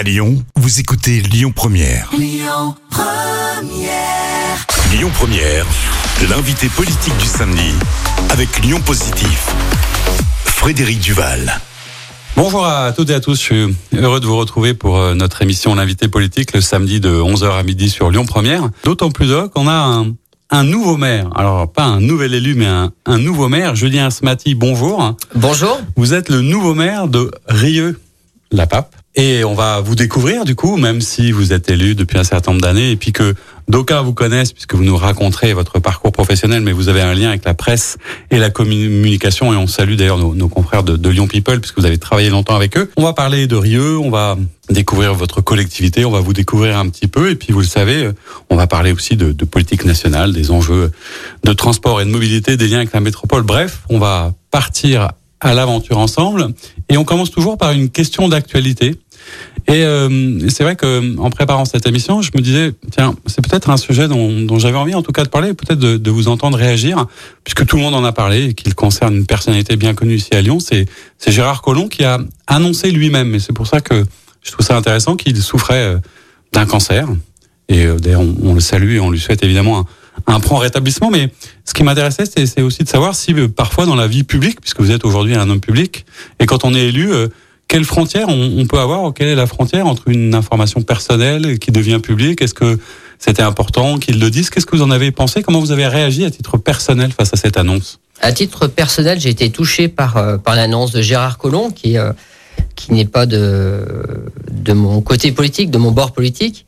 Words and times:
À 0.00 0.02
Lyon, 0.02 0.42
vous 0.56 0.80
écoutez 0.80 1.20
Lyon 1.20 1.52
Première. 1.54 2.08
Lyon 2.16 2.74
Première. 5.12 5.66
l'invité 6.26 6.70
politique 6.70 7.14
du 7.18 7.26
samedi 7.26 7.74
avec 8.30 8.64
Lyon 8.64 8.80
Positif. 8.80 9.50
Frédéric 10.46 11.00
Duval. 11.00 11.52
Bonjour 12.34 12.64
à 12.64 12.92
toutes 12.92 13.10
et 13.10 13.14
à 13.14 13.20
tous, 13.20 13.34
je 13.34 13.42
suis 13.42 13.76
heureux 13.94 14.20
de 14.20 14.26
vous 14.26 14.38
retrouver 14.38 14.72
pour 14.72 14.96
euh, 14.96 15.12
notre 15.12 15.42
émission 15.42 15.74
L'invité 15.74 16.08
politique 16.08 16.54
le 16.54 16.62
samedi 16.62 16.98
de 16.98 17.10
11h 17.10 17.58
à 17.58 17.62
midi 17.62 17.90
sur 17.90 18.10
Lyon 18.10 18.24
Première. 18.24 18.70
D'autant 18.84 19.10
plus 19.10 19.26
heureux 19.26 19.50
qu'on 19.50 19.68
a 19.68 19.74
un, 19.74 20.14
un 20.48 20.64
nouveau 20.64 20.96
maire. 20.96 21.28
Alors, 21.34 21.70
pas 21.70 21.84
un 21.84 22.00
nouvel 22.00 22.32
élu, 22.32 22.54
mais 22.54 22.64
un, 22.64 22.90
un 23.04 23.18
nouveau 23.18 23.50
maire. 23.50 23.74
Julien 23.74 24.08
Smati, 24.08 24.54
bonjour. 24.54 25.14
Bonjour. 25.34 25.78
Vous 25.96 26.14
êtes 26.14 26.30
le 26.30 26.40
nouveau 26.40 26.72
maire 26.72 27.06
de 27.06 27.30
Rieux, 27.48 28.00
la 28.50 28.66
Pape. 28.66 28.96
Et 29.16 29.42
on 29.42 29.54
va 29.54 29.80
vous 29.80 29.96
découvrir, 29.96 30.44
du 30.44 30.54
coup, 30.54 30.76
même 30.76 31.00
si 31.00 31.32
vous 31.32 31.52
êtes 31.52 31.68
élu 31.68 31.96
depuis 31.96 32.16
un 32.16 32.24
certain 32.24 32.52
nombre 32.52 32.62
d'années, 32.62 32.92
et 32.92 32.96
puis 32.96 33.10
que 33.10 33.34
d'aucuns 33.66 34.02
vous 34.02 34.14
connaissent, 34.14 34.52
puisque 34.52 34.74
vous 34.74 34.84
nous 34.84 34.96
raconterez 34.96 35.52
votre 35.52 35.80
parcours 35.80 36.12
professionnel, 36.12 36.60
mais 36.62 36.70
vous 36.70 36.88
avez 36.88 37.00
un 37.00 37.12
lien 37.12 37.30
avec 37.30 37.44
la 37.44 37.54
presse 37.54 37.98
et 38.30 38.38
la 38.38 38.50
communication, 38.50 39.52
et 39.52 39.56
on 39.56 39.66
salue 39.66 39.96
d'ailleurs 39.96 40.18
nos, 40.18 40.48
confrères 40.48 40.84
de, 40.84 41.08
Lyon 41.08 41.26
People, 41.26 41.58
puisque 41.58 41.78
vous 41.80 41.86
avez 41.86 41.98
travaillé 41.98 42.30
longtemps 42.30 42.54
avec 42.54 42.76
eux. 42.76 42.88
On 42.96 43.02
va 43.02 43.12
parler 43.12 43.48
de 43.48 43.56
Rieux, 43.56 43.98
on 43.98 44.10
va 44.10 44.38
découvrir 44.70 45.12
votre 45.12 45.40
collectivité, 45.40 46.04
on 46.04 46.12
va 46.12 46.20
vous 46.20 46.32
découvrir 46.32 46.78
un 46.78 46.88
petit 46.88 47.08
peu, 47.08 47.30
et 47.30 47.34
puis 47.34 47.52
vous 47.52 47.60
le 47.60 47.66
savez, 47.66 48.10
on 48.48 48.54
va 48.54 48.68
parler 48.68 48.92
aussi 48.92 49.16
de 49.16 49.44
politique 49.44 49.84
nationale, 49.84 50.32
des 50.32 50.52
enjeux 50.52 50.92
de 51.42 51.52
transport 51.52 52.00
et 52.00 52.04
de 52.04 52.10
mobilité, 52.10 52.56
des 52.56 52.68
liens 52.68 52.78
avec 52.78 52.92
la 52.92 53.00
métropole. 53.00 53.42
Bref, 53.42 53.80
on 53.88 53.98
va 53.98 54.32
partir 54.52 55.08
à 55.40 55.54
l'aventure 55.54 55.98
ensemble. 55.98 56.48
Et 56.88 56.96
on 56.96 57.04
commence 57.04 57.30
toujours 57.30 57.56
par 57.58 57.72
une 57.72 57.88
question 57.88 58.28
d'actualité. 58.28 58.96
Et 59.68 59.84
euh, 59.84 60.48
c'est 60.48 60.64
vrai 60.64 60.74
que 60.74 61.18
en 61.18 61.30
préparant 61.30 61.64
cette 61.64 61.86
émission, 61.86 62.22
je 62.22 62.30
me 62.34 62.40
disais, 62.40 62.72
tiens, 62.90 63.14
c'est 63.26 63.46
peut-être 63.46 63.70
un 63.70 63.76
sujet 63.76 64.08
dont, 64.08 64.40
dont 64.42 64.58
j'avais 64.58 64.78
envie 64.78 64.94
en 64.94 65.02
tout 65.02 65.12
cas 65.12 65.24
de 65.24 65.28
parler, 65.28 65.52
peut-être 65.54 65.78
de, 65.78 65.96
de, 65.96 66.10
vous 66.10 66.28
entendre 66.28 66.58
réagir, 66.58 67.06
puisque 67.44 67.66
tout 67.66 67.76
le 67.76 67.82
monde 67.82 67.94
en 67.94 68.04
a 68.04 68.12
parlé 68.12 68.46
et 68.46 68.54
qu'il 68.54 68.74
concerne 68.74 69.14
une 69.14 69.26
personnalité 69.26 69.76
bien 69.76 69.94
connue 69.94 70.14
ici 70.14 70.30
à 70.32 70.40
Lyon. 70.40 70.58
C'est 70.60 70.86
Gérard 71.26 71.62
Collomb 71.62 71.88
qui 71.88 72.04
a 72.04 72.18
annoncé 72.46 72.90
lui-même, 72.90 73.34
et 73.34 73.38
c'est 73.38 73.52
pour 73.52 73.66
ça 73.66 73.80
que 73.80 74.04
je 74.42 74.50
trouve 74.50 74.64
ça 74.64 74.76
intéressant 74.76 75.16
qu'il 75.16 75.40
souffrait 75.40 75.94
euh, 75.94 75.98
d'un 76.52 76.66
cancer. 76.66 77.06
Et 77.68 77.84
euh, 77.84 77.96
d'ailleurs, 77.96 78.22
on, 78.22 78.34
on, 78.42 78.54
le 78.54 78.60
salue 78.60 78.96
et 78.96 79.00
on 79.00 79.10
lui 79.10 79.20
souhaite 79.20 79.44
évidemment 79.44 79.80
un, 79.80 79.86
un 80.26 80.40
prompt 80.40 80.58
rétablissement. 80.58 81.10
Mais 81.10 81.30
ce 81.64 81.74
qui 81.74 81.82
m'intéressait, 81.82 82.24
c'est 82.26 82.62
aussi 82.62 82.84
de 82.84 82.88
savoir 82.88 83.14
si 83.14 83.32
euh, 83.34 83.48
parfois 83.48 83.86
dans 83.86 83.96
la 83.96 84.06
vie 84.06 84.24
publique, 84.24 84.60
puisque 84.60 84.80
vous 84.80 84.90
êtes 84.90 85.04
aujourd'hui 85.04 85.34
un 85.34 85.48
homme 85.48 85.60
public, 85.60 86.04
et 86.38 86.46
quand 86.46 86.64
on 86.64 86.74
est 86.74 86.88
élu, 86.88 87.12
euh, 87.12 87.28
quelle 87.68 87.84
frontière 87.84 88.28
on, 88.28 88.58
on, 88.58 88.66
peut 88.66 88.80
avoir 88.80 89.14
Quelle 89.14 89.28
est 89.28 89.36
la 89.36 89.46
frontière 89.46 89.86
entre 89.86 90.08
une 90.08 90.34
information 90.34 90.82
personnelle 90.82 91.58
qui 91.60 91.70
devient 91.70 92.00
publique? 92.02 92.42
Est-ce 92.42 92.54
que 92.54 92.78
c'était 93.20 93.42
important 93.42 93.98
qu'il 93.98 94.18
le 94.18 94.30
dise? 94.30 94.50
Qu'est-ce 94.50 94.66
que 94.66 94.74
vous 94.74 94.82
en 94.82 94.90
avez 94.90 95.12
pensé? 95.12 95.42
Comment 95.42 95.60
vous 95.60 95.70
avez 95.70 95.86
réagi 95.86 96.24
à 96.24 96.30
titre 96.30 96.56
personnel 96.56 97.12
face 97.12 97.32
à 97.32 97.36
cette 97.36 97.56
annonce? 97.56 98.00
À 98.20 98.32
titre 98.32 98.66
personnel, 98.66 99.20
j'ai 99.20 99.30
été 99.30 99.50
touché 99.50 99.88
par, 99.88 100.16
euh, 100.16 100.36
par 100.36 100.56
l'annonce 100.56 100.90
de 100.90 101.00
Gérard 101.00 101.38
Collomb, 101.38 101.70
qui, 101.70 101.96
euh, 101.96 102.12
qui 102.76 102.92
n'est 102.92 103.06
pas 103.06 103.26
de, 103.26 103.84
de 104.50 104.72
mon 104.72 105.00
côté 105.00 105.32
politique, 105.32 105.70
de 105.70 105.78
mon 105.78 105.92
bord 105.92 106.12
politique. 106.12 106.66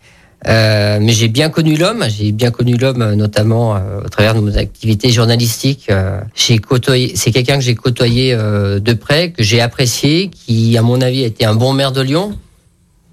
Euh, 0.48 0.98
mais 1.00 1.12
j'ai 1.12 1.28
bien 1.28 1.50
connu 1.50 1.76
l'homme, 1.76 2.04
j'ai 2.08 2.32
bien 2.32 2.50
connu 2.50 2.76
l'homme 2.76 3.14
notamment 3.14 3.76
euh, 3.76 4.00
au 4.04 4.08
travers 4.08 4.34
de 4.34 4.40
nos 4.40 4.58
activités 4.58 5.10
journalistiques. 5.10 5.86
Euh, 5.90 6.20
j'ai 6.34 6.58
côtoyé, 6.58 7.12
c'est 7.14 7.30
quelqu'un 7.30 7.56
que 7.56 7.62
j'ai 7.62 7.76
côtoyé 7.76 8.34
euh, 8.34 8.80
de 8.80 8.92
près, 8.92 9.30
que 9.30 9.42
j'ai 9.42 9.60
apprécié, 9.60 10.30
qui 10.30 10.76
à 10.76 10.82
mon 10.82 11.00
avis 11.00 11.22
a 11.22 11.26
été 11.26 11.44
un 11.44 11.54
bon 11.54 11.72
maire 11.72 11.92
de 11.92 12.00
Lyon, 12.00 12.36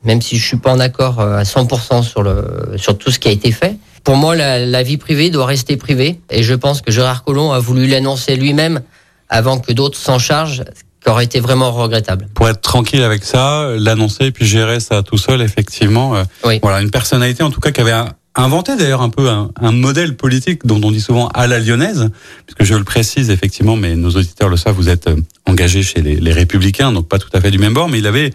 même 0.04 0.22
si 0.22 0.38
je 0.38 0.48
suis 0.48 0.58
pas 0.58 0.72
en 0.72 0.80
accord 0.80 1.20
à 1.20 1.44
100% 1.44 2.02
sur 2.04 2.24
le 2.24 2.74
sur 2.78 2.98
tout 2.98 3.12
ce 3.12 3.20
qui 3.20 3.28
a 3.28 3.32
été 3.32 3.52
fait. 3.52 3.76
Pour 4.04 4.16
moi, 4.16 4.36
la, 4.36 4.66
la 4.66 4.82
vie 4.82 4.98
privée 4.98 5.30
doit 5.30 5.46
rester 5.46 5.78
privée, 5.78 6.20
et 6.32 6.42
je 6.42 6.56
pense 6.56 6.82
que 6.82 6.90
Gérard 6.90 7.24
Collomb 7.24 7.52
a 7.52 7.60
voulu 7.60 7.86
l'annoncer 7.86 8.38
lui-même 8.38 8.82
avant 9.28 9.60
que 9.60 9.72
d'autres 9.72 9.98
s'en 9.98 10.18
chargent, 10.18 10.64
qui 11.04 11.10
aurait 11.10 11.26
été 11.26 11.40
vraiment 11.40 11.72
regrettable. 11.72 12.28
Pour 12.34 12.50
être 12.50 12.62
tranquille 12.62 13.04
avec 13.04 13.24
ça, 13.24 13.70
l'annoncer 13.78 14.32
puis 14.32 14.46
gérer 14.46 14.80
ça 14.80 15.04
tout 15.04 15.18
seul, 15.18 15.42
effectivement. 15.42 16.16
Euh, 16.16 16.24
oui. 16.44 16.60
Voilà, 16.62 16.82
une 16.82 16.92
personnalité 16.92 17.44
en 17.44 17.52
tout 17.52 17.62
cas 17.62 17.72
qui 17.72 17.82
avait 17.82 17.94
inventé 18.36 18.76
d'ailleurs 18.76 19.02
un 19.02 19.10
peu 19.10 19.30
un, 19.30 19.52
un, 19.60 19.72
modèle 19.72 20.16
politique 20.16 20.66
dont 20.66 20.80
on 20.84 20.92
dit 20.92 21.02
souvent 21.02 21.28
à 21.30 21.48
la 21.48 21.60
lyonnaise, 21.60 22.10
puisque 22.46 22.64
je 22.64 22.76
le 22.76 22.84
précise 22.84 23.30
effectivement, 23.30 23.76
mais 23.76 23.96
nos 23.96 24.12
auditeurs 24.12 24.50
le 24.50 24.58
savent, 24.58 24.76
vous 24.76 24.90
êtes 24.90 25.08
euh, 25.08 25.16
engagé 25.46 25.84
chez 25.84 26.02
les, 26.02 26.16
les 26.16 26.32
Républicains, 26.32 26.92
donc 26.92 27.08
pas 27.08 27.20
tout 27.20 27.30
à 27.34 27.42
fait 27.42 27.52
du 27.52 27.58
même 27.58 27.74
bord, 27.74 27.90
mais 27.90 28.00
il 28.00 28.08
avait 28.08 28.32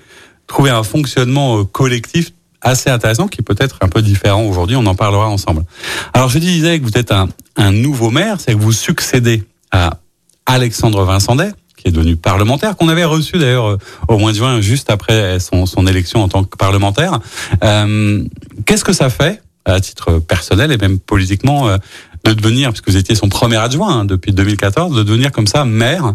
trouvé 0.47 0.71
un 0.71 0.83
fonctionnement 0.83 1.59
euh, 1.59 1.65
collectif 1.65 2.33
assez 2.61 2.89
intéressant 2.91 3.29
qui 3.29 3.43
peut 3.43 3.57
être 3.59 3.79
un 3.83 3.89
peu 3.89 4.03
différent 4.03 4.43
aujourd'hui, 4.43 4.77
on 4.77 4.87
en 4.87 4.95
parlera 4.95 5.29
ensemble. 5.29 5.65
Alors 6.13 6.29
je 6.29 6.39
disais 6.39 6.81
que 6.81 6.85
vous 6.85 6.97
êtes 6.99 7.13
un, 7.13 7.29
un 7.57 7.73
nouveau 7.73 8.11
maire, 8.11 8.39
c'est 8.41 8.53
que 8.53 8.59
vous 8.59 8.73
succédez 8.73 9.45
à 9.71 9.99
Alexandre 10.47 11.05
Vincendet, 11.05 11.53
qui 11.85 11.91
est 11.91 11.93
devenu 11.93 12.17
parlementaire, 12.17 12.77
qu'on 12.77 12.89
avait 12.89 13.05
reçu 13.05 13.39
d'ailleurs 13.39 13.67
euh, 13.67 13.79
au 14.09 14.19
mois 14.19 14.33
de 14.33 14.37
juin, 14.39 14.61
juste 14.61 14.91
après 14.91 15.39
son, 15.39 15.87
élection 15.87 16.23
en 16.23 16.29
tant 16.29 16.43
que 16.43 16.57
parlementaire. 16.57 17.21
Euh, 17.63 18.25
Qu'est-ce 18.65 18.85
que 18.85 18.95
ça 18.95 19.11
fait, 19.11 19.43
à 19.67 19.81
titre 19.81 20.19
personnel 20.19 20.73
et 20.73 20.79
même 20.79 20.99
politiquement, 20.99 21.69
euh, 21.69 21.77
de 22.25 22.33
devenir, 22.33 22.71
puisque 22.71 22.89
vous 22.89 22.97
étiez 22.97 23.15
son 23.15 23.29
premier 23.29 23.57
adjoint 23.57 24.01
hein, 24.01 24.05
depuis 24.07 24.33
2014, 24.33 24.97
de 24.97 25.03
devenir 25.03 25.31
comme 25.31 25.47
ça 25.47 25.67
maire 25.67 26.15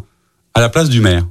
à 0.55 0.59
la 0.59 0.69
place 0.69 0.89
du 0.89 1.01
maire? 1.01 1.25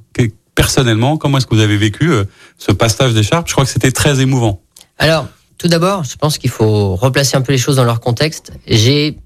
Personnellement, 0.54 1.18
comment 1.18 1.38
est-ce 1.38 1.46
que 1.46 1.54
vous 1.54 1.60
avez 1.60 1.76
vécu 1.76 2.10
ce 2.58 2.72
passage 2.72 3.14
d'écharpe 3.14 3.46
Je 3.46 3.52
crois 3.52 3.64
que 3.64 3.70
c'était 3.70 3.92
très 3.92 4.20
émouvant. 4.20 4.60
Alors, 4.98 5.28
tout 5.56 5.68
d'abord, 5.68 6.02
je 6.02 6.16
pense 6.16 6.36
qu'il 6.36 6.50
faut 6.50 6.96
replacer 6.96 7.36
un 7.36 7.42
peu 7.42 7.52
les 7.52 7.58
choses 7.58 7.76
dans 7.76 7.84
leur 7.84 8.00
contexte. 8.00 8.50
J'ai 8.66 9.16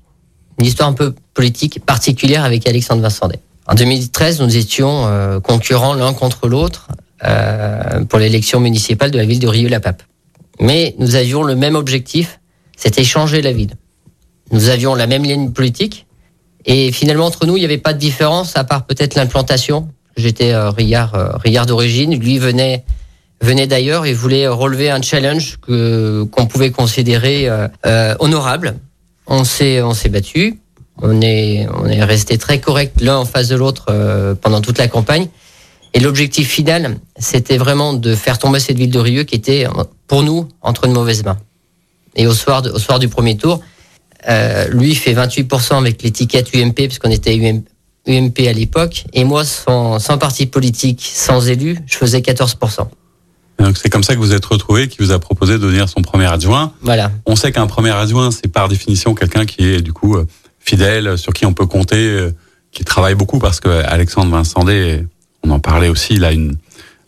une 0.58 0.66
histoire 0.66 0.90
un 0.90 0.92
peu 0.92 1.14
politique 1.32 1.82
particulière 1.86 2.44
avec 2.44 2.68
Alexandre 2.68 3.00
Vincendet. 3.00 3.40
En 3.66 3.74
2013, 3.74 4.40
nous 4.40 4.56
étions 4.56 5.06
euh, 5.06 5.40
concurrents 5.40 5.94
l'un 5.94 6.12
contre 6.12 6.48
l'autre 6.48 6.88
euh, 7.24 8.04
pour 8.04 8.18
l'élection 8.18 8.60
municipale 8.60 9.10
de 9.10 9.18
la 9.18 9.24
ville 9.24 9.38
de 9.38 9.48
Rieux-la-Pape. 9.48 10.02
Mais 10.60 10.94
nous 10.98 11.14
avions 11.14 11.42
le 11.42 11.54
même 11.54 11.76
objectif, 11.76 12.40
c'était 12.76 13.04
changer 13.04 13.42
la 13.42 13.52
ville. 13.52 13.74
Nous 14.50 14.68
avions 14.68 14.94
la 14.94 15.06
même 15.06 15.22
ligne 15.22 15.50
politique 15.50 16.06
et 16.64 16.92
finalement 16.92 17.26
entre 17.26 17.46
nous, 17.46 17.56
il 17.56 17.60
n'y 17.60 17.66
avait 17.66 17.78
pas 17.78 17.92
de 17.92 17.98
différence 17.98 18.56
à 18.56 18.64
part 18.64 18.86
peut-être 18.86 19.14
l'implantation. 19.14 19.88
J'étais 20.16 20.52
euh, 20.52 20.70
Riyard, 20.70 21.14
euh, 21.14 21.36
Riyard 21.36 21.66
d'origine, 21.66 22.18
lui 22.18 22.38
venait 22.38 22.84
venait 23.40 23.66
d'ailleurs 23.66 24.06
et 24.06 24.12
voulait 24.12 24.46
relever 24.46 24.88
un 24.90 25.02
challenge 25.02 25.58
que 25.60 26.22
qu'on 26.30 26.46
pouvait 26.46 26.70
considérer 26.70 27.48
euh, 27.48 28.14
honorable. 28.20 28.76
On 29.26 29.42
s'est 29.42 29.82
on 29.82 29.94
s'est 29.94 30.08
battu 30.08 30.60
on 31.00 31.20
est, 31.20 31.66
on 31.74 31.86
est 31.86 32.02
resté 32.02 32.38
très 32.38 32.60
correct 32.60 33.00
l'un 33.00 33.18
en 33.18 33.24
face 33.24 33.48
de 33.48 33.56
l'autre 33.56 33.86
euh, 33.88 34.34
pendant 34.34 34.60
toute 34.60 34.78
la 34.78 34.88
campagne. 34.88 35.28
Et 35.94 36.00
l'objectif 36.00 36.48
final, 36.48 36.98
c'était 37.18 37.58
vraiment 37.58 37.92
de 37.92 38.14
faire 38.14 38.38
tomber 38.38 38.60
cette 38.60 38.78
ville 38.78 38.90
de 38.90 38.98
Rieux 38.98 39.24
qui 39.24 39.34
était, 39.34 39.66
pour 40.06 40.22
nous, 40.22 40.48
entre 40.62 40.86
de 40.86 40.92
mauvaises 40.92 41.24
mains. 41.24 41.38
Et 42.16 42.26
au 42.26 42.32
soir, 42.32 42.62
de, 42.62 42.70
au 42.70 42.78
soir 42.78 42.98
du 42.98 43.08
premier 43.08 43.36
tour, 43.36 43.60
euh, 44.28 44.68
lui 44.68 44.94
fait 44.94 45.14
28% 45.14 45.78
avec 45.78 46.02
l'étiquette 46.02 46.54
UMP, 46.54 46.74
puisqu'on 46.74 47.10
était 47.10 47.34
UMP, 47.36 47.64
UMP 48.06 48.46
à 48.46 48.52
l'époque. 48.52 49.04
Et 49.12 49.24
moi, 49.24 49.44
sans, 49.44 49.98
sans 49.98 50.16
parti 50.16 50.46
politique, 50.46 51.10
sans 51.12 51.48
élu, 51.48 51.78
je 51.86 51.96
faisais 51.96 52.20
14%. 52.20 52.86
Donc 53.58 53.76
c'est 53.76 53.90
comme 53.90 54.02
ça 54.02 54.14
que 54.14 54.20
vous 54.20 54.32
êtes 54.32 54.44
retrouvé, 54.44 54.88
qui 54.88 54.98
vous 54.98 55.12
a 55.12 55.18
proposé 55.18 55.54
de 55.54 55.58
devenir 55.58 55.88
son 55.88 56.00
premier 56.00 56.26
adjoint. 56.26 56.72
Voilà. 56.80 57.12
On 57.26 57.36
sait 57.36 57.52
qu'un 57.52 57.66
premier 57.66 57.90
adjoint, 57.90 58.30
c'est 58.30 58.48
par 58.48 58.68
définition 58.68 59.14
quelqu'un 59.14 59.44
qui 59.44 59.64
est 59.64 59.82
du 59.82 59.92
coup 59.92 60.16
fidèle, 60.64 61.18
sur 61.18 61.32
qui 61.32 61.46
on 61.46 61.52
peut 61.52 61.66
compter, 61.66 61.96
euh, 61.96 62.34
qui 62.70 62.84
travaille 62.84 63.14
beaucoup 63.14 63.38
parce 63.38 63.60
que 63.60 63.68
Alexandre 63.68 64.30
Vincendet, 64.30 65.04
on 65.42 65.50
en 65.50 65.60
parlait 65.60 65.88
aussi, 65.88 66.14
il 66.14 66.24
une, 66.24 66.56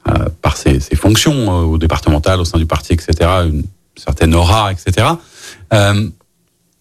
euh, 0.06 0.28
par 0.42 0.58
ses, 0.58 0.80
fonctions 0.96 1.32
euh, 1.32 1.64
au 1.64 1.78
départemental, 1.78 2.38
au 2.38 2.44
sein 2.44 2.58
du 2.58 2.66
parti, 2.66 2.92
etc., 2.92 3.14
une 3.46 3.64
certaine 3.96 4.34
aura, 4.34 4.70
etc. 4.70 5.06
Euh, 5.72 6.10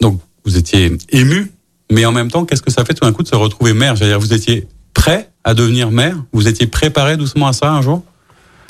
donc 0.01 0.19
vous 0.43 0.57
étiez 0.57 0.91
ému, 1.09 1.49
mais 1.89 2.05
en 2.05 2.11
même 2.11 2.29
temps, 2.29 2.43
qu'est-ce 2.43 2.61
que 2.61 2.69
ça 2.69 2.83
fait 2.83 2.93
tout 2.93 3.05
d'un 3.05 3.13
coup 3.13 3.23
de 3.23 3.29
se 3.29 3.35
retrouver 3.35 3.71
maire? 3.71 3.95
J'allais 3.95 4.11
dire, 4.11 4.19
vous 4.19 4.33
étiez 4.33 4.67
prêt 4.93 5.29
à 5.45 5.53
devenir 5.53 5.89
maire? 5.89 6.17
Vous 6.33 6.49
étiez 6.49 6.67
préparé 6.67 7.15
doucement 7.15 7.47
à 7.47 7.53
ça 7.53 7.71
un 7.71 7.81
jour? 7.81 8.03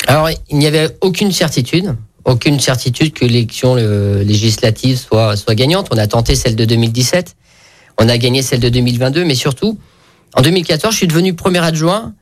Alors, 0.06 0.30
il 0.52 0.58
n'y 0.60 0.68
avait 0.68 0.96
aucune 1.02 1.32
certitude 1.32 1.96
aucune 2.26 2.58
certitude 2.58 3.12
que 3.12 3.26
l'élection 3.26 3.76
législative 3.76 4.98
soit, 4.98 5.36
soit 5.36 5.56
gagnante. 5.56 5.90
On 5.92 5.98
a 5.98 6.08
tenté 6.08 6.36
celle 6.36 6.56
de 6.56 6.64
2017. 6.64 7.36
On 8.04 8.10
a 8.10 8.18
gagné 8.18 8.42
celle 8.42 8.60
de 8.60 8.68
2022, 8.68 9.24
mais 9.24 9.34
surtout, 9.34 9.78
en 10.36 10.42
2014, 10.42 10.92
je 10.92 10.98
suis 10.98 11.08
devenu 11.08 11.36
premier 11.36 11.60
adjoint, 11.60 12.14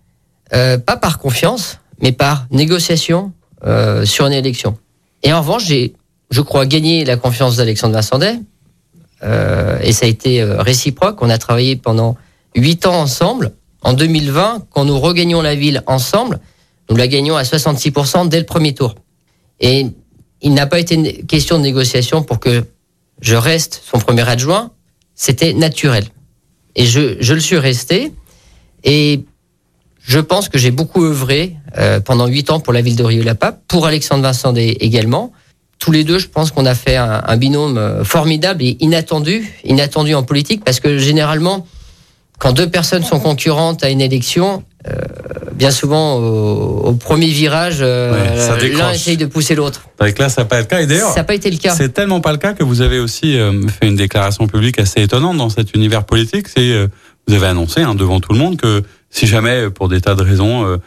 euh, 0.53 0.77
pas 0.77 0.95
par 0.95 1.17
confiance, 1.17 1.79
mais 1.99 2.11
par 2.11 2.45
négociation 2.51 3.31
euh, 3.65 4.05
sur 4.05 4.27
une 4.27 4.33
élection. 4.33 4.77
Et 5.23 5.33
en 5.33 5.39
revanche, 5.39 5.65
j'ai, 5.65 5.93
je 6.29 6.41
crois, 6.41 6.67
gagné 6.67 7.03
la 7.03 7.17
confiance 7.17 7.55
d'Alexandre 7.55 7.95
Vincendet, 7.95 8.35
euh, 9.23 9.79
et 9.81 9.91
ça 9.91 10.05
a 10.05 10.09
été 10.09 10.43
euh, 10.43 10.61
réciproque. 10.61 11.19
On 11.23 11.31
a 11.31 11.39
travaillé 11.39 11.75
pendant 11.77 12.15
huit 12.55 12.85
ans 12.85 12.99
ensemble. 13.01 13.51
En 13.81 13.93
2020, 13.93 14.67
quand 14.69 14.85
nous 14.85 14.99
regagnions 14.99 15.41
la 15.41 15.55
ville 15.55 15.81
ensemble, 15.87 16.41
nous 16.91 16.95
la 16.95 17.07
gagnons 17.07 17.37
à 17.37 17.41
66% 17.41 18.29
dès 18.29 18.37
le 18.37 18.45
premier 18.45 18.75
tour. 18.75 18.93
Et 19.59 19.87
il 20.41 20.53
n'a 20.53 20.67
pas 20.67 20.79
été 20.79 21.23
question 21.23 21.57
de 21.57 21.63
négociation 21.63 22.21
pour 22.21 22.39
que 22.39 22.65
je 23.19 23.35
reste 23.35 23.81
son 23.83 23.97
premier 23.97 24.29
adjoint. 24.29 24.69
C'était 25.21 25.53
naturel. 25.53 26.05
Et 26.75 26.87
je, 26.87 27.17
je 27.19 27.35
le 27.35 27.39
suis 27.39 27.59
resté. 27.59 28.11
Et 28.83 29.23
je 30.01 30.19
pense 30.19 30.49
que 30.49 30.57
j'ai 30.57 30.71
beaucoup 30.71 31.03
œuvré 31.05 31.57
euh, 31.77 31.99
pendant 31.99 32.25
huit 32.25 32.49
ans 32.49 32.59
pour 32.59 32.73
la 32.73 32.81
ville 32.81 32.95
de 32.95 33.03
Rieux-la-Pape, 33.03 33.61
pour 33.67 33.85
Alexandre 33.85 34.23
Vincent 34.23 34.51
également. 34.55 35.31
Tous 35.77 35.91
les 35.91 36.03
deux, 36.03 36.17
je 36.17 36.27
pense 36.27 36.49
qu'on 36.49 36.65
a 36.65 36.73
fait 36.73 36.95
un, 36.95 37.21
un, 37.23 37.37
binôme 37.37 37.77
euh, 37.77 38.03
formidable 38.03 38.63
et 38.63 38.77
inattendu, 38.79 39.47
inattendu 39.63 40.15
en 40.15 40.23
politique, 40.23 40.63
parce 40.65 40.79
que 40.79 40.97
généralement, 40.97 41.67
quand 42.39 42.53
deux 42.53 42.71
personnes 42.71 43.03
sont 43.03 43.19
concurrentes 43.19 43.83
à 43.83 43.91
une 43.91 44.01
élection, 44.01 44.63
euh, 44.87 44.93
bien 45.53 45.71
souvent 45.71 46.17
au, 46.17 46.87
au 46.87 46.93
premier 46.93 47.27
virage, 47.27 47.77
euh, 47.81 48.57
l'un 48.77 48.91
essaye 48.91 49.17
de 49.17 49.25
pousser 49.25 49.55
l'autre. 49.55 49.83
Avec 49.99 50.19
là, 50.19 50.29
ça 50.29 50.41
n'a 50.41 50.45
pas 50.45 50.59
été 50.59 50.63
le 50.63 50.67
cas. 50.67 50.81
Et 50.81 50.87
d'ailleurs, 50.87 51.09
ça 51.09 51.21
n'a 51.21 51.23
pas 51.23 51.35
été 51.35 51.49
le 51.51 51.57
cas. 51.57 51.73
C'est 51.75 51.93
tellement 51.93 52.21
pas 52.21 52.31
le 52.31 52.37
cas 52.37 52.53
que 52.53 52.63
vous 52.63 52.81
avez 52.81 52.99
aussi 52.99 53.37
euh, 53.37 53.67
fait 53.67 53.87
une 53.87 53.95
déclaration 53.95 54.47
publique 54.47 54.79
assez 54.79 55.01
étonnante 55.01 55.37
dans 55.37 55.49
cet 55.49 55.73
univers 55.73 56.03
politique. 56.03 56.47
C'est 56.47 56.71
euh, 56.71 56.87
vous 57.27 57.35
avez 57.35 57.47
annoncé 57.47 57.81
hein, 57.81 57.95
devant 57.95 58.19
tout 58.19 58.33
le 58.33 58.39
monde 58.39 58.57
que 58.57 58.83
si 59.09 59.27
jamais, 59.27 59.69
pour 59.69 59.89
des 59.89 60.01
tas 60.01 60.15
de 60.15 60.23
raisons, 60.23 60.79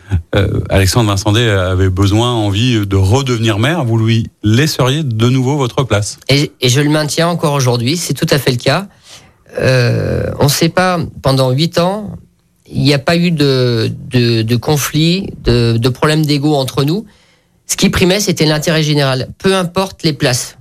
Alexandre 0.70 1.10
Vincendé 1.10 1.46
avait 1.46 1.90
besoin, 1.90 2.32
envie 2.32 2.86
de 2.86 2.96
redevenir 2.96 3.58
maire, 3.58 3.84
vous 3.84 3.98
lui 3.98 4.30
laisseriez 4.42 5.02
de 5.04 5.28
nouveau 5.28 5.58
votre 5.58 5.84
place. 5.84 6.18
Et, 6.30 6.50
et 6.62 6.70
je 6.70 6.80
le 6.80 6.88
maintiens 6.88 7.28
encore 7.28 7.52
aujourd'hui, 7.52 7.98
c'est 7.98 8.14
tout 8.14 8.26
à 8.30 8.38
fait 8.38 8.50
le 8.50 8.56
cas. 8.56 8.88
On 9.58 10.44
ne 10.44 10.48
sait 10.48 10.70
pas, 10.70 10.98
pendant 11.22 11.50
huit 11.50 11.78
ans, 11.78 12.16
il 12.70 12.82
n'y 12.82 12.94
a 12.94 12.98
pas 12.98 13.16
eu 13.16 13.30
de, 13.30 13.92
de, 14.10 14.42
de 14.42 14.56
conflit, 14.56 15.30
de, 15.44 15.88
problème 15.88 16.24
d'ego 16.24 16.54
entre 16.54 16.84
nous. 16.84 17.04
Ce 17.66 17.76
qui 17.76 17.90
primait, 17.90 18.20
c'était 18.20 18.46
l'intérêt 18.46 18.82
général, 18.82 19.28
peu 19.38 19.54
importe 19.54 20.02
les 20.02 20.12
places. 20.12 20.58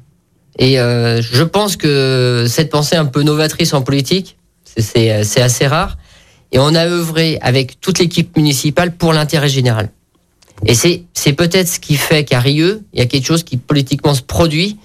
Et 0.59 0.79
euh, 0.79 1.21
je 1.21 1.43
pense 1.43 1.77
que 1.77 2.45
cette 2.47 2.69
pensée 2.69 2.95
un 2.95 3.05
peu 3.05 3.23
novatrice 3.23 3.73
en 3.73 3.81
politique, 3.81 4.37
c'est 4.77 5.09
assez 5.11 5.67
rare. 5.67 5.97
Et 6.51 6.59
on 6.59 6.75
a 6.75 6.85
œuvré 6.85 7.39
avec 7.41 7.79
toute 7.81 7.99
l'équipe 7.99 8.35
municipale 8.37 8.95
pour 8.95 9.13
l'intérêt 9.13 9.49
général. 9.49 9.89
Et 10.65 10.75
c'est 10.75 11.33
peut-être 11.33 11.67
ce 11.67 11.79
qui 11.79 11.95
fait 11.95 12.23
qu'à 12.23 12.39
Rieux, 12.39 12.83
il 12.93 12.99
y 12.99 13.01
a 13.01 13.05
quelque 13.05 13.25
chose 13.25 13.43
qui 13.43 13.57
politiquement 13.57 14.13
se 14.13 14.21
produit 14.21 14.77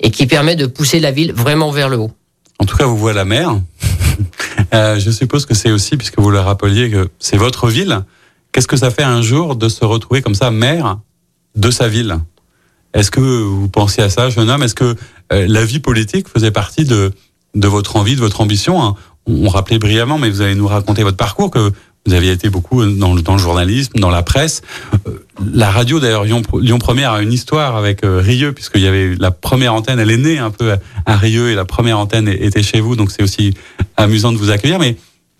et 0.00 0.10
qui 0.10 0.26
permet 0.26 0.56
de 0.56 0.66
pousser 0.66 0.98
la 0.98 1.10
ville 1.10 1.32
vraiment 1.32 1.70
vers 1.70 1.88
le 1.88 1.98
haut. 1.98 2.10
En 2.58 2.64
tout 2.64 2.76
cas, 2.76 2.86
vous 2.86 2.96
voyez 2.96 3.16
la 3.16 3.24
mer. 3.24 3.60
Euh, 4.74 4.98
je 4.98 5.10
suppose 5.10 5.46
que 5.46 5.54
c'est 5.54 5.70
aussi, 5.70 5.96
puisque 5.96 6.18
vous 6.18 6.30
le 6.30 6.40
rappeliez, 6.40 6.90
que 6.90 7.08
c'est 7.18 7.36
votre 7.36 7.68
ville. 7.68 8.04
Qu'est-ce 8.52 8.68
que 8.68 8.76
ça 8.76 8.90
fait 8.90 9.02
un 9.02 9.22
jour 9.22 9.56
de 9.56 9.68
se 9.68 9.84
retrouver 9.84 10.22
comme 10.22 10.34
ça 10.34 10.50
maire 10.50 10.98
de 11.54 11.70
sa 11.70 11.88
ville? 11.88 12.18
Est-ce 12.94 13.10
que 13.10 13.20
vous 13.20 13.68
pensez 13.68 14.02
à 14.02 14.10
ça, 14.10 14.30
jeune 14.30 14.50
homme? 14.50 14.62
Est-ce 14.62 14.74
que 14.74 14.96
euh, 15.32 15.46
la 15.48 15.64
vie 15.64 15.78
politique 15.80 16.28
faisait 16.28 16.50
partie 16.50 16.84
de, 16.84 17.12
de 17.54 17.68
votre 17.68 17.96
envie, 17.96 18.16
de 18.16 18.20
votre 18.20 18.40
ambition 18.40 18.82
hein? 18.82 18.94
On 19.26 19.48
rappelait 19.48 19.78
brièvement, 19.78 20.18
mais 20.18 20.30
vous 20.30 20.40
allez 20.40 20.54
nous 20.54 20.66
raconter 20.66 21.02
votre 21.02 21.16
parcours, 21.16 21.50
que 21.50 21.72
vous 22.06 22.14
aviez 22.14 22.32
été 22.32 22.48
beaucoup 22.48 22.84
dans 22.84 23.14
le, 23.14 23.22
dans 23.22 23.34
le 23.34 23.38
journalisme, 23.38 23.92
dans 23.98 24.10
la 24.10 24.22
presse. 24.22 24.62
Euh, 25.06 25.26
la 25.54 25.70
radio, 25.70 26.00
d'ailleurs, 26.00 26.24
Lyon, 26.24 26.42
Lyon 26.58 26.78
Première 26.78 27.12
a 27.12 27.22
une 27.22 27.32
histoire 27.32 27.76
avec 27.76 28.04
euh, 28.04 28.20
Rieux, 28.20 28.52
puisqu'il 28.52 28.80
y 28.80 28.86
avait 28.86 29.14
la 29.18 29.30
première 29.30 29.74
antenne, 29.74 29.98
elle 29.98 30.10
est 30.10 30.16
née 30.16 30.38
un 30.38 30.50
peu 30.50 30.76
à 31.06 31.16
Rieux 31.16 31.50
et 31.50 31.54
la 31.54 31.64
première 31.64 31.98
antenne 31.98 32.28
était 32.28 32.62
chez 32.62 32.80
vous, 32.80 32.96
donc 32.96 33.10
c'est 33.10 33.22
aussi 33.22 33.54
amusant 33.96 34.32
de 34.32 34.38
vous 34.38 34.50
accueillir. 34.50 34.78
Mais 34.78 34.96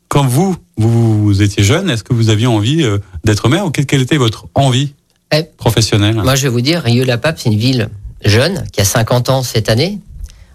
quand 0.09 0.27
vous, 0.27 0.57
vous, 0.77 1.23
vous 1.23 1.43
étiez 1.43 1.65
jeune, 1.65 1.89
est-ce 1.89 2.05
que 2.05 2.12
vous 2.12 2.29
aviez 2.29 2.47
envie 2.47 2.83
euh, 2.83 2.99
d'être 3.25 3.49
maire 3.49 3.67
ou 3.67 3.71
quelle 3.71 4.03
était 4.03 4.19
votre 4.19 4.47
envie 4.55 4.93
eh, 5.33 5.45
professionnelle? 5.57 6.17
Moi, 6.17 6.35
je 6.35 6.43
vais 6.43 6.49
vous 6.49 6.61
dire, 6.61 6.83
Rieux-la-Pape, 6.83 7.39
c'est 7.39 7.51
une 7.51 7.59
ville 7.59 7.89
jeune, 8.25 8.65
qui 8.73 8.81
a 8.81 8.85
50 8.85 9.31
ans 9.31 9.43
cette 9.43 9.71
année. 9.71 9.99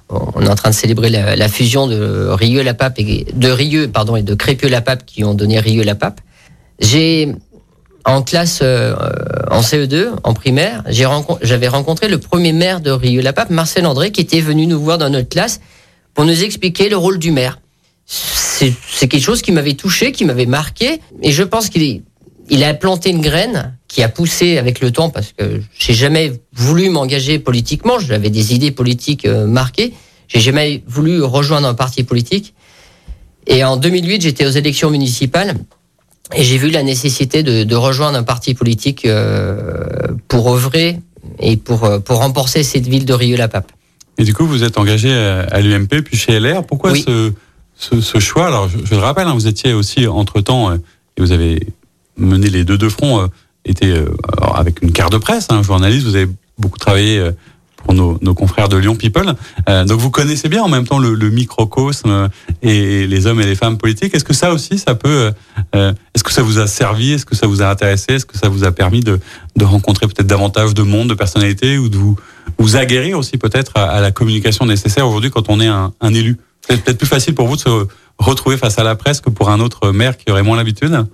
On 0.09 0.41
est 0.45 0.49
en 0.49 0.55
train 0.55 0.69
de 0.69 0.75
célébrer 0.75 1.09
la, 1.09 1.35
la 1.35 1.47
fusion 1.49 1.87
de 1.87 2.27
Rieux-la-Pape 2.29 2.99
et 2.99 3.25
de 3.33 3.49
Rieux, 3.49 3.87
pardon, 3.87 4.15
et 4.15 4.21
de 4.21 4.35
Crépieux-la-Pape 4.35 5.05
qui 5.05 5.23
ont 5.23 5.33
donné 5.33 5.59
Rieux-la-Pape. 5.59 6.21
J'ai 6.79 7.33
en 8.05 8.21
classe 8.21 8.59
euh, 8.61 8.95
en 9.49 9.61
CE2, 9.61 10.09
en 10.23 10.33
primaire, 10.33 10.83
j'avais 10.87 11.07
rencontré, 11.07 11.67
rencontré 11.67 12.07
le 12.07 12.19
premier 12.19 12.53
maire 12.53 12.79
de 12.79 12.91
Rieux-la-Pape, 12.91 13.49
Marcel 13.49 13.85
André, 13.87 14.11
qui 14.11 14.21
était 14.21 14.41
venu 14.41 14.67
nous 14.67 14.79
voir 14.79 14.99
dans 14.99 15.09
notre 15.09 15.29
classe 15.29 15.59
pour 16.13 16.23
nous 16.23 16.43
expliquer 16.43 16.87
le 16.87 16.97
rôle 16.97 17.17
du 17.17 17.31
maire. 17.31 17.59
C'est 18.05 19.07
quelque 19.07 19.23
chose 19.23 19.41
qui 19.41 19.51
m'avait 19.51 19.73
touché, 19.73 20.11
qui 20.11 20.23
m'avait 20.23 20.45
marqué, 20.45 21.01
et 21.23 21.31
je 21.31 21.43
pense 21.43 21.69
qu'il 21.69 22.03
il 22.49 22.63
a 22.63 22.73
planté 22.75 23.09
une 23.09 23.21
graine 23.21 23.75
qui 23.95 24.03
a 24.03 24.09
poussé 24.09 24.57
avec 24.57 24.81
le 24.81 24.91
temps 24.91 25.09
parce 25.09 25.31
que 25.31 25.61
j'ai 25.79 25.93
jamais 25.93 26.33
voulu 26.53 26.89
m'engager 26.89 27.39
politiquement. 27.39 27.97
J'avais 27.97 28.29
des 28.29 28.53
idées 28.53 28.71
politiques 28.71 29.25
euh, 29.25 29.47
marquées. 29.47 29.93
J'ai 30.27 30.41
jamais 30.41 30.83
voulu 30.85 31.23
rejoindre 31.23 31.65
un 31.65 31.73
parti 31.73 32.03
politique. 32.03 32.53
Et 33.47 33.63
en 33.63 33.77
2008, 33.77 34.21
j'étais 34.21 34.45
aux 34.45 34.49
élections 34.49 34.89
municipales 34.89 35.55
et 36.35 36.43
j'ai 36.43 36.57
vu 36.57 36.71
la 36.71 36.83
nécessité 36.83 37.41
de, 37.41 37.63
de, 37.63 37.75
rejoindre 37.75 38.17
un 38.17 38.23
parti 38.23 38.53
politique 38.53 39.05
euh, 39.05 39.85
pour 40.27 40.53
œuvrer 40.53 40.99
et 41.39 41.55
pour, 41.55 41.85
euh, 41.85 41.99
pour 41.99 42.17
remporter 42.17 42.63
cette 42.63 42.87
ville 42.87 43.05
de 43.05 43.13
Rieux-la-Pape. 43.13 43.71
Et 44.17 44.25
du 44.25 44.33
coup, 44.33 44.45
vous 44.45 44.65
êtes 44.65 44.77
engagé 44.77 45.09
à 45.13 45.61
l'UMP 45.61 46.01
puis 46.03 46.17
chez 46.17 46.37
LR. 46.37 46.65
Pourquoi 46.65 46.91
oui. 46.91 47.05
ce, 47.07 47.31
ce, 47.77 48.01
ce, 48.01 48.19
choix? 48.19 48.47
Alors, 48.47 48.67
je, 48.67 48.77
je, 48.83 48.93
le 48.93 48.99
rappelle, 48.99 49.27
hein, 49.27 49.33
vous 49.35 49.47
étiez 49.47 49.71
aussi 49.71 50.05
entre-temps, 50.05 50.73
et 50.73 51.21
vous 51.21 51.31
avez 51.31 51.65
mené 52.17 52.49
les 52.49 52.65
deux 52.65 52.77
de 52.77 52.89
front, 52.89 53.29
euh, 53.67 53.71
était 53.71 54.05
avec 54.53 54.81
une 54.81 54.91
carte 54.91 55.11
de 55.11 55.17
presse, 55.17 55.47
hein, 55.49 55.61
journaliste, 55.63 56.05
vous 56.05 56.15
avez 56.15 56.29
beaucoup 56.57 56.79
travaillé 56.79 57.19
euh, 57.19 57.31
pour 57.77 57.93
nos, 57.93 58.17
nos, 58.21 58.33
confrères 58.33 58.67
de 58.67 58.77
Lyon 58.77 58.95
People. 58.95 59.35
Euh, 59.69 59.85
donc 59.85 59.99
vous 59.99 60.09
connaissez 60.09 60.49
bien 60.49 60.63
en 60.63 60.67
même 60.67 60.87
temps 60.87 60.97
le, 60.97 61.13
le 61.13 61.29
microcosme 61.29 62.29
et 62.63 63.05
les 63.05 63.27
hommes 63.27 63.41
et 63.41 63.45
les 63.45 63.55
femmes 63.55 63.77
politiques. 63.77 64.15
Est-ce 64.15 64.23
que 64.23 64.33
ça 64.33 64.51
aussi, 64.53 64.79
ça 64.79 64.95
peut, 64.95 65.31
euh, 65.75 65.93
est-ce 66.13 66.23
que 66.23 66.31
ça 66.31 66.41
vous 66.41 66.57
a 66.57 66.67
servi, 66.67 67.13
est-ce 67.13 67.25
que 67.25 67.35
ça 67.35 67.47
vous 67.47 67.61
a 67.61 67.69
intéressé, 67.69 68.13
est-ce 68.13 68.25
que 68.25 68.37
ça 68.37 68.49
vous 68.49 68.63
a 68.63 68.71
permis 68.71 69.01
de, 69.01 69.19
de 69.55 69.65
rencontrer 69.65 70.07
peut-être 70.07 70.27
davantage 70.27 70.73
de 70.73 70.81
monde, 70.81 71.09
de 71.09 71.13
personnalités 71.13 71.77
ou 71.77 71.89
de 71.89 71.97
vous, 71.97 72.17
vous 72.57 72.75
aguerrir 72.75 73.19
aussi 73.19 73.37
peut-être 73.37 73.73
à, 73.75 73.83
à, 73.83 74.01
la 74.01 74.11
communication 74.11 74.65
nécessaire 74.65 75.07
aujourd'hui 75.07 75.29
quand 75.29 75.49
on 75.49 75.59
est 75.59 75.67
un, 75.67 75.93
un 76.01 76.13
élu? 76.13 76.37
C'est 76.67 76.83
peut-être 76.83 76.97
plus 76.97 77.07
facile 77.07 77.35
pour 77.35 77.47
vous 77.47 77.57
de 77.57 77.61
se 77.61 77.87
retrouver 78.17 78.57
face 78.57 78.79
à 78.79 78.83
la 78.83 78.95
presse 78.95 79.21
que 79.21 79.29
pour 79.29 79.49
un 79.49 79.59
autre 79.59 79.91
maire 79.91 80.17
qui 80.17 80.31
aurait 80.31 80.41
moins 80.41 80.57
l'habitude? 80.57 81.05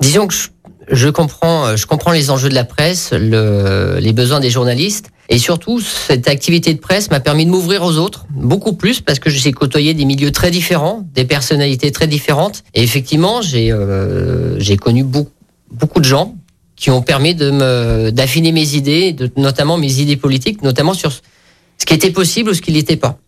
Disons 0.00 0.28
que 0.28 0.34
je 0.34 0.48
je 0.90 1.08
comprends, 1.08 1.76
je 1.76 1.86
comprends 1.86 2.12
les 2.12 2.30
enjeux 2.30 2.48
de 2.48 2.54
la 2.54 2.64
presse, 2.64 3.12
le, 3.12 3.98
les 4.00 4.12
besoins 4.12 4.40
des 4.40 4.50
journalistes, 4.50 5.10
et 5.28 5.38
surtout 5.38 5.80
cette 5.80 6.28
activité 6.28 6.74
de 6.74 6.78
presse 6.78 7.10
m'a 7.10 7.20
permis 7.20 7.46
de 7.46 7.50
m'ouvrir 7.50 7.82
aux 7.82 7.96
autres 7.96 8.26
beaucoup 8.30 8.74
plus 8.74 9.00
parce 9.00 9.18
que 9.18 9.30
j'ai 9.30 9.52
côtoyé 9.52 9.94
des 9.94 10.04
milieux 10.04 10.32
très 10.32 10.50
différents, 10.50 11.06
des 11.14 11.24
personnalités 11.24 11.90
très 11.92 12.06
différentes, 12.06 12.62
et 12.74 12.82
effectivement 12.82 13.40
j'ai 13.40 13.72
euh, 13.72 14.58
connu 14.80 15.04
beaucoup, 15.04 15.30
beaucoup 15.70 16.00
de 16.00 16.04
gens 16.04 16.34
qui 16.76 16.90
ont 16.90 17.02
permis 17.02 17.34
de 17.34 17.50
me 17.50 18.10
d'affiner 18.10 18.52
mes 18.52 18.74
idées, 18.74 19.12
de, 19.12 19.30
notamment 19.36 19.78
mes 19.78 20.00
idées 20.00 20.16
politiques, 20.16 20.62
notamment 20.62 20.92
sur 20.92 21.12
ce 21.12 21.86
qui 21.86 21.94
était 21.94 22.10
possible 22.10 22.50
ou 22.50 22.54
ce 22.54 22.60
qui 22.60 22.72
n'était 22.72 22.96
pas. 22.96 23.18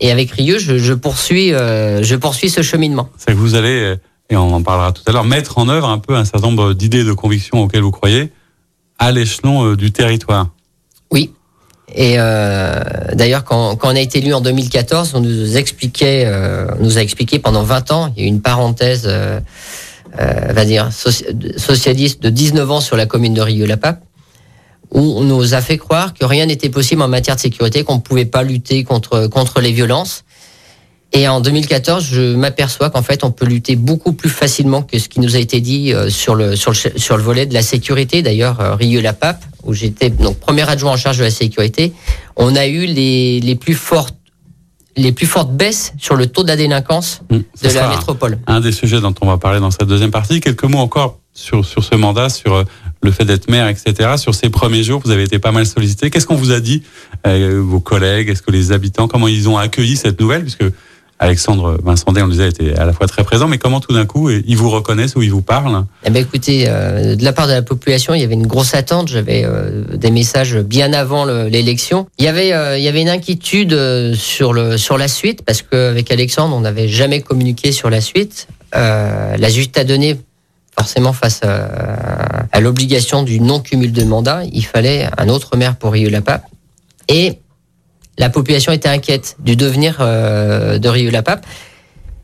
Et 0.00 0.10
avec 0.10 0.32
Rieux, 0.32 0.58
je, 0.58 0.78
je 0.78 0.92
poursuis, 0.92 1.52
euh, 1.52 2.02
je 2.02 2.16
poursuis 2.16 2.50
ce 2.50 2.62
cheminement. 2.62 3.08
C'est 3.16 3.32
que 3.32 3.36
vous 3.36 3.54
allez 3.54 3.94
et 4.30 4.36
on 4.36 4.52
en 4.52 4.62
parlera 4.62 4.92
tout 4.92 5.02
à 5.06 5.12
l'heure, 5.12 5.24
mettre 5.24 5.58
en 5.58 5.68
œuvre 5.68 5.88
un 5.88 5.98
peu 5.98 6.14
un 6.16 6.24
certain 6.24 6.48
nombre 6.48 6.72
d'idées 6.72 7.04
de 7.04 7.12
convictions 7.12 7.62
auxquelles 7.62 7.82
vous 7.82 7.90
croyez 7.90 8.32
à 8.98 9.12
l'échelon 9.12 9.66
euh, 9.66 9.76
du 9.76 9.92
territoire. 9.92 10.48
Oui. 11.10 11.30
Et 11.94 12.14
euh, 12.18 12.80
d'ailleurs, 13.12 13.44
quand, 13.44 13.76
quand, 13.76 13.88
on 13.92 13.96
a 13.96 14.00
été 14.00 14.18
élu 14.18 14.32
en 14.34 14.40
2014, 14.40 15.12
on 15.14 15.20
nous 15.20 15.56
expliquait, 15.56 16.24
euh, 16.26 16.66
on 16.78 16.82
nous 16.82 16.98
a 16.98 17.02
expliqué 17.02 17.38
pendant 17.38 17.62
20 17.62 17.92
ans, 17.92 18.12
il 18.16 18.20
y 18.20 18.24
a 18.24 18.26
eu 18.26 18.28
une 18.28 18.40
parenthèse, 18.40 19.04
euh, 19.06 19.38
euh, 20.20 20.52
va 20.52 20.64
dire, 20.64 20.90
socialiste 20.92 22.22
de 22.22 22.30
19 22.30 22.70
ans 22.70 22.80
sur 22.80 22.96
la 22.96 23.06
commune 23.06 23.34
de 23.34 23.42
Rieux-la-Pape, 23.42 24.02
où 24.92 25.00
on 25.00 25.22
nous 25.22 25.54
a 25.54 25.60
fait 25.60 25.76
croire 25.76 26.14
que 26.14 26.24
rien 26.24 26.46
n'était 26.46 26.68
possible 26.68 27.02
en 27.02 27.08
matière 27.08 27.36
de 27.36 27.40
sécurité, 27.40 27.84
qu'on 27.84 27.96
ne 27.96 28.00
pouvait 28.00 28.24
pas 28.24 28.42
lutter 28.42 28.84
contre, 28.84 29.26
contre 29.26 29.60
les 29.60 29.72
violences. 29.72 30.24
Et 31.16 31.28
en 31.28 31.40
2014, 31.40 32.04
je 32.04 32.34
m'aperçois 32.34 32.90
qu'en 32.90 33.02
fait, 33.02 33.22
on 33.22 33.30
peut 33.30 33.46
lutter 33.46 33.76
beaucoup 33.76 34.12
plus 34.12 34.28
facilement 34.28 34.82
que 34.82 34.98
ce 34.98 35.08
qui 35.08 35.20
nous 35.20 35.36
a 35.36 35.38
été 35.38 35.60
dit 35.60 35.92
euh, 35.92 36.10
sur 36.10 36.34
le, 36.34 36.56
sur 36.56 36.72
le, 36.72 36.98
sur 36.98 37.16
le 37.16 37.22
volet 37.22 37.46
de 37.46 37.54
la 37.54 37.62
sécurité. 37.62 38.20
D'ailleurs, 38.20 38.60
euh, 38.60 38.74
Rieux-la-Pape, 38.74 39.44
où 39.62 39.72
j'étais 39.72 40.10
donc 40.10 40.38
premier 40.40 40.68
adjoint 40.68 40.92
en 40.92 40.96
charge 40.96 41.18
de 41.18 41.22
la 41.22 41.30
sécurité, 41.30 41.92
on 42.34 42.56
a 42.56 42.66
eu 42.66 42.86
les, 42.86 43.38
les 43.40 43.54
plus 43.54 43.74
fortes 43.74 44.16
les 44.96 45.10
plus 45.10 45.26
fortes 45.26 45.50
baisses 45.50 45.92
sur 45.98 46.14
le 46.14 46.28
taux 46.28 46.44
de 46.44 46.48
la 46.48 46.56
délinquance 46.56 47.22
mmh, 47.28 47.38
de 47.38 47.74
la 47.74 47.88
métropole. 47.88 48.38
Un 48.46 48.60
des 48.60 48.70
sujets 48.70 49.00
dont 49.00 49.14
on 49.20 49.26
va 49.26 49.38
parler 49.38 49.58
dans 49.58 49.72
cette 49.72 49.88
deuxième 49.88 50.12
partie. 50.12 50.40
Quelques 50.40 50.62
mots 50.62 50.78
encore 50.78 51.18
sur, 51.32 51.64
sur 51.64 51.82
ce 51.82 51.96
mandat, 51.96 52.28
sur 52.28 52.54
euh, 52.54 52.64
le 53.02 53.10
fait 53.10 53.24
d'être 53.24 53.50
maire, 53.50 53.66
etc. 53.68 54.16
Sur 54.16 54.34
ces 54.34 54.50
premiers 54.50 54.84
jours, 54.84 55.02
vous 55.04 55.10
avez 55.10 55.24
été 55.24 55.40
pas 55.40 55.50
mal 55.50 55.66
sollicité. 55.66 56.10
Qu'est-ce 56.10 56.26
qu'on 56.26 56.36
vous 56.36 56.52
a 56.52 56.60
dit, 56.60 56.84
euh, 57.26 57.60
vos 57.60 57.80
collègues? 57.80 58.28
Est-ce 58.28 58.42
que 58.42 58.52
les 58.52 58.70
habitants, 58.70 59.08
comment 59.08 59.26
ils 59.26 59.48
ont 59.48 59.58
accueilli 59.58 59.96
cette 59.96 60.20
nouvelle? 60.20 60.42
Puisque 60.42 60.64
Alexandre 61.24 61.78
Vincent 61.82 62.04
on 62.08 62.12
le 62.12 62.30
disait, 62.30 62.48
était 62.48 62.74
à 62.74 62.84
la 62.84 62.92
fois 62.92 63.06
très 63.06 63.24
présent, 63.24 63.48
mais 63.48 63.56
comment 63.56 63.80
tout 63.80 63.94
d'un 63.94 64.04
coup 64.04 64.28
ils 64.30 64.56
vous 64.56 64.68
reconnaissent 64.68 65.16
ou 65.16 65.22
ils 65.22 65.30
vous 65.30 65.42
parlent 65.42 65.84
Eh 66.04 66.10
ben 66.10 66.20
écoutez, 66.20 66.66
euh, 66.68 67.16
de 67.16 67.24
la 67.24 67.32
part 67.32 67.46
de 67.46 67.52
la 67.52 67.62
population, 67.62 68.12
il 68.12 68.20
y 68.20 68.24
avait 68.24 68.34
une 68.34 68.46
grosse 68.46 68.74
attente. 68.74 69.08
J'avais 69.08 69.44
euh, 69.44 69.84
des 69.94 70.10
messages 70.10 70.58
bien 70.58 70.92
avant 70.92 71.24
l'élection. 71.24 72.06
Il 72.18 72.26
y 72.26 72.28
avait, 72.28 72.52
euh, 72.52 72.76
il 72.76 72.84
y 72.84 72.88
avait 72.88 73.00
une 73.00 73.08
inquiétude 73.08 74.14
sur 74.14 74.52
le 74.52 74.76
sur 74.76 74.98
la 74.98 75.08
suite 75.08 75.42
parce 75.42 75.62
qu'avec 75.62 76.10
Alexandre, 76.12 76.54
on 76.54 76.60
n'avait 76.60 76.88
jamais 76.88 77.22
communiqué 77.22 77.72
sur 77.72 77.88
la 77.88 78.02
suite. 78.02 78.46
la 78.72 79.48
juste 79.48 79.78
a 79.78 79.84
donné 79.84 80.18
forcément 80.78 81.12
face 81.12 81.40
à, 81.42 82.46
à 82.52 82.60
l'obligation 82.60 83.22
du 83.22 83.40
non 83.40 83.60
cumul 83.60 83.92
de 83.92 84.04
mandat, 84.04 84.42
il 84.52 84.66
fallait 84.66 85.08
un 85.16 85.28
autre 85.28 85.56
maire 85.56 85.76
pour 85.76 85.92
Rieux-la-Pape. 85.92 86.44
Et 87.08 87.38
la 88.18 88.30
population 88.30 88.72
était 88.72 88.88
inquiète 88.88 89.36
du 89.40 89.56
devenir 89.56 89.96
euh, 90.00 90.78
de 90.78 90.88
Rieux-la-Pape. 90.88 91.46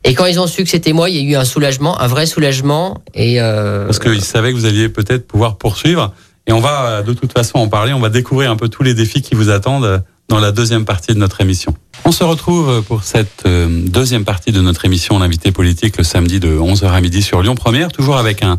Et 0.03 0.13
quand 0.13 0.25
ils 0.25 0.39
ont 0.39 0.47
su 0.47 0.63
que 0.63 0.69
c'était 0.69 0.93
moi, 0.93 1.09
il 1.09 1.15
y 1.17 1.19
a 1.19 1.21
eu 1.21 1.35
un 1.35 1.45
soulagement, 1.45 1.99
un 1.99 2.07
vrai 2.07 2.25
soulagement. 2.25 3.01
Et 3.13 3.39
euh... 3.39 3.85
Parce 3.85 3.99
qu'ils 3.99 4.23
savaient 4.23 4.51
que 4.51 4.57
vous 4.57 4.65
alliez 4.65 4.89
peut-être 4.89 5.27
pouvoir 5.27 5.57
poursuivre. 5.57 6.13
Et 6.47 6.53
on 6.53 6.59
va 6.59 6.85
euh, 6.85 7.01
de 7.03 7.13
toute 7.13 7.33
façon 7.33 7.59
en 7.59 7.67
parler. 7.67 7.93
On 7.93 7.99
va 7.99 8.09
découvrir 8.09 8.49
un 8.49 8.55
peu 8.55 8.67
tous 8.67 8.83
les 8.83 8.93
défis 8.93 9.21
qui 9.21 9.35
vous 9.35 9.49
attendent 9.49 9.85
euh, 9.85 9.99
dans 10.27 10.39
la 10.39 10.51
deuxième 10.51 10.85
partie 10.85 11.13
de 11.13 11.19
notre 11.19 11.41
émission. 11.41 11.75
On 12.05 12.11
se 12.11 12.23
retrouve 12.23 12.81
pour 12.83 13.03
cette 13.03 13.45
deuxième 13.45 14.23
partie 14.23 14.53
de 14.53 14.61
notre 14.61 14.85
émission, 14.85 15.19
l'invité 15.19 15.51
politique, 15.51 15.97
le 15.97 16.05
samedi 16.05 16.39
de 16.39 16.57
11h 16.57 16.85
à 16.89 17.01
midi 17.01 17.21
sur 17.21 17.41
Lyon 17.41 17.53
Première, 17.53 17.91
toujours 17.91 18.15
avec 18.17 18.41
un, 18.41 18.57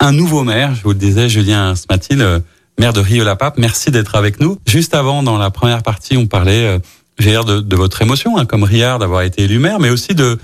un 0.00 0.12
nouveau 0.12 0.44
maire. 0.44 0.74
Je 0.74 0.82
vous 0.82 0.90
le 0.90 0.96
disais, 0.96 1.30
Julien 1.30 1.74
Smatil 1.76 2.42
maire 2.78 2.92
de 2.92 3.00
Rieux-la-Pape. 3.00 3.58
Merci 3.58 3.90
d'être 3.90 4.14
avec 4.16 4.40
nous. 4.40 4.58
Juste 4.66 4.94
avant, 4.94 5.22
dans 5.22 5.38
la 5.38 5.50
première 5.50 5.82
partie, 5.82 6.16
on 6.16 6.26
parlait, 6.26 6.66
euh, 6.66 6.78
de, 7.18 7.60
de 7.60 7.76
votre 7.76 8.02
émotion, 8.02 8.36
hein, 8.36 8.44
comme 8.44 8.64
Riard 8.64 8.98
d'avoir 8.98 9.22
été 9.22 9.42
élu 9.42 9.58
maire, 9.58 9.78
mais 9.78 9.90
aussi 9.90 10.14
de, 10.14 10.38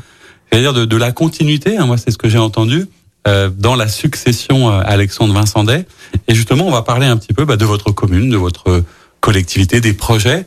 dire 0.52 0.72
de, 0.72 0.84
de 0.84 0.96
la 0.96 1.12
continuité. 1.12 1.76
Hein, 1.76 1.86
moi, 1.86 1.96
c'est 1.96 2.10
ce 2.10 2.18
que 2.18 2.28
j'ai 2.28 2.38
entendu 2.38 2.86
euh, 3.26 3.50
dans 3.50 3.74
la 3.74 3.88
succession 3.88 4.70
euh, 4.70 4.82
Alexandre 4.84 5.34
Vincendet. 5.34 5.86
Et 6.28 6.34
justement, 6.34 6.66
on 6.66 6.70
va 6.70 6.82
parler 6.82 7.06
un 7.06 7.16
petit 7.16 7.34
peu 7.34 7.44
bah, 7.44 7.56
de 7.56 7.64
votre 7.64 7.90
commune, 7.90 8.30
de 8.30 8.36
votre 8.36 8.82
collectivité, 9.20 9.80
des 9.80 9.92
projets. 9.92 10.46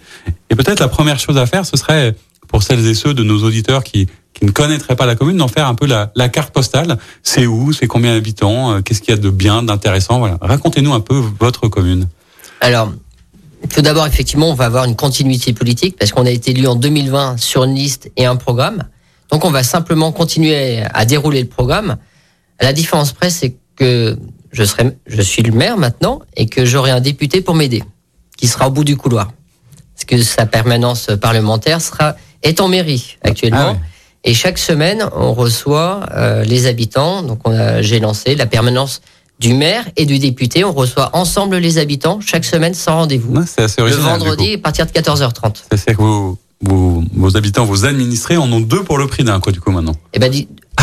Et 0.50 0.56
peut-être 0.56 0.80
la 0.80 0.88
première 0.88 1.20
chose 1.20 1.38
à 1.38 1.46
faire, 1.46 1.66
ce 1.66 1.78
serait 1.78 2.16
pour 2.54 2.62
celles 2.62 2.86
et 2.88 2.94
ceux 2.94 3.16
de 3.16 3.24
nos 3.24 3.44
auditeurs 3.44 3.84
qui 3.84 4.08
qui 4.34 4.46
ne 4.46 4.52
connaîtraient 4.52 4.96
pas 4.96 5.06
la 5.06 5.16
commune, 5.16 5.38
d'en 5.38 5.48
faire 5.48 5.68
un 5.68 5.76
peu 5.76 5.86
la, 5.86 6.12
la 6.16 6.28
carte 6.28 6.54
postale. 6.54 6.98
C'est 7.22 7.46
où, 7.46 7.72
c'est 7.72 7.88
combien 7.88 8.14
d'habitants, 8.14 8.74
euh, 8.74 8.82
qu'est-ce 8.82 9.02
qu'il 9.02 9.14
y 9.14 9.18
a 9.18 9.22
de 9.22 9.30
bien, 9.30 9.64
d'intéressant. 9.64 10.20
Voilà. 10.20 10.38
Racontez-nous 10.42 10.94
un 10.94 11.00
peu 11.00 11.22
votre 11.40 11.68
commune. 11.68 12.08
Alors, 12.60 12.92
tout 13.74 13.82
d'abord, 13.82 14.08
effectivement, 14.08 14.50
on 14.50 14.56
va 14.56 14.66
avoir 14.66 14.86
une 14.86 14.96
continuité 14.96 15.54
politique 15.54 15.98
parce 15.98 16.12
qu'on 16.12 16.26
a 16.26 16.32
été 16.32 16.52
élu 16.52 16.66
en 16.68 16.76
2020 16.76 17.38
sur 17.38 17.64
une 17.64 17.76
liste 17.76 18.12
et 18.18 18.26
un 18.26 18.36
programme. 18.36 18.84
Donc, 19.32 19.46
on 19.46 19.52
va 19.52 19.64
simplement 19.64 20.12
continuer 20.12 20.82
à 20.94 21.06
dérouler 21.06 21.42
le 21.42 21.48
programme. 21.48 21.98
La 22.60 22.74
différence 22.74 23.12
près, 23.14 23.30
c'est 23.30 23.56
que 23.76 24.18
je 24.52 24.64
serai, 24.64 24.98
je 25.06 25.22
suis 25.22 25.44
le 25.44 25.52
maire 25.52 25.78
maintenant 25.78 26.22
et 26.36 26.48
que 26.48 26.66
j'aurai 26.66 26.92
un 26.92 27.02
député 27.02 27.42
pour 27.42 27.56
m'aider, 27.56 27.84
qui 28.36 28.48
sera 28.48 28.68
au 28.68 28.72
bout 28.72 28.84
du 28.84 28.98
couloir. 28.98 29.32
Parce 29.96 30.06
que 30.06 30.22
sa 30.22 30.46
permanence 30.46 31.10
parlementaire 31.22 31.82
sera 31.82 32.16
est 32.44 32.62
en 32.62 32.68
mairie 32.68 33.18
actuellement. 33.24 33.76
Ah 33.76 33.88
et 34.26 34.34
chaque 34.34 34.58
semaine, 34.58 35.06
on 35.18 35.34
reçoit 35.34 36.06
euh, 36.16 36.44
les 36.46 36.66
habitants. 36.66 37.24
Donc, 37.24 37.42
j'ai 37.82 38.00
lancé 38.00 38.36
la 38.36 38.46
permanence 38.46 39.02
du 39.40 39.54
maire 39.54 39.86
et 39.98 40.06
du 40.06 40.18
député. 40.20 40.64
On 40.64 40.72
reçoit 40.72 41.10
ensemble 41.14 41.58
les 41.58 41.78
habitants 41.78 42.20
chaque 42.22 42.46
semaine 42.46 42.74
sans 42.74 42.96
rendez-vous. 42.96 43.36
c'est 43.46 43.64
assez 43.64 43.82
Le 43.82 43.90
vendredi 43.90 44.54
à 44.54 44.58
partir 44.60 44.86
de 44.86 44.92
14h30. 44.92 45.64
C'est-à-dire 45.70 45.98
que 45.98 46.36
vos, 46.62 47.38
habitants, 47.38 47.66
vos 47.66 47.86
administrés 47.86 48.38
en 48.38 48.50
ont 48.52 48.62
deux 48.62 48.84
pour 48.84 48.98
le 48.98 49.08
prix 49.08 49.24
d'un, 49.24 49.40
quoi, 49.42 49.52
du 49.52 49.60
coup, 49.60 49.72
maintenant. 49.72 49.96
Eh 50.14 50.20
ben, 50.20 50.32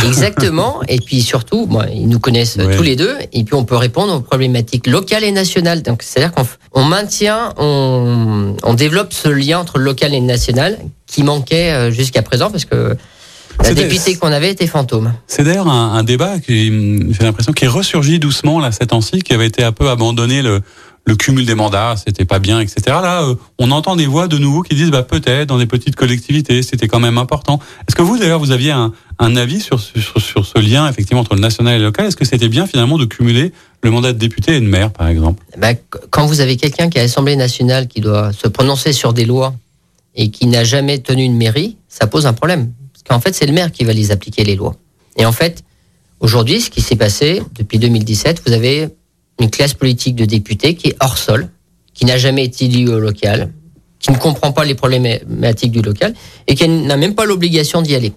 exactement. 0.07 0.81
et 0.89 0.99
puis 0.99 1.23
surtout, 1.23 1.67
bon, 1.67 1.85
ils 1.93 2.09
nous 2.09 2.19
connaissent 2.19 2.59
tous 2.77 2.83
les 2.83 2.97
deux. 2.97 3.17
Et 3.33 3.45
puis, 3.45 3.55
on 3.55 3.65
peut 3.65 3.77
répondre 3.77 4.15
aux 4.15 4.21
problématiques 4.21 4.87
locales 4.87 5.25
et 5.25 5.33
nationales. 5.33 5.83
Donc, 5.83 6.03
c'est-à-dire 6.03 6.33
qu'on 6.33 6.85
maintient, 6.85 7.53
on, 7.57 8.57
on 8.63 8.75
développe 8.75 9.13
ce 9.13 9.29
lien 9.29 9.59
entre 9.59 9.79
le 9.79 9.85
local 9.85 10.15
et 10.15 10.21
le 10.21 10.27
national 10.27 10.79
qui 11.07 11.23
manquait 11.23 11.73
euh, 11.73 11.91
jusqu'à 11.91 12.23
présent 12.23 12.51
parce 12.51 12.65
que 12.65 12.97
la 13.63 13.75
députée 13.75 14.17
qu'on 14.17 14.33
avait 14.33 14.51
était 14.51 14.67
fantôme. 14.67 15.13
C'est 15.27 15.45
d'ailleurs 15.45 15.69
un, 15.69 16.03
débat 16.03 16.39
qui, 16.39 16.69
j'ai 17.11 17.25
l'impression, 17.25 17.53
qui 17.53 17.67
ressurgit 17.67 18.19
doucement 18.19 18.59
là 18.59 18.73
cette 18.73 18.91
temps-ci, 18.91 19.21
qui 19.21 19.33
avait 19.33 19.47
été 19.47 19.63
un 19.63 19.73
peu 19.73 19.91
abandonné 19.91 20.41
le, 20.41 20.61
le 21.07 21.17
cumul 21.17 21.47
des 21.47 21.55
mandats, 21.55 21.95
c'était 21.97 22.25
pas 22.25 22.39
bien, 22.39 22.61
etc. 22.61 22.83
Là, 22.87 23.23
euh, 23.23 23.35
on 23.59 23.71
entend 23.71 23.97
des 23.97 24.07
voix 24.07 24.29
de 24.29 24.39
nouveau 24.39 24.63
qui 24.63 24.75
disent, 24.75 24.91
bah 24.91 25.03
peut-être 25.03 25.49
dans 25.49 25.59
des 25.59 25.67
petites 25.67 25.97
collectivités, 25.97 26.63
c'était 26.63 26.89
quand 26.89 27.01
même 27.01 27.19
important. 27.19 27.59
Est-ce 27.89 27.97
que 27.97 28.03
vous 28.03 28.19
d'ailleurs, 28.19 28.39
vous 28.39 28.51
aviez 28.51 28.71
un, 28.71 28.93
avis 29.19 29.61
sur, 29.61 29.81
sur, 29.81 30.47
ce 30.47 30.59
lien 30.59 30.89
effectivement 30.89 31.21
entre 31.21 31.35
le 31.35 31.41
national 31.41 31.75
et 31.75 31.79
le 31.79 31.85
local? 31.85 32.07
Est-ce 32.07 32.17
que 32.17 32.25
c'était 32.25 32.49
bien 32.49 32.67
finalement 32.67 32.99
de 32.99 33.07
cumuler 33.07 33.53
le 33.83 33.91
mandat 33.91 34.13
de 34.13 34.19
député 34.19 34.57
et 34.57 34.61
de 34.61 34.67
maire, 34.67 34.93
par 34.93 35.09
exemple? 35.09 35.43
Bah, 35.57 35.73
Quand 36.11 36.27
vous 36.27 36.41
avez 36.41 36.57
quelqu'un 36.57 36.91
qui 36.91 36.99
est 36.99 37.01
à 37.01 37.05
l'Assemblée 37.05 37.37
nationale 37.37 37.89
qui 37.89 38.01
doit 38.01 38.33
se 38.33 38.49
prononcer 38.49 38.93
sur 38.93 39.13
des 39.13 39.25
lois 39.25 39.55
et 40.15 40.31
qui 40.31 40.47
n'a 40.47 40.65
jamais 40.65 40.99
tenu 40.99 41.23
une 41.23 41.37
mairie, 41.37 41.77
ça 41.89 42.07
pose 42.07 42.27
un 42.27 42.33
problème 42.33 42.73
en 43.15 43.21
fait, 43.21 43.35
c'est 43.35 43.47
le 43.47 43.53
maire 43.53 43.73
qui 43.73 43.85
va 43.85 43.93
les 43.93 44.11
appliquer, 44.11 44.45
les 44.45 44.57
lois. 44.57 44.77
Et 45.17 45.27
en 45.27 45.33
fait, 45.33 45.65
aujourd'hui, 46.21 46.61
ce 46.61 46.71
qui 46.71 46.81
s'est 46.81 46.97
passé 46.97 47.43
depuis 47.59 47.79
2017, 47.79 48.43
vous 48.47 48.53
avez 48.53 48.89
une 49.41 49.51
classe 49.51 49.75
politique 49.75 50.15
de 50.15 50.25
députés 50.25 50.75
qui 50.75 50.89
est 50.89 50.97
hors 51.01 51.19
sol, 51.19 51.49
qui 51.95 52.05
n'a 52.05 52.19
jamais 52.19 52.45
été 52.45 52.67
élue 52.67 52.89
au 52.89 52.99
local, 52.99 53.53
qui 53.99 54.11
ne 54.11 54.17
comprend 54.17 54.53
pas 54.53 54.65
les 54.65 54.75
problématiques 54.75 55.73
du 55.73 55.83
local 55.83 56.15
et 56.47 56.55
qui 56.55 56.69
n'a 56.69 56.97
même 56.97 57.15
pas 57.15 57.25
l'obligation 57.25 57.83
d'y 57.83 57.95
aller. 57.95 58.13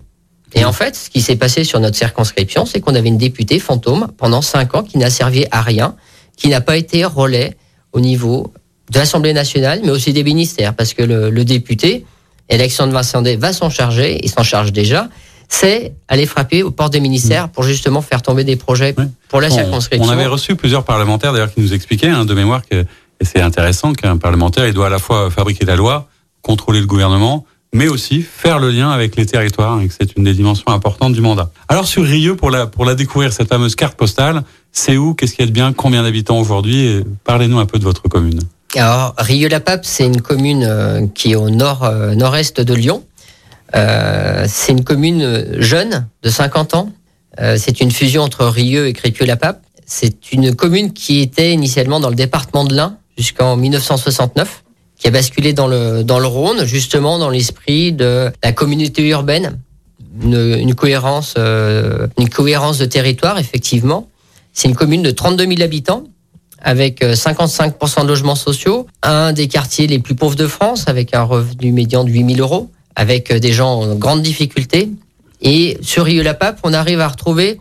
Et 0.56 0.66
en 0.66 0.74
fait, 0.74 0.96
ce 0.96 1.10
qui 1.10 1.22
s'est 1.22 1.36
passé 1.36 1.64
sur 1.64 1.80
notre 1.80 1.98
circonscription, 1.98 2.66
c'est 2.66 2.80
qu'on 2.80 2.96
avait 2.96 3.08
une 3.08 3.18
députée 3.18 3.60
fantôme 3.60 4.08
pendant 4.18 4.42
cinq 4.42 4.76
ans 4.76 4.84
qui 4.84 4.98
n'a 4.98 5.10
servi 5.10 5.46
à 5.52 5.62
rien, 5.62 5.96
qui 6.38 6.50
n'a 6.50 6.62
pas 6.62 6.78
été 6.78 7.04
relais 7.06 7.58
au 7.92 8.00
niveau 8.00 8.54
de 8.92 9.00
l'Assemblée 9.00 9.34
nationale, 9.34 9.82
mais 9.84 9.90
aussi 9.90 10.14
des 10.14 10.24
ministères, 10.24 10.76
parce 10.76 10.94
que 10.94 11.04
le, 11.04 11.44
député, 11.44 12.06
de 12.50 12.58
Vincent 12.58 13.24
va 13.38 13.54
s'en 13.54 13.70
charger, 13.70 14.20
il 14.24 14.30
s'en 14.30 14.44
charge 14.44 14.72
déjà, 14.72 15.10
c'est 15.50 15.94
aller 16.08 16.26
frapper 16.26 16.64
aux 16.64 16.72
portes 16.72 16.94
des 16.94 17.00
ministères 17.00 17.50
pour 17.50 17.64
justement 17.64 18.02
faire 18.02 18.22
tomber 18.22 18.44
des 18.44 18.56
projets 18.56 18.96
pour 19.30 19.42
la 19.42 19.50
circonscription. 19.50 20.08
On 20.08 20.12
avait 20.12 20.26
reçu 20.26 20.56
plusieurs 20.56 20.84
parlementaires 20.84 21.34
d'ailleurs 21.34 21.54
qui 21.54 21.62
nous 21.62 21.74
expliquaient 21.74 22.10
hein, 22.10 22.26
de 22.26 22.34
mémoire 22.34 22.62
que 22.70 22.86
et 23.22 23.26
c'est 23.26 23.42
intéressant 23.42 23.94
qu'un 23.94 24.18
parlementaire 24.18 24.68
il 24.68 24.74
doit 24.74 24.88
à 24.88 24.90
la 24.90 25.00
fois 25.00 25.30
fabriquer 25.30 25.66
la 25.66 25.76
loi, 25.76 26.08
contrôler 26.42 26.82
le 26.82 26.88
gouvernement, 26.88 27.46
mais 27.74 27.88
aussi 27.88 28.22
faire 28.22 28.60
le 28.60 28.70
lien 28.70 28.90
avec 28.90 29.16
les 29.16 29.26
territoires 29.26 29.80
et 29.82 29.88
que 29.88 29.94
c'est 29.98 30.18
une 30.18 30.24
des 30.24 30.34
dimensions 30.34 30.68
importantes 30.68 31.14
du 31.14 31.22
mandat. 31.22 31.50
Alors 31.70 31.86
sur 31.86 32.04
Rieux 32.04 32.36
pour 32.36 32.52
la 32.52 32.68
pour 32.68 32.86
la 32.86 32.96
découvrir 32.96 33.32
cette 33.32 33.50
fameuse 33.50 33.76
carte 33.76 33.96
postale, 33.96 34.44
c'est 34.72 34.98
où, 34.98 35.14
qu'est-ce 35.14 35.34
qu'il 35.34 35.46
y 35.46 35.48
a 35.48 35.48
de 35.48 35.54
bien, 35.54 35.72
combien 35.74 36.04
d'habitants 36.04 36.40
aujourd'hui? 36.40 37.04
Parlez-nous 37.24 37.60
un 37.60 37.66
peu 37.66 37.80
de 37.80 37.84
votre 37.84 38.04
commune. 38.10 38.40
Alors, 38.76 39.14
Rieux-la-Pape, 39.18 39.86
c'est 39.86 40.06
une 40.06 40.22
commune 40.22 40.66
euh, 40.68 41.06
qui 41.14 41.34
est 41.34 41.36
au 41.36 41.52
nord, 41.52 41.84
euh, 41.84 42.16
nord-est 42.16 42.60
de 42.60 42.74
Lyon. 42.74 43.04
Euh, 43.76 44.46
c'est 44.48 44.72
une 44.72 44.84
commune 44.84 45.60
jeune, 45.60 46.08
de 46.22 46.30
50 46.30 46.76
ans. 46.76 46.90
c'est 47.58 47.82
une 47.82 47.92
fusion 47.92 48.22
entre 48.22 48.46
Rieux 48.46 48.88
et 48.88 48.94
Crépieux-la-Pape. 48.94 49.62
C'est 49.86 50.32
une 50.32 50.56
commune 50.56 50.94
qui 50.94 51.20
était 51.20 51.52
initialement 51.52 52.00
dans 52.00 52.10
le 52.10 52.16
département 52.16 52.64
de 52.64 52.76
l'Ain 52.76 52.98
jusqu'en 53.18 53.56
1969, 53.56 54.64
qui 54.98 55.08
a 55.08 55.12
basculé 55.12 55.54
dans 55.54 55.68
le, 55.68 56.04
dans 56.04 56.20
le 56.20 56.28
Rhône, 56.28 56.66
justement 56.66 57.20
dans 57.20 57.30
l'esprit 57.30 57.92
de 57.92 58.32
la 58.44 58.52
communauté 58.54 59.08
urbaine, 59.10 59.60
une, 60.22 60.58
une 60.60 60.76
cohérence, 60.76 61.36
une 61.36 62.30
cohérence 62.30 62.78
de 62.78 62.86
territoire, 62.86 63.40
effectivement. 63.40 64.08
C'est 64.54 64.68
une 64.68 64.76
commune 64.76 65.02
de 65.02 65.12
32 65.12 65.48
000 65.48 65.62
habitants 65.62 66.04
avec 66.64 67.02
55% 67.02 68.00
euh, 68.00 68.04
de 68.04 68.08
logements 68.08 68.36
sociaux, 68.36 68.88
un 69.02 69.34
des 69.34 69.48
quartiers 69.48 69.88
les 69.88 70.00
plus 70.00 70.16
pauvres 70.16 70.36
de 70.36 70.48
France, 70.48 70.88
avec 70.88 71.14
un 71.14 71.24
revenu 71.24 71.72
médian 71.72 72.04
de 72.04 72.10
8000 72.10 72.40
euros, 72.40 72.72
avec 72.96 73.32
euh, 73.32 73.40
des 73.40 73.54
gens 73.54 73.82
en 73.82 73.96
grande 73.96 74.22
difficulté. 74.22 74.90
Et 75.42 75.78
sur 75.82 76.06
Rieux-la-Pape, 76.06 76.60
on 76.64 76.74
arrive 76.74 77.00
à 77.02 77.08
retrouver 77.08 77.60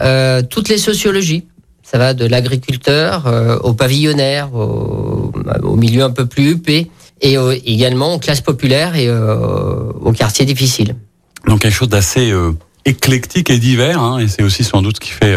euh, 0.00 0.42
toutes 0.42 0.68
les 0.68 0.78
sociologies. 0.78 1.44
Ça 1.82 1.98
va 1.98 2.14
de 2.14 2.26
l'agriculteur 2.26 3.26
euh, 3.26 3.58
au 3.58 3.72
pavillonnaire, 3.72 4.54
au, 4.54 5.32
milieu 5.76 6.02
un 6.02 6.10
peu 6.10 6.26
plus 6.26 6.50
huppé, 6.50 6.90
et 7.20 7.36
également 7.64 8.14
aux 8.14 8.18
classes 8.18 8.40
populaires 8.40 8.94
et 8.96 9.10
aux 9.10 10.12
quartiers 10.12 10.44
difficiles. 10.44 10.96
Donc 11.46 11.60
quelque 11.60 11.72
chose 11.72 11.88
d'assez 11.88 12.32
éclectique 12.84 13.48
et 13.48 13.58
divers, 13.58 14.02
hein, 14.02 14.18
et 14.18 14.28
c'est 14.28 14.42
aussi 14.42 14.64
sans 14.64 14.82
doute 14.82 14.96
ce 14.96 15.00
qui 15.00 15.12
fait 15.12 15.36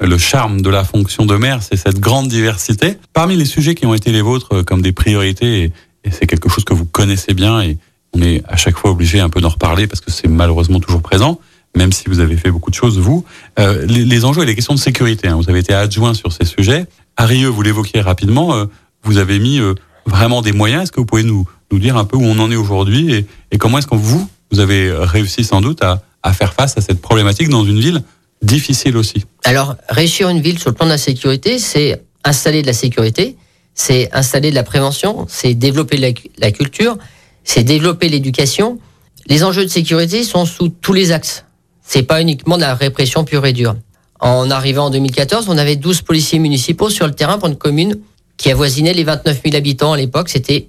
le 0.00 0.18
charme 0.18 0.62
de 0.62 0.70
la 0.70 0.84
fonction 0.84 1.26
de 1.26 1.36
maire, 1.36 1.62
c'est 1.62 1.76
cette 1.76 2.00
grande 2.00 2.28
diversité. 2.28 2.96
Parmi 3.12 3.36
les 3.36 3.44
sujets 3.44 3.74
qui 3.74 3.86
ont 3.86 3.94
été 3.94 4.10
les 4.10 4.22
vôtres 4.22 4.62
comme 4.62 4.82
des 4.82 4.92
priorités, 4.92 5.64
et, 6.04 6.10
c'est 6.10 6.26
quelque 6.26 6.48
chose 6.48 6.64
que 6.64 6.74
vous 6.74 6.86
connaissez 6.86 7.34
bien, 7.34 7.60
et 7.60 7.78
on 8.14 8.22
est 8.22 8.42
à 8.48 8.56
chaque 8.56 8.76
fois 8.76 8.90
obligé 8.90 9.20
un 9.20 9.28
peu 9.28 9.40
d'en 9.40 9.48
reparler 9.48 9.86
parce 9.86 10.00
que 10.00 10.10
c'est 10.10 10.28
malheureusement 10.28 10.80
toujours 10.80 11.02
présent, 11.02 11.38
même 11.76 11.92
si 11.92 12.08
vous 12.08 12.20
avez 12.20 12.36
fait 12.36 12.50
beaucoup 12.50 12.70
de 12.70 12.74
choses, 12.74 12.98
vous, 12.98 13.24
euh, 13.58 13.86
les, 13.86 14.24
enjeux 14.24 14.42
et 14.42 14.46
les 14.46 14.54
questions 14.54 14.74
de 14.74 14.78
sécurité. 14.78 15.28
Hein. 15.28 15.36
vous 15.36 15.48
avez 15.48 15.60
été 15.60 15.72
adjoint 15.72 16.14
sur 16.14 16.32
ces 16.32 16.44
sujets. 16.44 16.86
À 17.16 17.26
vous 17.26 17.62
l'évoquiez 17.62 18.00
rapidement, 18.00 18.54
euh, 18.54 18.66
vous 19.04 19.18
avez 19.18 19.38
mis 19.38 19.60
vraiment 20.06 20.42
des 20.42 20.52
moyens. 20.52 20.84
Est-ce 20.84 20.92
que 20.92 21.00
vous 21.00 21.06
pouvez 21.06 21.22
nous, 21.22 21.48
nous 21.70 21.78
dire 21.78 21.96
un 21.96 22.04
peu 22.04 22.16
où 22.16 22.24
on 22.24 22.38
en 22.38 22.50
est 22.50 22.56
aujourd'hui 22.56 23.26
et, 23.50 23.58
comment 23.58 23.78
est-ce 23.78 23.86
que 23.86 23.96
vous, 23.96 24.28
vous 24.50 24.60
avez 24.60 24.92
réussi 24.92 25.44
sans 25.44 25.60
doute 25.60 25.82
à, 25.82 26.02
à 26.22 26.32
faire 26.32 26.52
face 26.52 26.76
à 26.76 26.80
cette 26.80 27.00
problématique 27.00 27.48
dans 27.48 27.64
une 27.64 27.80
ville 27.80 28.02
difficile 28.42 28.96
aussi? 28.96 29.24
Alors, 29.44 29.76
réussir 29.88 30.28
une 30.28 30.40
ville 30.40 30.58
sur 30.58 30.70
le 30.70 30.74
plan 30.74 30.86
de 30.86 30.90
la 30.90 30.98
sécurité, 30.98 31.58
c'est 31.58 32.02
installer 32.24 32.62
de 32.62 32.66
la 32.66 32.72
sécurité, 32.72 33.36
c'est 33.74 34.12
installer 34.12 34.50
de 34.50 34.54
la 34.54 34.62
prévention, 34.62 35.26
c'est 35.28 35.54
développer 35.54 35.96
la 36.38 36.52
culture, 36.52 36.96
c'est 37.44 37.64
développer 37.64 38.08
l'éducation. 38.08 38.78
Les 39.26 39.44
enjeux 39.44 39.64
de 39.64 39.70
sécurité 39.70 40.24
sont 40.24 40.44
sous 40.44 40.68
tous 40.68 40.92
les 40.92 41.12
axes. 41.12 41.44
C'est 41.82 42.02
pas 42.02 42.20
uniquement 42.20 42.56
de 42.56 42.62
la 42.62 42.74
répression 42.74 43.24
pure 43.24 43.44
et 43.46 43.52
dure. 43.52 43.76
En 44.20 44.50
arrivant 44.50 44.86
en 44.86 44.90
2014, 44.90 45.46
on 45.48 45.58
avait 45.58 45.76
12 45.76 46.02
policiers 46.02 46.38
municipaux 46.38 46.90
sur 46.90 47.06
le 47.06 47.12
terrain 47.12 47.38
pour 47.38 47.48
une 47.48 47.56
commune 47.56 47.98
qui 48.36 48.50
avoisinait 48.50 48.94
les 48.94 49.04
29 49.04 49.40
000 49.44 49.56
habitants 49.56 49.92
à 49.92 49.96
l'époque. 49.96 50.28
C'était 50.28 50.68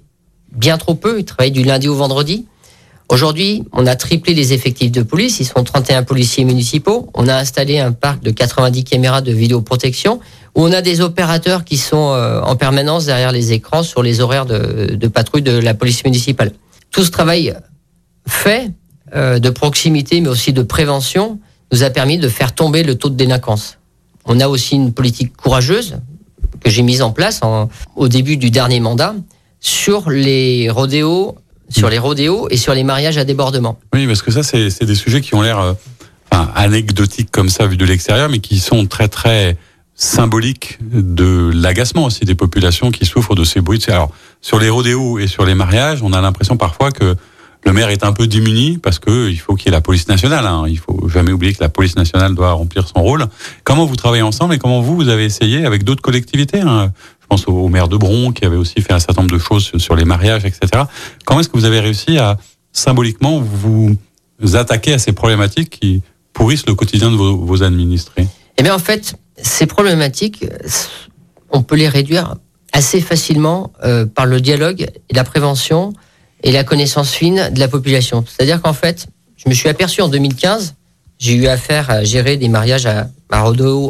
bien 0.52 0.78
trop 0.78 0.96
peu. 0.96 1.20
Ils 1.20 1.26
travaillaient 1.26 1.52
du 1.52 1.64
lundi 1.64 1.88
au 1.88 1.96
vendredi. 1.96 2.46
Aujourd'hui, 3.10 3.64
on 3.74 3.86
a 3.86 3.96
triplé 3.96 4.34
les 4.34 4.54
effectifs 4.54 4.92
de 4.92 5.04
police. 5.04 5.40
Ils 5.40 5.46
sont 5.46 5.64
31 5.64 6.04
policiers 6.04 6.46
municipaux. 6.46 7.10
On 7.14 7.28
a 7.28 7.36
installé 7.36 7.78
un 7.78 7.92
parc 7.92 8.24
de 8.24 8.32
90 8.32 8.84
caméras 8.84 9.22
de 9.22 9.32
vidéoprotection 9.32 10.20
où 10.56 10.64
on 10.64 10.72
a 10.72 10.82
des 10.82 11.02
opérateurs 11.02 11.64
qui 11.64 11.78
sont 11.78 12.14
euh, 12.14 12.42
en 12.42 12.56
permanence 12.56 13.06
derrière 13.06 13.32
les 13.32 13.54
écrans 13.54 13.84
sur 13.84 14.04
les 14.04 14.22
horaires 14.22 14.46
de, 14.46 15.08
patrouille 15.08 15.42
de 15.42 15.58
la 15.58 15.74
police 15.74 16.04
municipale. 16.04 16.52
Tout 16.92 17.04
ce 17.04 17.12
travail 17.12 17.56
fait 18.28 18.72
euh, 19.16 19.40
de 19.40 19.50
proximité, 19.50 20.22
mais 20.22 20.30
aussi 20.30 20.54
de 20.54 20.62
prévention, 20.62 21.40
nous 21.72 21.84
a 21.84 21.90
permis 21.90 22.18
de 22.18 22.30
faire 22.30 22.54
tomber 22.54 22.84
le 22.84 22.96
taux 22.96 23.10
de 23.10 23.16
délinquance. 23.16 23.80
On 24.26 24.40
a 24.40 24.48
aussi 24.48 24.76
une 24.76 24.94
politique 24.94 25.36
courageuse 25.36 25.98
que 26.60 26.70
j'ai 26.70 26.84
mise 26.84 27.02
en 27.02 27.12
place 27.12 27.42
au 27.96 28.08
début 28.08 28.38
du 28.38 28.52
dernier 28.52 28.80
mandat 28.80 29.16
sur 29.60 30.10
les 30.10 30.70
rodéos 30.70 31.36
sur 31.70 31.90
les 31.90 31.98
rodéos 31.98 32.48
et 32.50 32.58
sur 32.58 32.74
les 32.74 32.84
mariages 32.84 33.18
à 33.18 33.26
débordement. 33.26 33.80
Oui, 33.94 34.06
parce 34.06 34.22
que 34.22 34.32
ça, 34.32 34.44
c'est 34.44 34.86
des 34.86 34.96
sujets 34.96 35.22
qui 35.22 35.34
ont 35.34 35.42
l'air 35.42 35.60
euh, 35.60 35.74
anecdotiques 36.56 37.32
comme 37.32 37.50
ça, 37.50 37.66
vu 37.68 37.78
de 37.78 37.86
l'extérieur, 37.86 38.30
mais 38.30 38.40
qui 38.40 38.60
sont 38.60 38.86
très, 38.86 39.08
très 39.08 39.58
symboliques 40.04 40.80
de 40.82 41.50
l'agacement 41.54 42.06
aussi 42.06 42.26
des 42.26 42.36
populations 42.36 42.92
qui 42.92 43.06
souffrent 43.06 43.36
de 43.36 43.46
ces 43.46 43.62
bruits. 43.62 43.84
Alors, 43.88 44.12
sur 44.42 44.60
les 44.60 44.70
rodéos 44.70 45.18
et 45.18 45.28
sur 45.28 45.46
les 45.46 45.56
mariages, 45.56 46.04
on 46.04 46.12
a 46.12 46.20
l'impression 46.20 46.58
parfois 46.58 46.92
que 46.92 47.16
le 47.66 47.72
maire 47.72 47.90
est 47.90 48.04
un 48.04 48.12
peu 48.12 48.28
démuni 48.28 48.78
parce 48.78 49.00
que 49.00 49.30
il 49.30 49.38
faut 49.38 49.56
qu'il 49.56 49.68
y 49.68 49.70
ait 49.70 49.72
la 49.72 49.82
police 49.82 50.10
nationale. 50.10 50.46
Hein. 50.46 50.66
Il 50.68 50.78
faut 50.78 51.08
jamais 51.08 51.32
oublier 51.32 51.54
que 51.54 51.64
la 51.64 51.70
police 51.70 51.96
nationale 51.96 52.36
doit 52.36 52.52
remplir 52.52 52.86
son 52.86 53.02
rôle. 53.02 53.26
Comment 53.64 53.86
vous 53.86 53.96
travaillez 53.96 54.24
ensemble 54.24 54.54
et 54.54 54.60
comment 54.60 54.82
vous, 54.82 54.96
vous 54.96 55.08
avez 55.08 55.24
essayé 55.24 55.66
avec 55.66 55.86
d'autres 55.86 56.02
collectivités 56.02 56.60
hein? 56.60 56.92
Je 57.22 57.28
pense 57.28 57.48
au 57.48 57.70
maire 57.70 57.88
de 57.88 57.96
Bron 57.96 58.34
qui 58.34 58.44
avait 58.44 58.58
aussi 58.58 58.82
fait 58.82 58.92
un 58.92 59.00
certain 59.00 59.22
nombre 59.22 59.34
de 59.34 59.40
choses 59.40 59.72
sur 59.78 59.96
les 59.96 60.04
mariages, 60.04 60.44
etc. 60.44 60.84
Comment 61.24 61.40
est-ce 61.40 61.48
que 61.48 61.58
vous 61.58 61.66
avez 61.66 61.80
réussi 61.80 62.18
à 62.18 62.38
symboliquement 62.74 63.40
vous 63.40 63.98
attaquer 64.54 64.94
à 64.94 65.00
ces 65.00 65.14
problématiques 65.14 65.80
qui 65.80 66.02
pourrissent 66.34 66.68
le 66.68 66.76
quotidien 66.76 67.10
de 67.10 67.16
vos, 67.16 67.38
vos 67.38 67.64
administrés? 67.64 68.28
Eh 68.58 68.64
bien, 68.64 68.76
en 68.76 68.80
fait, 68.80 69.16
ces 69.42 69.66
problématiques, 69.66 70.46
on 71.50 71.64
peut 71.64 71.76
les 71.76 71.88
réduire 71.88 72.36
assez 72.72 73.02
facilement 73.02 73.72
euh, 73.84 74.06
par 74.06 74.26
le 74.26 74.42
dialogue 74.42 74.88
et 75.10 75.14
la 75.14 75.24
prévention 75.24 75.94
et 76.44 76.52
la 76.52 76.64
connaissance 76.64 77.12
fine 77.12 77.50
de 77.52 77.60
la 77.60 77.68
population. 77.68 78.26
C'est-à-dire 78.28 78.62
qu'en 78.62 78.74
fait, 78.74 79.08
je 79.38 79.50
me 79.50 79.54
suis 79.54 79.70
aperçu 79.70 80.02
en 80.02 80.10
2015, 80.10 80.76
j'ai 81.20 81.36
eu 81.36 81.48
affaire 81.48 81.90
à 81.90 82.04
gérer 82.04 82.38
des 82.38 82.50
mariages 82.50 82.86
à, 82.86 83.08
à 83.32 83.48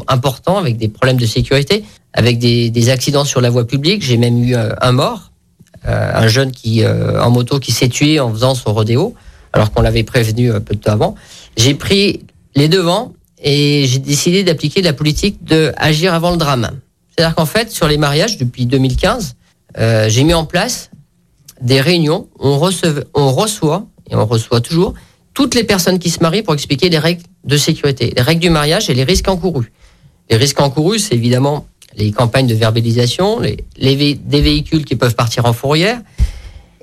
importants 0.07 0.57
avec 0.57 0.77
des 0.77 0.87
problèmes 0.87 1.17
de 1.17 1.25
sécurité, 1.25 1.83
avec 2.13 2.39
des, 2.39 2.69
des 2.69 2.89
accidents 2.89 3.25
sur 3.25 3.41
la 3.41 3.49
voie 3.49 3.65
publique. 3.65 4.03
J'ai 4.03 4.17
même 4.17 4.43
eu 4.43 4.55
euh, 4.55 4.69
un 4.81 4.91
mort, 4.91 5.31
euh, 5.87 6.11
un 6.13 6.27
jeune 6.27 6.51
qui 6.51 6.83
euh, 6.83 7.21
en 7.21 7.29
moto 7.29 7.59
qui 7.59 7.71
s'est 7.71 7.89
tué 7.89 8.19
en 8.19 8.31
faisant 8.31 8.55
son 8.55 8.73
rodéo, 8.73 9.15
alors 9.51 9.71
qu'on 9.71 9.81
l'avait 9.81 10.03
prévenu 10.03 10.51
un 10.51 10.61
peu 10.61 10.75
de 10.75 10.79
temps 10.79 10.93
avant. 10.93 11.15
J'ai 11.57 11.73
pris 11.73 12.21
les 12.55 12.67
devants 12.67 13.13
et 13.43 13.85
j'ai 13.85 13.99
décidé 13.99 14.43
d'appliquer 14.43 14.81
la 14.81 14.93
politique 14.93 15.43
de 15.43 15.73
agir 15.77 16.13
avant 16.13 16.31
le 16.31 16.37
drame. 16.37 16.71
C'est-à-dire 17.09 17.35
qu'en 17.35 17.45
fait, 17.45 17.69
sur 17.71 17.87
les 17.87 17.97
mariages, 17.97 18.37
depuis 18.37 18.65
2015, 18.65 19.35
euh, 19.77 20.09
j'ai 20.09 20.23
mis 20.23 20.33
en 20.33 20.45
place 20.45 20.89
des 21.61 21.81
réunions 21.81 22.27
on, 22.39 22.59
on 23.13 23.31
reçoit, 23.31 23.85
et 24.09 24.15
on 24.15 24.25
reçoit 24.25 24.61
toujours, 24.61 24.93
toutes 25.33 25.55
les 25.55 25.63
personnes 25.63 25.99
qui 25.99 26.09
se 26.09 26.19
marient 26.21 26.43
pour 26.43 26.53
expliquer 26.53 26.89
les 26.89 26.97
règles 26.97 27.23
de 27.43 27.57
sécurité, 27.57 28.13
les 28.15 28.21
règles 28.21 28.41
du 28.41 28.49
mariage 28.49 28.89
et 28.89 28.93
les 28.93 29.03
risques 29.03 29.27
encourus. 29.27 29.71
Les 30.29 30.37
risques 30.37 30.61
encourus, 30.61 30.99
c'est 30.99 31.15
évidemment 31.15 31.67
les 31.95 32.11
campagnes 32.11 32.47
de 32.47 32.55
verbalisation, 32.55 33.39
les, 33.39 33.57
les, 33.77 34.15
des 34.15 34.41
véhicules 34.41 34.85
qui 34.85 34.95
peuvent 34.95 35.15
partir 35.15 35.45
en 35.45 35.53
fourrière, 35.53 36.01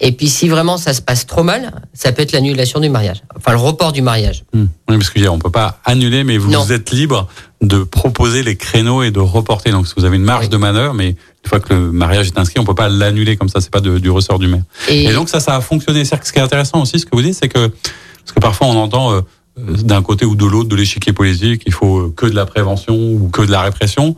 et 0.01 0.13
puis 0.13 0.29
si 0.29 0.49
vraiment 0.49 0.79
ça 0.79 0.95
se 0.95 1.03
passe 1.03 1.27
trop 1.27 1.43
mal, 1.43 1.83
ça 1.93 2.13
peut 2.13 2.23
être 2.23 2.33
l'annulation 2.33 2.81
du 2.81 2.89
mariage, 2.89 3.23
enfin 3.37 3.53
le 3.53 3.59
report 3.59 3.93
du 3.93 4.01
mariage. 4.01 4.45
Mmh. 4.55 4.65
Oui, 4.89 4.99
parce 4.99 5.11
qu'on 5.11 5.39
peut 5.39 5.51
pas 5.51 5.79
annuler, 5.85 6.25
mais 6.25 6.39
vous, 6.39 6.51
vous 6.51 6.73
êtes 6.73 6.91
libre 6.91 7.29
de 7.61 7.85
proposer 7.85 8.43
les 8.43 8.57
créneaux 8.57 9.03
et 9.03 9.11
de 9.11 9.21
reporter. 9.21 9.71
Donc 9.71 9.87
vous 9.95 10.05
avez 10.05 10.17
une 10.17 10.25
marge 10.25 10.45
oui. 10.45 10.49
de 10.49 10.57
manœuvre, 10.57 10.95
mais 10.95 11.11
une 11.11 11.49
fois 11.49 11.61
que 11.61 11.75
le 11.75 11.93
mariage 11.93 12.29
est 12.29 12.39
inscrit, 12.39 12.61
on 12.61 12.65
peut 12.65 12.75
pas 12.75 12.89
l'annuler 12.89 13.37
comme 13.37 13.51
ça. 13.51 13.61
C'est 13.61 13.71
pas 13.71 13.83
de, 13.83 13.99
du 13.99 14.11
ressort 14.11 14.39
du 14.39 14.49
maire. 14.49 14.63
Et... 14.89 15.05
et, 15.05 15.13
donc 15.13 15.29
ça, 15.29 15.39
ça 15.41 15.57
a 15.57 15.61
fonctionné. 15.61 16.05
Ce 16.05 16.15
qui 16.15 16.39
est 16.39 16.43
intéressant 16.43 16.81
aussi, 16.81 16.99
ce 16.99 17.05
que 17.05 17.11
vous 17.13 17.23
dites, 17.23 17.35
c'est 17.35 17.49
que 17.49 17.69
parce 17.69 18.33
que 18.35 18.41
parfois 18.41 18.69
on 18.69 18.77
entend 18.77 19.13
euh, 19.13 19.21
d'un 19.59 20.03
côté 20.03 20.25
ou 20.25 20.35
de 20.35 20.47
l'autre 20.47 20.71
de 20.71 20.77
l'échiquier 20.77 21.13
politique, 21.13 21.63
il 21.67 21.73
faut 21.73 22.09
que 22.11 22.25
de 22.25 22.35
la 22.35 22.47
prévention 22.47 22.97
ou 22.97 23.29
que 23.31 23.43
de 23.43 23.51
la 23.51 23.61
répression. 23.61 24.17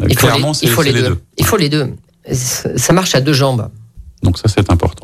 Il 0.00 0.16
Clairement, 0.16 0.54
c'est 0.54 0.66
les, 0.66 0.92
les, 0.92 1.02
deux. 1.02 1.20
Il 1.36 1.44
faut 1.44 1.56
les 1.56 1.68
deux. 1.68 1.92
Ça 2.32 2.92
marche 2.92 3.14
à 3.14 3.20
deux 3.20 3.32
jambes. 3.32 3.68
Donc 4.22 4.38
ça, 4.38 4.48
c'est 4.48 4.70
important. 4.70 4.97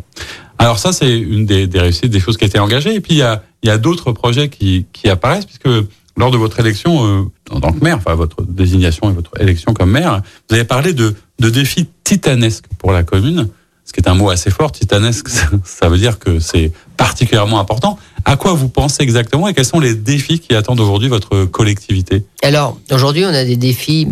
Alors 0.65 0.79
ça, 0.79 0.95
c'est 0.95 1.19
une 1.19 1.45
des, 1.45 1.69
réussites, 1.75 2.11
des 2.11 2.21
choses 2.21 2.39
qui 2.39 2.47
été 2.47 2.59
engagées. 2.59 2.95
Et 2.95 3.01
puis, 3.01 3.17
il 3.17 3.19
y 3.65 3.71
a, 3.71 3.79
d'autres 3.79 4.13
projets 4.13 4.49
qui, 4.49 4.87
apparaissent, 5.05 5.45
puisque 5.45 5.69
lors 6.17 6.31
de 6.31 6.39
votre 6.39 6.59
élection 6.59 7.07
euh, 7.07 7.23
en 7.51 7.61
tant 7.61 7.71
que 7.71 7.85
maire, 7.85 7.99
enfin 7.99 8.15
votre 8.15 8.43
désignation 8.43 9.11
et 9.11 9.13
votre 9.13 9.39
élection 9.39 9.75
comme 9.75 9.91
maire, 9.91 10.23
vous 10.49 10.55
avez 10.55 10.65
parlé 10.65 10.95
de, 10.95 11.15
de 11.39 11.51
défis 11.51 11.87
titanesques 12.03 12.65
pour 12.79 12.93
la 12.93 13.03
commune, 13.03 13.49
ce 13.85 13.93
qui 13.93 14.01
est 14.01 14.09
un 14.09 14.15
mot 14.15 14.31
assez 14.31 14.51
fort. 14.51 14.73
Titanesque, 14.73 15.29
ça 15.65 15.91
veut 15.91 15.99
dire 15.99 16.19
que 16.19 16.41
c'est 16.41 16.73
particulièrement 16.97 17.61
important. 17.61 17.99
À 18.25 18.37
quoi 18.37 18.55
vous 18.55 18.71
pensez 18.71 19.03
exactement 19.03 19.49
et 19.49 19.53
quels 19.53 19.67
sont 19.67 19.81
les 19.81 19.95
défis 19.95 20.39
qui 20.39 20.55
attendent 20.55 20.81
aujourd'hui 20.81 21.11
votre 21.11 21.45
collectivité? 21.45 22.25
Alors, 22.43 22.81
aujourd'hui, 22.91 23.27
on 23.27 23.35
a 23.35 23.45
des 23.45 23.57
défis 23.57 24.09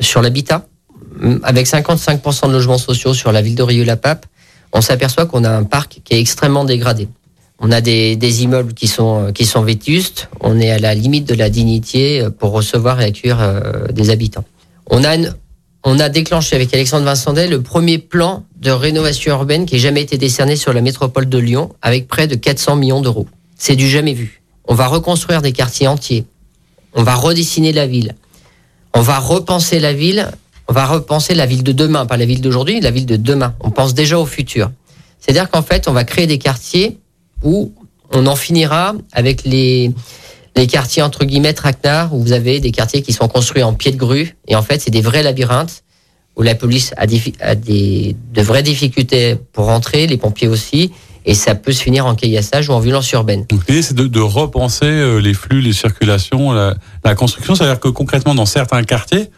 sur 0.00 0.22
l'habitat 0.22 0.66
avec 1.44 1.68
55% 1.68 2.48
de 2.48 2.52
logements 2.52 2.78
sociaux 2.78 3.14
sur 3.14 3.30
la 3.30 3.42
ville 3.42 3.54
de 3.54 3.62
Rieux-la-Pape, 3.62 4.26
on 4.72 4.80
s'aperçoit 4.80 5.26
qu'on 5.26 5.44
a 5.44 5.50
un 5.50 5.64
parc 5.64 6.00
qui 6.04 6.14
est 6.14 6.20
extrêmement 6.20 6.64
dégradé. 6.64 7.08
On 7.60 7.72
a 7.72 7.80
des, 7.80 8.42
immeubles 8.42 8.72
qui 8.72 8.86
sont, 8.86 9.32
qui 9.32 9.44
sont 9.44 9.62
vétustes, 9.62 10.28
on 10.40 10.60
est 10.60 10.70
à 10.70 10.78
la 10.78 10.94
limite 10.94 11.28
de 11.28 11.34
la 11.34 11.50
dignité 11.50 12.26
pour 12.38 12.52
recevoir 12.52 13.00
et 13.00 13.04
accueillir 13.04 13.40
euh, 13.40 13.88
des 13.92 14.10
habitants. 14.10 14.44
On 14.86 15.02
a, 15.04 15.16
on 15.82 15.98
a 15.98 16.08
déclenché 16.08 16.54
avec 16.54 16.72
Alexandre 16.72 17.04
Vincendet 17.04 17.48
le 17.48 17.60
premier 17.60 17.98
plan 17.98 18.44
de 18.60 18.70
rénovation 18.70 19.32
urbaine 19.32 19.66
qui 19.66 19.76
ait 19.76 19.80
jamais 19.80 20.02
été 20.02 20.18
décerné 20.18 20.54
sur 20.54 20.72
la 20.72 20.82
métropole 20.82 21.28
de 21.28 21.38
Lyon 21.38 21.74
avec 21.82 22.06
près 22.06 22.28
de 22.28 22.36
400 22.36 22.76
millions 22.76 23.00
d'euros. 23.00 23.26
C'est 23.56 23.76
du 23.76 23.88
jamais 23.88 24.14
vu. 24.14 24.42
On 24.66 24.74
va 24.74 24.86
reconstruire 24.86 25.42
des 25.42 25.52
quartiers 25.52 25.88
entiers. 25.88 26.26
On 26.94 27.02
va 27.02 27.14
redessiner 27.14 27.72
la 27.72 27.86
ville. 27.86 28.14
On 28.94 29.00
va 29.00 29.18
repenser 29.18 29.80
la 29.80 29.92
ville 29.92 30.30
on 30.68 30.72
va 30.74 30.86
repenser 30.86 31.34
la 31.34 31.46
ville 31.46 31.62
de 31.62 31.72
demain, 31.72 32.04
pas 32.04 32.18
la 32.18 32.26
ville 32.26 32.42
d'aujourd'hui, 32.42 32.80
la 32.80 32.90
ville 32.90 33.06
de 33.06 33.16
demain. 33.16 33.54
On 33.60 33.70
pense 33.70 33.94
déjà 33.94 34.18
au 34.18 34.26
futur. 34.26 34.70
C'est-à-dire 35.18 35.50
qu'en 35.50 35.62
fait, 35.62 35.88
on 35.88 35.92
va 35.92 36.04
créer 36.04 36.26
des 36.26 36.38
quartiers 36.38 36.98
où 37.42 37.72
on 38.12 38.26
en 38.26 38.36
finira 38.36 38.94
avec 39.12 39.44
les, 39.44 39.90
les 40.56 40.66
quartiers 40.66 41.02
entre 41.02 41.24
guillemets 41.24 41.54
traquenards, 41.54 42.14
où 42.14 42.22
vous 42.22 42.32
avez 42.32 42.60
des 42.60 42.70
quartiers 42.70 43.00
qui 43.00 43.14
sont 43.14 43.28
construits 43.28 43.62
en 43.62 43.72
pied 43.72 43.92
de 43.92 43.96
grue, 43.96 44.36
et 44.46 44.56
en 44.56 44.62
fait, 44.62 44.80
c'est 44.80 44.90
des 44.90 45.00
vrais 45.00 45.22
labyrinthes 45.22 45.84
où 46.36 46.42
la 46.42 46.54
police 46.54 46.94
a, 46.96 47.06
des, 47.06 48.16
de 48.32 48.42
vraies 48.42 48.62
difficultés 48.62 49.36
pour 49.52 49.64
rentrer, 49.64 50.06
les 50.06 50.18
pompiers 50.18 50.46
aussi, 50.46 50.92
et 51.26 51.34
ça 51.34 51.56
peut 51.56 51.72
se 51.72 51.82
finir 51.82 52.06
en 52.06 52.14
caillassage 52.14 52.68
ou 52.68 52.72
en 52.72 52.78
violence 52.78 53.10
urbaine. 53.10 53.44
L'idée, 53.50 53.82
c'est 53.82 53.94
de, 53.94 54.20
repenser 54.20 55.20
les 55.20 55.34
flux, 55.34 55.60
les 55.60 55.72
circulations, 55.72 56.52
la, 56.52 56.76
la 57.04 57.16
construction. 57.16 57.56
C'est-à-dire 57.56 57.80
que 57.80 57.88
concrètement, 57.88 58.36
dans 58.36 58.46
certains 58.46 58.84
quartiers, 58.84 59.30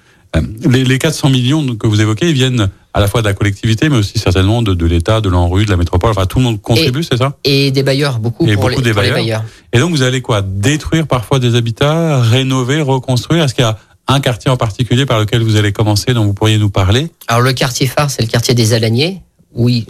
les, 0.69 0.85
les 0.85 0.99
400 0.99 1.31
millions 1.31 1.77
que 1.77 1.87
vous 1.87 2.01
évoquez, 2.01 2.29
ils 2.29 2.35
viennent 2.35 2.69
à 2.93 3.01
la 3.01 3.09
fois 3.09 3.23
de 3.23 3.27
la 3.27 3.35
collectivité, 3.35 3.89
mais 3.89 3.97
aussi 3.97 4.19
certainement 4.19 4.63
de, 4.63 4.75
de 4.75 4.87
l'État, 4.87 5.21
de 5.21 5.29
l'ANRU, 5.29 5.65
de 5.65 5.71
la 5.71 5.77
métropole. 5.77 6.11
Enfin, 6.11 6.27
tout 6.27 6.39
le 6.39 6.45
monde 6.45 6.61
contribue, 6.61 7.03
c'est 7.03 7.17
ça? 7.17 7.37
Et 7.45 7.71
des 7.71 7.83
bailleurs, 7.83 8.19
beaucoup, 8.19 8.47
et 8.47 8.55
pour, 8.55 8.65
beaucoup 8.65 8.81
les, 8.81 8.83
des 8.83 8.91
pour 8.91 9.03
bailleurs. 9.03 9.17
les 9.17 9.23
bailleurs. 9.23 9.45
Et 9.73 9.79
donc, 9.79 9.91
vous 9.91 10.03
allez 10.03 10.23
quoi? 10.23 10.43
Détruire 10.43 11.07
parfois 11.07 11.39
des 11.39 11.55
habitats, 11.55 12.21
rénover, 12.21 12.81
reconstruire? 12.81 13.45
Est-ce 13.45 13.55
qu'il 13.55 13.65
y 13.65 13.67
a 13.67 13.79
un 14.09 14.21
quartier 14.21 14.51
en 14.51 14.57
particulier 14.57 15.07
par 15.07 15.21
lequel 15.21 15.43
vous 15.43 15.57
allez 15.57 15.73
commencer, 15.73 16.15
dont 16.15 16.25
vous 16.25 16.35
pourriez 16.35 16.59
nous 16.59 16.71
parler? 16.71 17.11
Alors, 17.29 17.43
le 17.43 17.53
quartier 17.53 17.87
phare, 17.87 18.11
c'est 18.11 18.23
le 18.23 18.29
quartier 18.29 18.55
des 18.55 18.73
Alaniers. 18.73 19.23
Oui, 19.55 19.87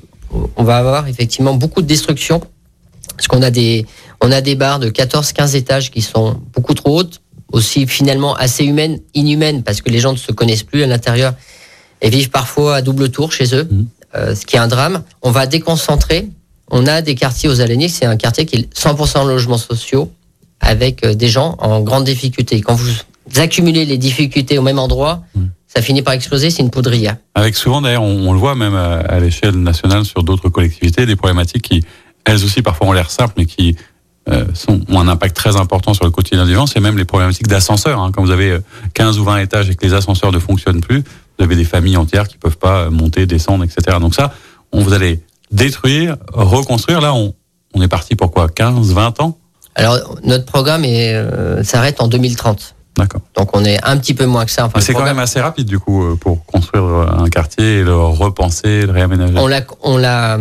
on 0.57 0.65
va 0.65 0.77
avoir 0.77 1.09
effectivement 1.09 1.55
beaucoup 1.55 1.83
de 1.83 1.87
destruction. 1.87 2.43
Parce 3.17 3.29
qu'on 3.29 3.43
a 3.43 3.51
des, 3.51 3.87
on 4.23 4.31
a 4.31 4.41
des 4.41 4.55
bars 4.55 4.79
de 4.79 4.89
14, 4.89 5.33
15 5.33 5.55
étages 5.55 5.91
qui 5.91 6.01
sont 6.01 6.41
beaucoup 6.55 6.75
trop 6.75 7.01
hautes 7.01 7.21
aussi 7.53 7.87
finalement 7.87 8.35
assez 8.35 8.65
humaines, 8.65 9.01
inhumaines, 9.15 9.63
parce 9.63 9.81
que 9.81 9.91
les 9.91 9.99
gens 9.99 10.13
ne 10.13 10.19
se 10.19 10.33
connaissent 10.33 10.63
plus 10.63 10.83
à 10.83 10.87
l'intérieur 10.87 11.35
et 12.01 12.11
vivent 12.11 12.31
parfois 12.31 12.77
à 12.77 12.83
double 12.83 13.11
tour 13.11 13.33
chez 13.33 13.55
eux, 13.55 13.65
mmh. 13.65 13.85
euh, 14.15 14.35
ce 14.35 14.47
qui 14.47 14.57
est 14.57 14.61
un 14.61 14.69
drame. 14.69 15.03
On 15.23 15.31
va 15.31 15.47
déconcentrer, 15.47 16.29
on 16.71 16.87
a 16.87 17.03
des 17.03 17.15
quartiers 17.15 17.49
aux 17.49 17.61
Alénies, 17.61 17.89
c'est 17.89 18.07
un 18.07 18.17
quartier 18.17 18.47
qui 18.47 18.57
est 18.57 18.75
100% 18.75 19.27
logements 19.27 19.59
sociaux 19.59 20.13
avec 20.61 21.05
euh, 21.05 21.15
des 21.15 21.29
gens 21.29 21.57
en 21.59 21.81
grande 21.81 22.05
difficulté. 22.05 22.61
Quand 22.61 22.75
vous 22.75 22.91
accumulez 23.37 23.85
les 23.85 23.99
difficultés 23.99 24.59
au 24.59 24.63
même 24.63 24.79
endroit, 24.79 25.23
ça 25.73 25.83
finit 25.83 26.03
par 26.03 26.15
exploser, 26.15 26.51
c'est 26.51 26.63
une 26.63 26.71
poudrière. 26.71 27.17
Avec 27.37 27.55
souvent, 27.55 27.81
d'ailleurs, 27.81 28.03
on, 28.03 28.33
le 28.33 28.39
voit 28.39 28.57
même 28.57 28.75
à, 28.75 29.21
l'échelle 29.21 29.55
nationale 29.55 30.05
sur 30.05 30.25
d'autres 30.25 30.49
collectivités, 30.49 31.07
des 31.07 31.15
problématiques 31.15 31.63
qui, 31.63 31.85
elles 32.25 32.45
aussi, 32.45 32.61
parfois 32.61 32.89
ont 32.89 32.93
l'air 32.93 33.09
simples, 33.09 33.35
mais 33.37 33.47
qui 33.47 33.77
euh, 34.29 34.45
sont, 34.55 34.81
ont 34.89 35.01
un 35.01 35.09
impact 35.09 35.35
très 35.35 35.57
important 35.57 35.95
sur 35.95 36.05
le 36.05 36.11
quotidien 36.11 36.45
des 36.45 36.55
gens. 36.55 36.67
C'est 36.67 36.81
même 36.81 36.99
les 36.99 37.05
problématiques 37.05 37.49
d'ascenseurs. 37.49 38.01
Hein. 38.01 38.13
Quand 38.13 38.23
vous 38.23 38.31
avez 38.31 38.59
15 38.95 39.19
ou 39.19 39.25
20 39.25 39.39
étages 39.39 39.71
et 39.71 39.75
que 39.75 39.85
les 39.85 39.95
ascenseurs 39.95 40.31
ne 40.31 40.39
fonctionnent 40.39 40.81
plus, 40.81 41.03
vous 41.39 41.45
avez 41.45 41.57
des 41.57 41.65
familles 41.65 41.97
entières 41.97 42.29
qui 42.29 42.37
peuvent 42.37 42.59
pas 42.59 42.91
monter, 42.91 43.27
descendre, 43.27 43.65
etc. 43.65 43.97
Donc 43.99 44.15
ça, 44.15 44.33
on 44.73 44.83
vous 44.83 44.93
allez 44.93 45.23
détruire, 45.51 46.17
reconstruire. 46.33 47.01
Là, 47.01 47.15
on, 47.15 47.35
on 47.75 47.83
est 47.83 47.89
parti 47.89 48.15
pour 48.15 48.31
quoi? 48.31 48.49
15, 48.49 48.93
20 48.93 49.21
ans? 49.21 49.39
Alors, 49.75 50.17
notre 50.25 50.45
programme 50.45 50.85
euh, 50.85 51.65
s'arrête 51.65 52.03
en 52.03 52.09
2030. 52.09 52.75
D'accord. 52.97 53.21
Donc 53.37 53.57
on 53.57 53.65
est 53.65 53.83
un 53.85 53.97
petit 53.97 54.15
peu 54.15 54.27
moins 54.27 54.45
que 54.45 54.51
ça. 54.51 54.67
Enfin, 54.67 54.81
c'est 54.81 54.93
quand 54.93 55.05
même 55.05 55.21
assez 55.21 55.41
rapide 55.41 55.67
du 55.67 55.79
coup 55.79 56.05
euh, 56.05 56.17
pour 56.17 56.45
construire 56.45 56.85
un 56.85 57.29
quartier 57.29 57.79
et 57.79 57.83
le 57.83 57.95
repenser, 57.95 58.85
le 58.85 58.93
réaménager. 58.93 59.35
On 59.37 59.47
l'a, 59.47 59.63
on 59.83 59.97
l'a, 59.97 60.39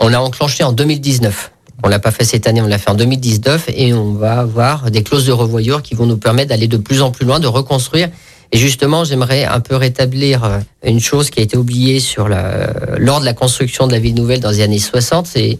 on 0.00 0.08
l'a 0.08 0.22
enclenché 0.22 0.64
en 0.64 0.72
2019. 0.72 1.51
On 1.82 1.88
l'a 1.88 1.98
pas 1.98 2.10
fait 2.10 2.24
cette 2.24 2.46
année, 2.46 2.60
on 2.60 2.66
l'a 2.66 2.78
fait 2.78 2.90
en 2.90 2.94
2019 2.94 3.70
et 3.74 3.92
on 3.92 4.12
va 4.12 4.40
avoir 4.40 4.90
des 4.90 5.02
clauses 5.02 5.26
de 5.26 5.32
revoyure 5.32 5.82
qui 5.82 5.94
vont 5.94 6.06
nous 6.06 6.16
permettre 6.16 6.50
d'aller 6.50 6.68
de 6.68 6.76
plus 6.76 7.02
en 7.02 7.10
plus 7.10 7.26
loin, 7.26 7.40
de 7.40 7.46
reconstruire. 7.46 8.08
Et 8.52 8.58
justement, 8.58 9.04
j'aimerais 9.04 9.44
un 9.44 9.60
peu 9.60 9.76
rétablir 9.76 10.44
euh, 10.44 10.58
une 10.84 11.00
chose 11.00 11.30
qui 11.30 11.40
a 11.40 11.42
été 11.42 11.56
oubliée 11.56 12.00
sur 12.00 12.28
la, 12.28 12.72
lors 12.98 13.20
de 13.20 13.24
la 13.24 13.32
construction 13.32 13.86
de 13.86 13.92
la 13.92 13.98
ville 13.98 14.14
nouvelle 14.14 14.40
dans 14.40 14.50
les 14.50 14.60
années 14.60 14.78
60, 14.78 15.26
c'est 15.26 15.58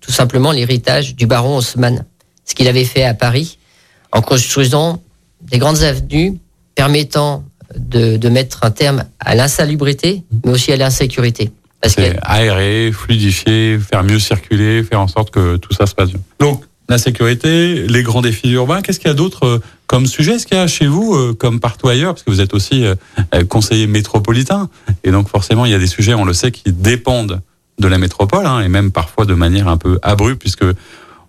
tout 0.00 0.10
simplement 0.10 0.50
l'héritage 0.50 1.14
du 1.14 1.26
baron 1.26 1.58
Haussmann. 1.58 2.04
Ce 2.44 2.54
qu'il 2.54 2.66
avait 2.66 2.84
fait 2.84 3.04
à 3.04 3.14
Paris 3.14 3.58
en 4.10 4.20
construisant 4.20 5.00
des 5.40 5.58
grandes 5.58 5.82
avenues 5.82 6.38
permettant 6.74 7.44
de, 7.76 8.16
de 8.16 8.28
mettre 8.28 8.64
un 8.64 8.72
terme 8.72 9.04
à 9.20 9.34
l'insalubrité, 9.34 10.24
mais 10.44 10.50
aussi 10.50 10.72
à 10.72 10.76
l'insécurité. 10.76 11.52
Parce 11.82 11.96
que 11.96 12.02
aérer, 12.22 12.92
fluidifier, 12.92 13.78
faire 13.78 14.04
mieux 14.04 14.20
circuler, 14.20 14.84
faire 14.84 15.00
en 15.00 15.08
sorte 15.08 15.30
que 15.30 15.56
tout 15.56 15.74
ça 15.74 15.86
se 15.86 15.94
passe 15.94 16.10
bien. 16.10 16.20
Donc 16.38 16.64
la 16.88 16.98
sécurité, 16.98 17.86
les 17.88 18.02
grands 18.02 18.22
défis 18.22 18.50
urbains. 18.52 18.82
Qu'est-ce 18.82 19.00
qu'il 19.00 19.08
y 19.08 19.10
a 19.10 19.14
d'autre 19.14 19.46
euh, 19.46 19.58
comme 19.86 20.06
sujet? 20.06 20.34
Est-ce 20.34 20.46
qu'il 20.46 20.56
y 20.56 20.60
a 20.60 20.66
chez 20.66 20.86
vous, 20.86 21.14
euh, 21.14 21.34
comme 21.36 21.58
partout 21.58 21.88
ailleurs, 21.88 22.14
parce 22.14 22.22
que 22.22 22.30
vous 22.30 22.40
êtes 22.40 22.54
aussi 22.54 22.84
euh, 22.84 22.94
conseiller 23.48 23.86
métropolitain, 23.86 24.68
et 25.02 25.10
donc 25.10 25.28
forcément 25.28 25.64
il 25.64 25.72
y 25.72 25.74
a 25.74 25.78
des 25.78 25.86
sujets, 25.86 26.14
on 26.14 26.24
le 26.24 26.34
sait, 26.34 26.52
qui 26.52 26.72
dépendent 26.72 27.40
de 27.78 27.88
la 27.88 27.98
métropole, 27.98 28.46
hein, 28.46 28.60
et 28.60 28.68
même 28.68 28.92
parfois 28.92 29.24
de 29.24 29.34
manière 29.34 29.68
un 29.68 29.76
peu 29.76 29.98
abrupte, 30.02 30.40
puisque 30.40 30.64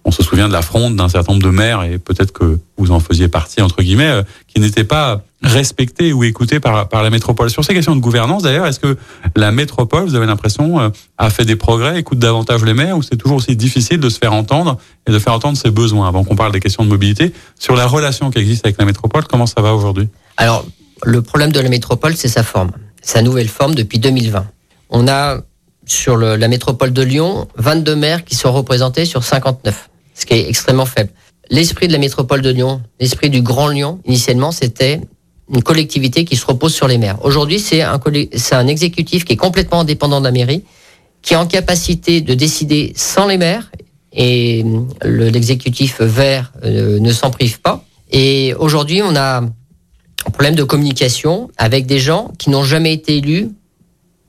on 0.05 0.11
se 0.11 0.23
souvient 0.23 0.47
de 0.47 0.53
la 0.53 0.61
fronde 0.61 0.95
d'un 0.95 1.07
certain 1.07 1.33
nombre 1.33 1.45
de 1.45 1.49
maires, 1.49 1.83
et 1.83 1.97
peut-être 1.97 2.33
que 2.33 2.59
vous 2.77 2.91
en 2.91 2.99
faisiez 2.99 3.27
partie, 3.27 3.61
entre 3.61 3.81
guillemets, 3.81 4.09
euh, 4.09 4.23
qui 4.47 4.59
n'étaient 4.59 4.83
pas 4.83 5.23
respectés 5.41 6.13
ou 6.13 6.23
écoutés 6.23 6.59
par, 6.59 6.87
la 6.91 7.09
métropole. 7.09 7.49
Sur 7.49 7.63
ces 7.63 7.73
questions 7.73 7.95
de 7.95 8.01
gouvernance, 8.01 8.43
d'ailleurs, 8.43 8.65
est-ce 8.65 8.79
que 8.79 8.97
la 9.35 9.51
métropole, 9.51 10.03
vous 10.03 10.15
avez 10.15 10.25
l'impression, 10.25 10.79
euh, 10.79 10.89
a 11.17 11.29
fait 11.29 11.45
des 11.45 11.55
progrès, 11.55 11.99
écoute 11.99 12.19
davantage 12.19 12.63
les 12.63 12.73
maires, 12.73 12.97
ou 12.97 13.03
c'est 13.03 13.15
toujours 13.15 13.37
aussi 13.37 13.55
difficile 13.55 13.99
de 13.99 14.09
se 14.09 14.17
faire 14.17 14.33
entendre 14.33 14.77
et 15.07 15.11
de 15.11 15.19
faire 15.19 15.33
entendre 15.33 15.57
ses 15.57 15.71
besoins 15.71 16.07
Avant 16.07 16.23
qu'on 16.23 16.35
parle 16.35 16.51
des 16.51 16.59
questions 16.59 16.83
de 16.83 16.89
mobilité, 16.89 17.33
sur 17.59 17.75
la 17.75 17.87
relation 17.87 18.29
qui 18.29 18.39
existe 18.39 18.65
avec 18.65 18.77
la 18.77 18.85
métropole, 18.85 19.23
comment 19.25 19.45
ça 19.45 19.61
va 19.61 19.73
aujourd'hui? 19.73 20.07
Alors, 20.37 20.65
le 21.03 21.21
problème 21.21 21.51
de 21.51 21.59
la 21.59 21.69
métropole, 21.69 22.15
c'est 22.15 22.29
sa 22.29 22.43
forme, 22.43 22.71
sa 23.01 23.21
nouvelle 23.21 23.49
forme 23.49 23.75
depuis 23.75 23.99
2020. 23.99 24.45
On 24.89 25.07
a 25.07 25.37
sur 25.85 26.15
la 26.17 26.47
métropole 26.47 26.93
de 26.93 27.01
Lyon 27.01 27.47
22 27.57 27.95
maires 27.95 28.23
qui 28.23 28.35
sont 28.35 28.53
représentés 28.53 29.03
sur 29.03 29.23
59 29.23 29.89
ce 30.13 30.25
qui 30.25 30.33
est 30.33 30.49
extrêmement 30.49 30.85
faible. 30.85 31.09
L'esprit 31.49 31.87
de 31.87 31.93
la 31.93 31.99
métropole 31.99 32.41
de 32.41 32.49
Lyon, 32.49 32.81
l'esprit 32.99 33.29
du 33.29 33.41
Grand 33.41 33.67
Lyon, 33.67 33.99
initialement, 34.05 34.51
c'était 34.51 35.01
une 35.53 35.61
collectivité 35.61 36.25
qui 36.25 36.35
se 36.35 36.45
repose 36.45 36.73
sur 36.73 36.87
les 36.87 36.97
maires. 36.97 37.17
Aujourd'hui, 37.23 37.59
c'est 37.59 37.81
un, 37.81 37.99
un 38.51 38.67
exécutif 38.67 39.25
qui 39.25 39.33
est 39.33 39.37
complètement 39.37 39.81
indépendant 39.81 40.19
de 40.19 40.25
la 40.25 40.31
mairie, 40.31 40.63
qui 41.21 41.33
est 41.33 41.37
en 41.37 41.47
capacité 41.47 42.21
de 42.21 42.33
décider 42.33 42.93
sans 42.95 43.27
les 43.27 43.37
maires, 43.37 43.71
et 44.13 44.63
l'exécutif 45.03 46.01
vert 46.01 46.53
euh, 46.63 46.99
ne 46.99 47.11
s'en 47.11 47.31
prive 47.31 47.59
pas. 47.61 47.83
Et 48.11 48.53
aujourd'hui, 48.59 49.01
on 49.01 49.15
a 49.15 49.41
un 49.41 50.29
problème 50.31 50.55
de 50.55 50.63
communication 50.63 51.49
avec 51.57 51.85
des 51.85 51.99
gens 51.99 52.31
qui 52.37 52.49
n'ont 52.49 52.63
jamais 52.63 52.93
été 52.93 53.17
élus 53.17 53.49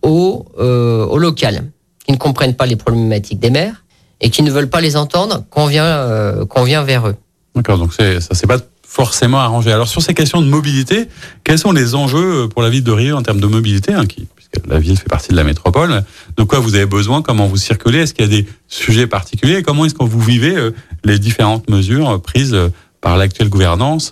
au, 0.02 0.46
euh, 0.58 1.04
au 1.06 1.18
local, 1.18 1.70
qui 2.04 2.12
ne 2.12 2.16
comprennent 2.16 2.54
pas 2.54 2.66
les 2.66 2.76
problématiques 2.76 3.40
des 3.40 3.50
maires, 3.50 3.83
et 4.24 4.30
qui 4.30 4.42
ne 4.42 4.50
veulent 4.50 4.70
pas 4.70 4.80
les 4.80 4.96
entendre, 4.96 5.44
qu'on 5.50 5.66
vient, 5.66 5.84
euh, 5.84 6.46
qu'on 6.46 6.64
vient 6.64 6.82
vers 6.82 7.06
eux. 7.06 7.14
D'accord, 7.54 7.78
donc 7.78 7.92
ça 7.92 8.04
c'est 8.32 8.46
pas 8.46 8.58
forcément 8.82 9.38
arrangé. 9.38 9.70
Alors 9.70 9.86
sur 9.86 10.00
ces 10.00 10.14
questions 10.14 10.40
de 10.40 10.46
mobilité, 10.46 11.08
quels 11.44 11.58
sont 11.58 11.72
les 11.72 11.94
enjeux 11.94 12.48
pour 12.48 12.62
la 12.62 12.70
ville 12.70 12.82
de 12.82 12.90
Rio 12.90 13.16
en 13.16 13.22
termes 13.22 13.38
de 13.40 13.46
mobilité, 13.46 13.92
hein, 13.92 14.06
qui, 14.06 14.26
puisque 14.34 14.66
la 14.66 14.78
ville 14.78 14.96
fait 14.96 15.08
partie 15.08 15.28
de 15.28 15.36
la 15.36 15.44
métropole 15.44 16.04
De 16.38 16.42
quoi 16.42 16.58
vous 16.58 16.74
avez 16.74 16.86
besoin 16.86 17.20
Comment 17.20 17.46
vous 17.46 17.58
circulez 17.58 17.98
Est-ce 17.98 18.14
qu'il 18.14 18.24
y 18.24 18.28
a 18.28 18.40
des 18.42 18.46
sujets 18.66 19.06
particuliers 19.06 19.62
Comment 19.62 19.84
est-ce 19.84 19.94
que 19.94 20.04
vous 20.04 20.20
vivez 20.20 20.56
euh, 20.56 20.70
les 21.04 21.18
différentes 21.18 21.68
mesures 21.68 22.20
prises 22.22 22.54
euh, 22.54 22.70
par 23.02 23.18
l'actuelle 23.18 23.50
gouvernance 23.50 24.10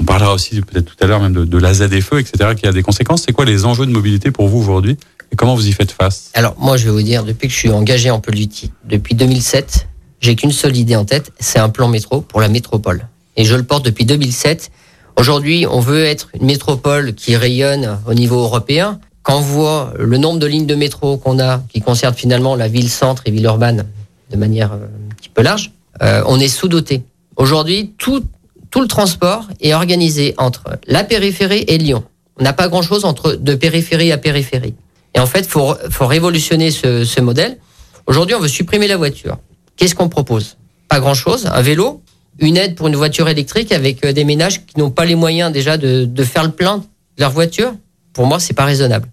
On 0.00 0.04
parlera 0.04 0.34
aussi 0.34 0.60
peut-être 0.62 0.86
tout 0.86 0.96
à 1.00 1.06
l'heure 1.06 1.20
même 1.20 1.32
de, 1.32 1.44
de 1.44 1.58
la 1.58 1.72
ZFE, 1.72 2.14
etc., 2.14 2.56
qui 2.56 2.66
a 2.66 2.72
des 2.72 2.82
conséquences. 2.82 3.22
C'est 3.24 3.32
quoi 3.32 3.44
les 3.44 3.64
enjeux 3.64 3.86
de 3.86 3.92
mobilité 3.92 4.32
pour 4.32 4.48
vous 4.48 4.58
aujourd'hui? 4.58 4.96
Et 5.32 5.36
comment 5.36 5.54
vous 5.54 5.66
y 5.66 5.72
faites 5.72 5.92
face 5.92 6.30
Alors 6.34 6.54
moi 6.58 6.76
je 6.76 6.84
vais 6.84 6.90
vous 6.90 7.02
dire, 7.02 7.24
depuis 7.24 7.48
que 7.48 7.54
je 7.54 7.58
suis 7.58 7.70
engagé 7.70 8.10
en 8.10 8.20
politique, 8.20 8.72
depuis 8.84 9.14
2007, 9.14 9.88
j'ai 10.20 10.36
qu'une 10.36 10.52
seule 10.52 10.76
idée 10.76 10.94
en 10.94 11.04
tête, 11.04 11.32
c'est 11.40 11.58
un 11.58 11.70
plan 11.70 11.88
métro 11.88 12.20
pour 12.20 12.40
la 12.40 12.48
métropole. 12.48 13.08
Et 13.36 13.44
je 13.44 13.56
le 13.56 13.62
porte 13.62 13.84
depuis 13.84 14.04
2007. 14.04 14.70
Aujourd'hui, 15.16 15.66
on 15.68 15.80
veut 15.80 16.04
être 16.04 16.28
une 16.38 16.46
métropole 16.46 17.14
qui 17.14 17.34
rayonne 17.34 17.98
au 18.06 18.14
niveau 18.14 18.40
européen. 18.40 19.00
Quand 19.22 19.38
on 19.38 19.40
voit 19.40 19.94
le 19.98 20.18
nombre 20.18 20.38
de 20.38 20.46
lignes 20.46 20.66
de 20.66 20.74
métro 20.74 21.16
qu'on 21.16 21.40
a, 21.40 21.62
qui 21.72 21.80
concernent 21.80 22.14
finalement 22.14 22.54
la 22.54 22.68
ville-centre 22.68 23.22
et 23.26 23.30
ville 23.30 23.44
urbaine 23.44 23.86
de 24.30 24.36
manière 24.36 24.72
euh, 24.72 24.86
un 25.10 25.14
petit 25.14 25.28
peu 25.28 25.42
large, 25.42 25.72
euh, 26.02 26.22
on 26.26 26.38
est 26.40 26.48
sous-doté. 26.48 27.02
Aujourd'hui, 27.36 27.94
tout, 27.98 28.24
tout 28.70 28.80
le 28.80 28.88
transport 28.88 29.48
est 29.60 29.72
organisé 29.72 30.34
entre 30.38 30.78
la 30.86 31.04
périphérie 31.04 31.64
et 31.68 31.78
Lyon. 31.78 32.04
On 32.38 32.44
n'a 32.44 32.52
pas 32.52 32.68
grand-chose 32.68 33.04
entre 33.04 33.32
de 33.32 33.54
périphérie 33.54 34.12
à 34.12 34.18
périphérie. 34.18 34.74
Et 35.14 35.20
en 35.20 35.26
fait, 35.26 35.46
faut, 35.46 35.74
faut, 35.90 36.06
révolutionner 36.06 36.70
ce, 36.70 37.04
ce 37.04 37.20
modèle. 37.20 37.58
Aujourd'hui, 38.06 38.34
on 38.34 38.40
veut 38.40 38.48
supprimer 38.48 38.88
la 38.88 38.96
voiture. 38.96 39.38
Qu'est-ce 39.76 39.94
qu'on 39.94 40.08
propose? 40.08 40.56
Pas 40.88 41.00
grand-chose. 41.00 41.46
Un 41.52 41.62
vélo, 41.62 42.02
une 42.38 42.56
aide 42.56 42.74
pour 42.74 42.88
une 42.88 42.96
voiture 42.96 43.28
électrique 43.28 43.72
avec 43.72 44.04
euh, 44.04 44.12
des 44.12 44.24
ménages 44.24 44.64
qui 44.66 44.78
n'ont 44.78 44.90
pas 44.90 45.04
les 45.04 45.14
moyens 45.14 45.52
déjà 45.52 45.76
de, 45.76 46.04
de 46.04 46.24
faire 46.24 46.44
le 46.44 46.50
plein 46.50 46.78
de 46.78 46.84
leur 47.18 47.30
voiture? 47.30 47.74
Pour 48.12 48.26
moi, 48.26 48.40
c'est 48.40 48.54
pas 48.54 48.64
raisonnable. 48.64 49.08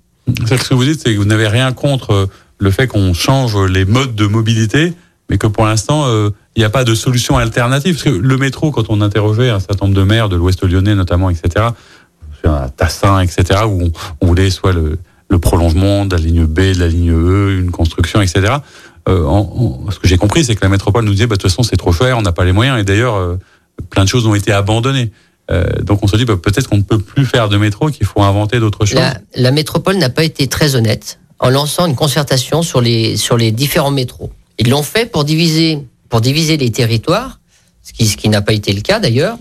Ce 0.46 0.56
que 0.56 0.74
vous 0.74 0.86
dites, 0.86 1.02
c'est 1.04 1.14
que 1.14 1.18
vous 1.18 1.26
n'avez 1.26 1.48
rien 1.48 1.72
contre 1.74 2.12
euh, 2.12 2.26
le 2.60 2.72
fait 2.72 2.88
qu'on 2.88 3.14
change 3.14 3.58
les 3.58 3.86
modes 3.86 4.16
de 4.16 4.26
mobilité, 4.26 4.94
mais 5.30 5.38
que 5.38 5.48
pour 5.48 5.66
l'instant, 5.66 6.08
euh, 6.08 6.30
il 6.56 6.60
n'y 6.60 6.66
a 6.66 6.70
pas 6.70 6.84
de 6.84 6.96
solution 6.96 7.38
alternative. 7.38 7.96
Parce 7.96 8.04
que 8.04 8.22
le 8.22 8.38
métro, 8.38 8.72
quand 8.72 8.86
on 8.90 9.02
interrogeait 9.02 9.50
un 9.50 9.60
certain 9.60 9.86
nombre 9.86 9.98
de 9.98 10.04
maires 10.04 10.30
de 10.30 10.36
l'Ouest 10.36 10.64
lyonnais 10.64 10.96
notamment, 10.96 11.30
etc., 11.30 11.68
à 12.46 12.70
Tassin, 12.70 13.20
etc., 13.20 13.62
où 13.68 13.90
on 14.22 14.26
voulait 14.26 14.50
soit 14.50 14.72
le, 14.72 14.98
le 15.30 15.40
prolongement 15.40 16.06
de 16.06 16.16
la 16.16 16.22
ligne 16.22 16.46
B, 16.46 16.60
de 16.60 16.80
la 16.80 16.88
ligne 16.88 17.12
E, 17.12 17.60
une 17.60 17.72
construction, 17.72 18.22
etc. 18.22 18.56
Euh, 19.08 19.24
en, 19.26 19.90
ce 19.92 20.00
que 20.00 20.08
j'ai 20.08 20.18
compris, 20.18 20.44
c'est 20.44 20.56
que 20.56 20.62
la 20.62 20.70
métropole 20.70 21.06
nous 21.06 21.12
disait, 21.12 21.28
bah, 21.28 21.36
de 21.36 21.42
toute 21.42 21.50
façon, 21.50 21.64
c'est 21.64 21.78
trop 21.78 21.92
cher, 21.92 22.18
on 22.18 22.22
n'a 22.22 22.32
pas 22.32 22.46
les 22.46 22.52
moyens. 22.52 22.80
Et 22.80 22.84
d'ailleurs, 22.84 23.16
euh, 23.16 23.38
plein 23.90 24.04
de 24.04 24.10
choses 24.10 24.26
ont 24.26 24.36
été 24.36 24.52
abandonnées. 24.52 25.12
Euh, 25.52 25.64
donc 25.82 26.04
on 26.04 26.08
se 26.08 26.16
dit, 26.16 26.26
bah, 26.26 26.36
peut-être 26.36 26.68
qu'on 26.68 26.78
ne 26.78 26.84
peut 26.84 27.00
plus 27.00 27.26
faire 27.26 27.48
de 27.50 27.58
métro, 27.58 27.90
qu'il 27.90 28.06
faut 28.06 28.22
inventer 28.22 28.60
d'autres 28.60 28.86
choses. 28.86 28.96
La, 28.96 29.18
la 29.36 29.52
métropole 29.52 29.98
n'a 29.98 30.10
pas 30.10 30.24
été 30.24 30.48
très 30.48 30.76
honnête 30.76 31.20
en 31.40 31.50
lançant 31.50 31.86
une 31.86 31.96
concertation 31.96 32.62
sur 32.62 32.82
les, 32.82 33.16
sur 33.16 33.38
les 33.38 33.52
différents 33.52 33.92
métros. 33.92 34.32
Ils 34.58 34.70
l'ont 34.70 34.84
fait 34.84 35.10
pour 35.10 35.24
diviser, 35.24 35.80
pour 36.10 36.22
diviser 36.22 36.58
les 36.58 36.72
territoires, 36.72 37.40
ce 37.82 37.94
qui, 37.94 38.08
ce 38.08 38.18
qui 38.18 38.30
n'a 38.30 38.42
pas 38.42 38.54
été 38.54 38.74
le 38.74 38.82
cas 38.82 39.00
d'ailleurs. 39.00 39.38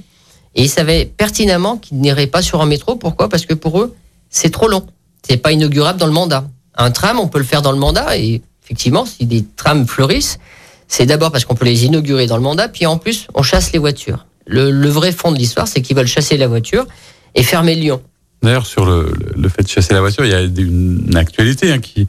Et 0.54 0.62
ils 0.62 0.68
savaient 0.68 1.04
pertinemment 1.04 1.76
qu'ils 1.76 1.98
n'iraient 1.98 2.26
pas 2.26 2.42
sur 2.42 2.60
un 2.62 2.66
métro. 2.66 2.96
Pourquoi? 2.96 3.28
Parce 3.28 3.44
que 3.46 3.54
pour 3.54 3.80
eux, 3.80 3.94
c'est 4.30 4.50
trop 4.50 4.68
long 4.68 4.86
c'est 5.26 5.36
pas 5.36 5.52
inaugurable 5.52 5.98
dans 5.98 6.06
le 6.06 6.12
mandat. 6.12 6.44
Un 6.76 6.90
tram, 6.90 7.18
on 7.18 7.28
peut 7.28 7.38
le 7.38 7.44
faire 7.44 7.62
dans 7.62 7.72
le 7.72 7.78
mandat 7.78 8.16
et 8.16 8.42
effectivement, 8.64 9.04
si 9.04 9.26
des 9.26 9.44
trams 9.56 9.86
fleurissent, 9.86 10.38
c'est 10.86 11.06
d'abord 11.06 11.30
parce 11.30 11.44
qu'on 11.44 11.54
peut 11.54 11.64
les 11.64 11.84
inaugurer 11.84 12.26
dans 12.26 12.36
le 12.36 12.42
mandat, 12.42 12.68
puis 12.68 12.86
en 12.86 12.98
plus, 12.98 13.26
on 13.34 13.42
chasse 13.42 13.72
les 13.72 13.78
voitures. 13.78 14.26
Le, 14.46 14.88
vrai 14.88 15.12
fond 15.12 15.30
de 15.30 15.36
l'histoire, 15.36 15.68
c'est 15.68 15.82
qu'ils 15.82 15.96
veulent 15.96 16.06
chasser 16.06 16.38
la 16.38 16.46
voiture 16.46 16.86
et 17.34 17.42
fermer 17.42 17.74
Lyon. 17.74 18.00
D'ailleurs, 18.42 18.66
sur 18.66 18.86
le, 18.86 19.12
fait 19.48 19.62
de 19.62 19.68
chasser 19.68 19.92
la 19.92 20.00
voiture, 20.00 20.24
il 20.24 20.30
y 20.30 20.34
a 20.34 20.40
une, 20.40 21.16
actualité 21.16 21.72
hein, 21.72 21.80
qui, 21.80 22.08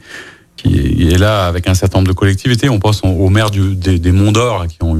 qui 0.55 1.09
est 1.11 1.17
là 1.17 1.47
avec 1.47 1.67
un 1.67 1.73
certain 1.73 1.97
nombre 1.97 2.07
de 2.07 2.13
collectivités. 2.13 2.69
On 2.69 2.79
pense 2.79 3.01
aux 3.03 3.29
maires 3.29 3.51
des, 3.51 3.99
des 3.99 4.11
Monts 4.13 4.31
d'Or 4.31 4.67
qui 4.67 4.77
ont, 4.81 4.97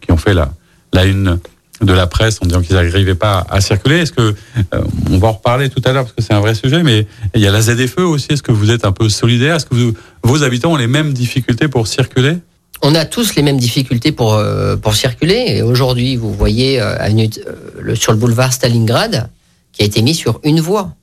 qui 0.00 0.12
ont 0.12 0.16
fait 0.16 0.32
la, 0.32 0.50
la 0.94 1.04
une 1.04 1.38
de 1.80 1.92
la 1.92 2.06
presse 2.06 2.38
en 2.42 2.46
disant 2.46 2.60
qu'ils 2.60 2.76
n'arrivaient 2.76 3.14
pas 3.14 3.46
à 3.48 3.60
circuler. 3.60 3.98
Est-ce 3.98 4.12
que 4.12 4.34
euh, 4.74 4.82
on 5.10 5.18
va 5.18 5.28
en 5.28 5.32
reparler 5.32 5.70
tout 5.70 5.82
à 5.84 5.92
l'heure 5.92 6.04
parce 6.04 6.14
que 6.14 6.22
c'est 6.22 6.34
un 6.34 6.40
vrai 6.40 6.54
sujet, 6.54 6.82
mais 6.82 7.06
il 7.34 7.40
y 7.40 7.46
a 7.46 7.50
la 7.50 7.62
ZFE 7.62 7.98
aussi. 8.00 8.28
Est-ce 8.30 8.42
que 8.42 8.52
vous 8.52 8.70
êtes 8.70 8.84
un 8.84 8.92
peu 8.92 9.08
solidaire? 9.08 9.56
Est-ce 9.56 9.66
que 9.66 9.94
vos 10.22 10.42
habitants 10.42 10.72
ont 10.72 10.76
les 10.76 10.86
mêmes 10.86 11.12
difficultés 11.12 11.68
pour 11.68 11.86
circuler? 11.86 12.36
On 12.82 12.94
a 12.94 13.04
tous 13.04 13.34
les 13.34 13.42
mêmes 13.42 13.58
difficultés 13.58 14.12
pour, 14.12 14.34
euh, 14.34 14.76
pour 14.76 14.94
circuler. 14.94 15.44
Et 15.48 15.62
aujourd'hui, 15.62 16.16
vous 16.16 16.32
voyez 16.32 16.80
euh, 16.80 16.96
sur 17.94 18.12
le 18.12 18.18
boulevard 18.18 18.52
Stalingrad, 18.52 19.28
qui 19.72 19.82
a 19.82 19.84
été 19.84 20.02
mis 20.02 20.14
sur 20.14 20.40
une 20.44 20.60
voie. 20.60 20.94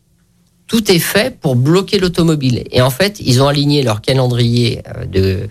Tout 0.67 0.91
est 0.91 0.99
fait 0.99 1.39
pour 1.39 1.55
bloquer 1.55 1.97
l'automobile. 1.97 2.63
Et 2.71 2.81
en 2.81 2.89
fait, 2.89 3.19
ils 3.19 3.41
ont 3.41 3.47
aligné 3.47 3.83
leur 3.83 4.01
calendrier 4.01 4.81
de, 5.09 5.47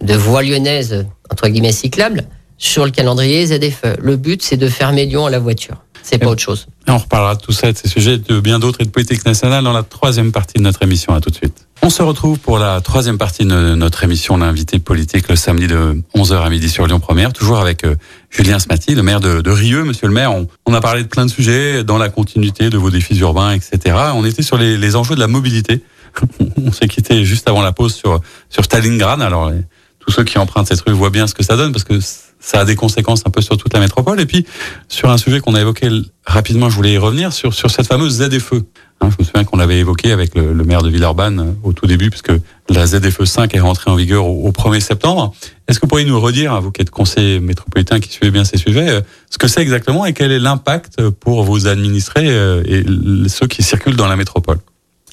de 0.00 0.14
voies 0.14 0.42
lyonnaises, 0.42 1.06
entre 1.30 1.48
guillemets, 1.48 1.72
cyclables, 1.72 2.24
sur 2.60 2.84
le 2.84 2.92
calendrier 2.92 3.46
ZFE. 3.46 3.96
Le 4.00 4.16
but, 4.16 4.42
c'est 4.42 4.58
de 4.58 4.68
fermer 4.68 5.06
Lyon 5.06 5.26
à 5.26 5.30
la 5.30 5.40
voiture. 5.40 5.76
C'est 6.02 6.18
pas 6.18 6.28
autre 6.28 6.42
chose. 6.42 6.66
on 6.88 6.98
reparlera 6.98 7.34
de 7.34 7.40
tout 7.40 7.52
ça, 7.52 7.72
de 7.72 7.76
ces 7.76 7.88
sujets, 7.88 8.18
de 8.18 8.40
bien 8.40 8.58
d'autres 8.58 8.80
et 8.80 8.84
de 8.84 8.90
politique 8.90 9.24
nationale 9.26 9.64
dans 9.64 9.72
la 9.72 9.82
troisième 9.82 10.32
partie 10.32 10.58
de 10.58 10.62
notre 10.62 10.82
émission. 10.82 11.14
À 11.14 11.20
tout 11.20 11.30
de 11.30 11.34
suite. 11.34 11.66
On 11.82 11.90
se 11.90 12.02
retrouve 12.02 12.38
pour 12.38 12.58
la 12.58 12.80
troisième 12.80 13.18
partie 13.18 13.44
de 13.44 13.74
notre 13.74 14.02
émission 14.04 14.36
L'invité 14.36 14.78
politique 14.78 15.28
le 15.28 15.36
samedi 15.36 15.66
de 15.66 16.02
11h 16.14 16.40
à 16.40 16.50
midi 16.50 16.68
sur 16.68 16.86
Lyon 16.86 17.00
Première, 17.00 17.32
toujours 17.32 17.60
avec 17.60 17.84
euh, 17.84 17.96
Julien 18.30 18.58
Smati, 18.58 18.94
le 18.94 19.02
maire 19.02 19.20
de, 19.20 19.50
Rieux. 19.50 19.84
Monsieur 19.84 20.06
le 20.06 20.12
maire, 20.12 20.32
on, 20.66 20.74
a 20.74 20.80
parlé 20.80 21.02
de 21.02 21.08
plein 21.08 21.26
de 21.26 21.30
sujets 21.30 21.84
dans 21.84 21.98
la 21.98 22.08
continuité 22.08 22.70
de 22.70 22.78
vos 22.78 22.90
défis 22.90 23.18
urbains, 23.18 23.52
etc. 23.52 23.96
On 24.14 24.24
était 24.24 24.42
sur 24.42 24.58
les, 24.58 24.96
enjeux 24.96 25.14
de 25.14 25.20
la 25.20 25.28
mobilité. 25.28 25.82
on 26.56 26.72
s'est 26.72 26.88
quitté 26.88 27.24
juste 27.24 27.48
avant 27.48 27.62
la 27.62 27.72
pause 27.72 27.94
sur, 27.94 28.20
sur 28.48 28.64
Stalingrad. 28.64 29.22
Alors, 29.22 29.52
tous 30.00 30.12
ceux 30.12 30.24
qui 30.24 30.38
empruntent 30.38 30.68
cette 30.68 30.80
rue 30.80 30.92
voient 30.92 31.10
bien 31.10 31.26
ce 31.26 31.34
que 31.34 31.42
ça 31.42 31.56
donne 31.56 31.72
parce 31.72 31.84
que 31.84 32.00
ça 32.40 32.60
a 32.60 32.64
des 32.64 32.74
conséquences 32.74 33.22
un 33.26 33.30
peu 33.30 33.42
sur 33.42 33.56
toute 33.56 33.72
la 33.74 33.80
métropole. 33.80 34.18
Et 34.20 34.26
puis, 34.26 34.46
sur 34.88 35.10
un 35.10 35.18
sujet 35.18 35.40
qu'on 35.40 35.54
a 35.54 35.60
évoqué 35.60 35.88
rapidement, 36.24 36.70
je 36.70 36.74
voulais 36.74 36.94
y 36.94 36.98
revenir, 36.98 37.32
sur, 37.32 37.54
sur 37.54 37.70
cette 37.70 37.86
fameuse 37.86 38.22
ZFE. 38.22 38.54
Hein, 39.02 39.08
je 39.10 39.16
me 39.18 39.24
souviens 39.24 39.44
qu'on 39.44 39.56
l'avait 39.56 39.78
évoqué 39.78 40.12
avec 40.12 40.34
le, 40.34 40.52
maire 40.64 40.82
de 40.82 40.90
Villeurbanne 40.90 41.40
euh, 41.40 41.52
au 41.62 41.72
tout 41.72 41.86
début, 41.86 42.10
puisque 42.10 42.32
la 42.68 42.86
ZFE 42.86 43.24
5 43.24 43.54
est 43.54 43.60
rentrée 43.60 43.90
en 43.90 43.94
vigueur 43.94 44.26
au, 44.26 44.50
1er 44.50 44.80
septembre. 44.80 45.34
Est-ce 45.68 45.78
que 45.78 45.86
vous 45.86 45.88
pourriez 45.88 46.06
nous 46.06 46.20
redire, 46.20 46.60
vous 46.60 46.70
qui 46.70 46.82
êtes 46.82 46.90
conseiller 46.90 47.40
métropolitain 47.40 48.00
qui 48.00 48.10
suivez 48.10 48.30
bien 48.30 48.44
ces 48.44 48.58
sujets, 48.58 48.88
euh, 48.88 49.00
ce 49.30 49.38
que 49.38 49.48
c'est 49.48 49.60
exactement 49.60 50.04
et 50.04 50.12
quel 50.12 50.32
est 50.32 50.38
l'impact 50.38 51.08
pour 51.08 51.44
vos 51.44 51.66
administrés 51.66 52.28
euh, 52.28 52.62
et 52.66 52.84
ceux 53.28 53.46
qui 53.46 53.62
circulent 53.62 53.96
dans 53.96 54.08
la 54.08 54.16
métropole? 54.16 54.58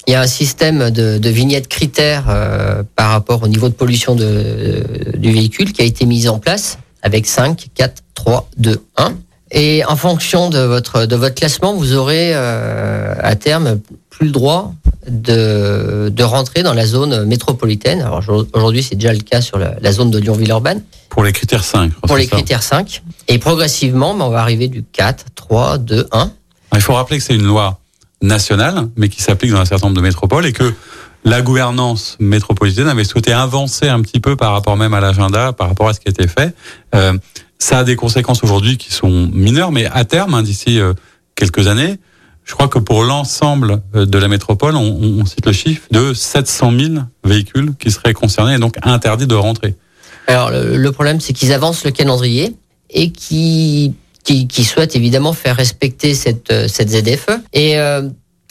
Il 0.06 0.12
y 0.12 0.14
a 0.14 0.22
un 0.22 0.26
système 0.26 0.90
de, 0.90 1.28
vignettes 1.28 1.68
critères 1.68 2.24
par 2.96 3.10
rapport 3.10 3.42
au 3.42 3.48
niveau 3.48 3.68
de 3.68 3.74
pollution 3.74 4.14
du 4.14 5.32
véhicule 5.32 5.74
qui 5.74 5.82
a 5.82 5.84
été 5.84 6.06
mis 6.06 6.28
en 6.28 6.38
place 6.38 6.78
avec 7.02 7.26
5, 7.26 7.68
4, 7.74 8.02
3, 8.14 8.48
2, 8.56 8.82
1. 8.96 9.14
Et 9.50 9.84
en 9.86 9.96
fonction 9.96 10.50
de 10.50 10.58
votre, 10.58 11.06
de 11.06 11.16
votre 11.16 11.34
classement, 11.34 11.72
vous 11.74 11.94
aurez 11.94 12.32
euh, 12.34 13.14
à 13.18 13.34
terme 13.34 13.80
plus 14.10 14.26
le 14.26 14.32
droit 14.32 14.74
de, 15.08 16.10
de 16.12 16.22
rentrer 16.22 16.62
dans 16.62 16.74
la 16.74 16.84
zone 16.84 17.24
métropolitaine. 17.24 18.02
Alors 18.02 18.22
aujourd'hui, 18.52 18.82
c'est 18.82 18.96
déjà 18.96 19.12
le 19.12 19.20
cas 19.20 19.40
sur 19.40 19.58
la, 19.58 19.92
zone 19.92 20.10
de 20.10 20.18
Lyon-Villeurbanne. 20.18 20.82
Pour 21.08 21.24
les 21.24 21.32
critères 21.32 21.64
5. 21.64 21.92
Pour 22.06 22.16
les 22.16 22.26
critères 22.26 22.62
5. 22.62 23.02
Et 23.28 23.38
progressivement, 23.38 24.14
ben, 24.14 24.24
on 24.24 24.30
va 24.30 24.40
arriver 24.40 24.68
du 24.68 24.82
4, 24.82 25.26
3, 25.34 25.78
2, 25.78 26.08
1. 26.12 26.30
Il 26.74 26.80
faut 26.82 26.94
rappeler 26.94 27.18
que 27.18 27.24
c'est 27.24 27.34
une 27.34 27.46
loi 27.46 27.78
nationale, 28.20 28.88
mais 28.96 29.08
qui 29.08 29.22
s'applique 29.22 29.52
dans 29.52 29.60
un 29.60 29.64
certain 29.64 29.86
nombre 29.86 29.96
de 29.96 30.02
métropoles 30.02 30.44
et 30.44 30.52
que 30.52 30.74
la 31.24 31.42
gouvernance 31.42 32.16
métropolitaine 32.20 32.88
avait 32.88 33.04
souhaité 33.04 33.32
avancer 33.32 33.88
un 33.88 34.00
petit 34.02 34.20
peu 34.20 34.36
par 34.36 34.52
rapport 34.52 34.76
même 34.76 34.94
à 34.94 35.00
l'agenda, 35.00 35.52
par 35.52 35.68
rapport 35.68 35.88
à 35.88 35.94
ce 35.94 36.00
qui 36.00 36.08
était 36.08 36.28
fait. 36.28 36.54
Euh, 36.94 37.16
ça 37.58 37.78
a 37.78 37.84
des 37.84 37.96
conséquences 37.96 38.44
aujourd'hui 38.44 38.76
qui 38.76 38.92
sont 38.92 39.28
mineures, 39.32 39.72
mais 39.72 39.86
à 39.86 40.04
terme, 40.04 40.34
hein, 40.34 40.42
d'ici 40.42 40.80
euh, 40.80 40.94
quelques 41.34 41.66
années, 41.66 41.98
je 42.44 42.54
crois 42.54 42.68
que 42.68 42.78
pour 42.78 43.02
l'ensemble 43.02 43.82
euh, 43.94 44.06
de 44.06 44.18
la 44.18 44.28
métropole, 44.28 44.76
on, 44.76 45.24
cite 45.26 45.46
le 45.46 45.52
chiffre 45.52 45.82
de 45.90 46.14
700 46.14 46.72
000 46.78 46.94
véhicules 47.24 47.72
qui 47.78 47.90
seraient 47.90 48.14
concernés 48.14 48.54
et 48.54 48.58
donc 48.58 48.76
interdits 48.82 49.26
de 49.26 49.34
rentrer. 49.34 49.74
Alors 50.28 50.50
le, 50.50 50.92
problème, 50.92 51.20
c'est 51.20 51.32
qu'ils 51.32 51.52
avancent 51.52 51.84
le 51.84 51.90
calendrier 51.90 52.54
et 52.90 53.10
qui 53.10 53.94
qui, 54.24 54.64
souhaitent 54.64 54.94
évidemment 54.94 55.32
faire 55.32 55.56
respecter 55.56 56.12
cette 56.12 56.68
cette 56.68 56.90
ZFE 56.90 57.40
et 57.54 57.78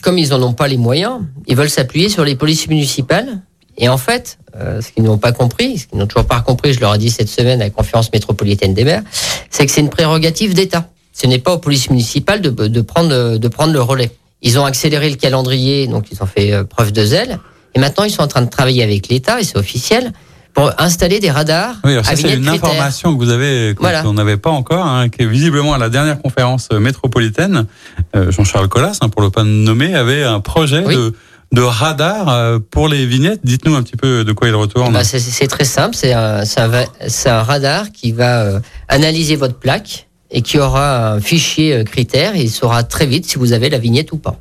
comme 0.01 0.17
ils 0.17 0.29
n'en 0.29 0.41
ont 0.43 0.53
pas 0.53 0.67
les 0.67 0.77
moyens, 0.77 1.21
ils 1.47 1.55
veulent 1.55 1.69
s'appuyer 1.69 2.09
sur 2.09 2.23
les 2.23 2.35
polices 2.35 2.67
municipales. 2.67 3.41
Et 3.77 3.89
en 3.89 3.97
fait, 3.97 4.39
euh, 4.55 4.81
ce 4.81 4.91
qu'ils 4.91 5.03
n'ont 5.03 5.17
pas 5.17 5.31
compris, 5.31 5.77
ce 5.77 5.87
qu'ils 5.87 5.99
n'ont 5.99 6.07
toujours 6.07 6.27
pas 6.27 6.41
compris, 6.41 6.73
je 6.73 6.79
leur 6.79 6.95
ai 6.95 6.97
dit 6.97 7.11
cette 7.11 7.29
semaine 7.29 7.61
à 7.61 7.65
la 7.65 7.69
conférence 7.69 8.11
métropolitaine 8.11 8.73
des 8.73 8.83
maires, 8.83 9.03
c'est 9.49 9.65
que 9.65 9.71
c'est 9.71 9.81
une 9.81 9.89
prérogative 9.89 10.53
d'État. 10.53 10.89
Ce 11.13 11.27
n'est 11.27 11.39
pas 11.39 11.53
aux 11.53 11.57
polices 11.59 11.89
municipales 11.89 12.41
de, 12.41 12.49
de, 12.49 12.81
prendre, 12.81 13.37
de 13.37 13.47
prendre 13.47 13.73
le 13.73 13.81
relais. 13.81 14.11
Ils 14.41 14.59
ont 14.59 14.65
accéléré 14.65 15.09
le 15.09 15.15
calendrier, 15.15 15.87
donc 15.87 16.07
ils 16.11 16.21
ont 16.21 16.27
fait 16.27 16.53
euh, 16.53 16.63
preuve 16.63 16.91
de 16.91 17.03
zèle. 17.03 17.39
Et 17.75 17.79
maintenant, 17.79 18.03
ils 18.03 18.11
sont 18.11 18.21
en 18.21 18.27
train 18.27 18.41
de 18.41 18.49
travailler 18.49 18.83
avec 18.83 19.07
l'État, 19.09 19.39
et 19.39 19.43
c'est 19.43 19.57
officiel, 19.57 20.13
pour 20.57 20.71
installer 20.79 21.19
des 21.19 21.29
radars. 21.29 21.75
Oui, 21.83 21.93
ça 22.03 22.15
c'est 22.15 22.33
une 22.33 22.49
information 22.49 23.15
que 23.15 23.23
vous 23.23 23.29
avez 23.29 23.75
qu'on 23.75 24.13
n'avait 24.13 24.37
pas 24.37 24.49
encore, 24.49 24.85
hein, 24.87 25.07
qui 25.07 25.21
est 25.21 25.27
visiblement 25.27 25.75
à 25.75 25.77
la 25.77 25.89
dernière 25.89 26.19
conférence 26.19 26.69
euh, 26.73 26.79
métropolitaine, 26.79 27.67
euh, 28.15 28.31
Jean-Charles 28.31 28.67
Collas, 28.67 28.97
hein, 29.01 29.09
pour 29.09 29.21
le 29.21 29.29
pas 29.29 29.43
nommé, 29.43 29.93
avait 29.93 30.23
un 30.23 30.39
projet 30.39 30.81
de 30.81 31.13
de 31.53 31.61
radar 31.61 32.27
euh, 32.27 32.59
pour 32.59 32.89
les 32.89 33.05
vignettes. 33.05 33.41
Dites-nous 33.43 33.75
un 33.75 33.83
petit 33.83 33.95
peu 33.95 34.25
de 34.25 34.31
quoi 34.33 34.47
il 34.49 34.55
retourne. 34.55 34.91
Bah 34.91 35.03
c'est 35.03 35.47
très 35.47 35.63
simple, 35.63 35.95
c'est 35.95 36.11
un, 36.11 36.41
un, 36.41 37.43
radar 37.43 37.91
qui 37.91 38.11
va 38.11 38.59
analyser 38.89 39.35
votre 39.35 39.55
plaque 39.55 40.07
et 40.31 40.41
qui 40.41 40.57
aura 40.57 41.13
un 41.13 41.21
fichier 41.21 41.83
critère 41.85 42.35
et 42.35 42.41
il 42.41 42.49
saura 42.49 42.83
très 42.83 43.05
vite 43.05 43.25
si 43.27 43.37
vous 43.37 43.53
avez 43.53 43.69
la 43.69 43.77
vignette 43.77 44.11
ou 44.11 44.17
pas. 44.17 44.39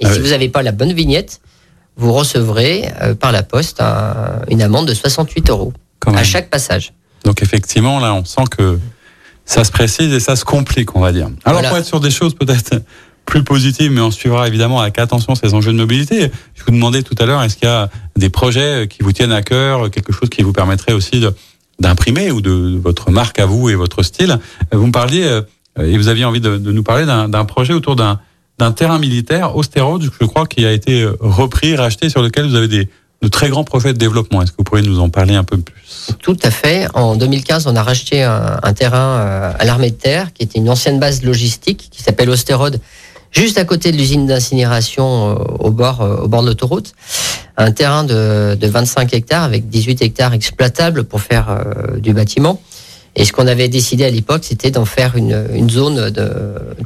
Et 0.00 0.06
ah 0.06 0.12
si 0.12 0.20
vous 0.20 0.28
n'avez 0.28 0.48
pas 0.48 0.62
la 0.62 0.72
bonne 0.72 0.94
vignette, 0.94 1.40
vous 1.98 2.12
recevrez 2.12 2.90
euh, 3.02 3.14
par 3.14 3.32
la 3.32 3.42
poste 3.42 3.82
une 4.48 4.62
amende 4.62 4.86
de 4.86 4.94
68 4.94 5.50
euros 5.50 5.72
à 6.06 6.22
chaque 6.22 6.48
passage. 6.48 6.94
Donc 7.24 7.42
effectivement, 7.42 8.00
là, 8.00 8.14
on 8.14 8.24
sent 8.24 8.44
que 8.56 8.78
ça 9.44 9.64
se 9.64 9.70
précise 9.70 10.12
et 10.12 10.20
ça 10.20 10.36
se 10.36 10.44
complique, 10.44 10.96
on 10.96 11.00
va 11.00 11.12
dire. 11.12 11.28
Alors 11.44 11.62
pour 11.62 11.76
être 11.76 11.84
sur 11.84 12.00
des 12.00 12.10
choses 12.10 12.34
peut-être 12.34 12.82
plus 13.26 13.44
positives, 13.44 13.90
mais 13.90 14.00
on 14.00 14.10
suivra 14.10 14.48
évidemment 14.48 14.80
avec 14.80 14.98
attention 14.98 15.34
ces 15.34 15.52
enjeux 15.52 15.72
de 15.72 15.76
mobilité. 15.76 16.30
Je 16.54 16.64
vous 16.64 16.70
demandais 16.70 17.02
tout 17.02 17.14
à 17.18 17.26
l'heure, 17.26 17.42
est-ce 17.42 17.56
qu'il 17.56 17.68
y 17.68 17.70
a 17.70 17.90
des 18.16 18.30
projets 18.30 18.88
qui 18.88 19.02
vous 19.02 19.12
tiennent 19.12 19.32
à 19.32 19.42
cœur, 19.42 19.90
quelque 19.90 20.12
chose 20.12 20.30
qui 20.30 20.42
vous 20.42 20.52
permettrait 20.52 20.94
aussi 20.94 21.22
d'imprimer 21.78 22.30
ou 22.30 22.40
de, 22.40 22.78
votre 22.82 23.10
marque 23.10 23.38
à 23.38 23.44
vous 23.44 23.68
et 23.68 23.74
votre 23.74 24.02
style? 24.02 24.38
Vous 24.72 24.86
me 24.86 24.92
parliez 24.92 25.24
euh, 25.24 25.42
et 25.82 25.98
vous 25.98 26.08
aviez 26.08 26.24
envie 26.24 26.40
de 26.40 26.56
nous 26.56 26.82
parler 26.82 27.04
d'un 27.04 27.44
projet 27.44 27.74
autour 27.74 27.96
d'un 27.96 28.18
d'un 28.58 28.72
terrain 28.72 28.98
militaire, 28.98 29.56
Osterode, 29.56 30.10
je 30.20 30.26
crois, 30.26 30.46
qui 30.46 30.66
a 30.66 30.72
été 30.72 31.02
euh, 31.02 31.16
repris, 31.20 31.76
racheté, 31.76 32.08
sur 32.08 32.22
lequel 32.22 32.48
vous 32.48 32.56
avez 32.56 32.68
des, 32.68 32.88
de 33.22 33.28
très 33.28 33.48
grands 33.48 33.64
projets 33.64 33.92
de 33.92 33.98
développement. 33.98 34.42
Est-ce 34.42 34.50
que 34.50 34.56
vous 34.58 34.64
pourriez 34.64 34.86
nous 34.86 34.98
en 34.98 35.10
parler 35.10 35.34
un 35.34 35.44
peu 35.44 35.58
plus? 35.58 36.08
Tout 36.20 36.36
à 36.42 36.50
fait. 36.50 36.88
En 36.94 37.14
2015, 37.16 37.66
on 37.66 37.76
a 37.76 37.82
racheté 37.82 38.22
un, 38.22 38.72
terrain 38.72 39.18
euh, 39.18 39.52
à 39.58 39.64
l'armée 39.64 39.90
de 39.90 39.96
terre, 39.96 40.32
qui 40.32 40.42
était 40.42 40.58
une 40.58 40.68
ancienne 40.68 40.98
base 40.98 41.22
logistique, 41.22 41.88
qui 41.90 42.02
s'appelle 42.02 42.30
Osterode, 42.30 42.80
juste 43.30 43.58
à 43.58 43.64
côté 43.64 43.92
de 43.92 43.96
l'usine 43.96 44.26
d'incinération 44.26 45.30
euh, 45.30 45.34
au 45.60 45.70
bord, 45.70 46.00
au 46.00 46.26
bord 46.26 46.42
de 46.42 46.48
l'autoroute. 46.48 46.94
Un 47.56 47.72
terrain 47.72 48.04
de, 48.04 48.56
de 48.56 48.66
25 48.66 49.12
hectares 49.14 49.42
avec 49.42 49.68
18 49.68 50.02
hectares 50.02 50.32
exploitables 50.32 51.04
pour 51.04 51.20
faire 51.20 51.64
du 51.98 52.12
bâtiment. 52.12 52.60
Et 53.16 53.24
ce 53.24 53.32
qu'on 53.32 53.46
avait 53.46 53.68
décidé 53.68 54.04
à 54.04 54.10
l'époque, 54.10 54.44
c'était 54.44 54.70
d'en 54.70 54.84
faire 54.84 55.16
une, 55.16 55.46
une, 55.52 55.70
zone 55.70 56.10
de 56.10 56.30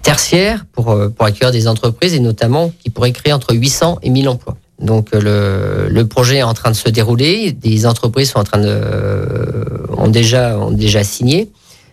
tertiaire 0.03 0.65
pour, 0.73 0.91
euh, 0.91 1.09
pour 1.09 1.27
accueillir 1.27 1.53
des 1.53 1.69
entreprises 1.69 2.15
et 2.15 2.21
notamment 2.21 2.73
qui 2.83 2.91
pourraient 2.91 3.13
créer 3.13 3.33
entre 3.33 3.55
800 3.55 3.99
et 4.03 4.11
1000 4.11 4.29
emplois. 4.29 4.57
Donc 4.81 5.11
le, 5.13 5.89
le 5.89 6.07
projet 6.07 6.39
est 6.39 6.43
en 6.43 6.55
train 6.55 6.71
de 6.71 6.77
se 6.77 6.89
dérouler, 6.89 7.53
des 7.53 7.87
entreprises 7.87 8.31
sont 8.31 8.41
en 8.41 8.45
train 8.45 8.59
de 8.59 9.89
ont 9.97 10.09
déjà 10.09 10.59
ont 10.59 10.73
déjà 10.73 11.05
signé, 11.05 11.51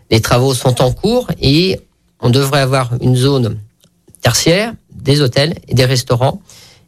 les 0.09 0.21
travaux 0.21 0.55
sont 0.55 0.81
en 0.81 0.91
cours 0.91 1.27
et 1.39 1.79
on 2.19 2.31
devrait 2.31 2.61
avoir 2.61 2.91
une 3.01 3.15
zone 3.15 3.57
tertiaire, 4.21 4.73
des 4.95 5.21
hôtels 5.21 5.55
et 5.67 5.75
des 5.75 5.85
restaurants 5.85 6.41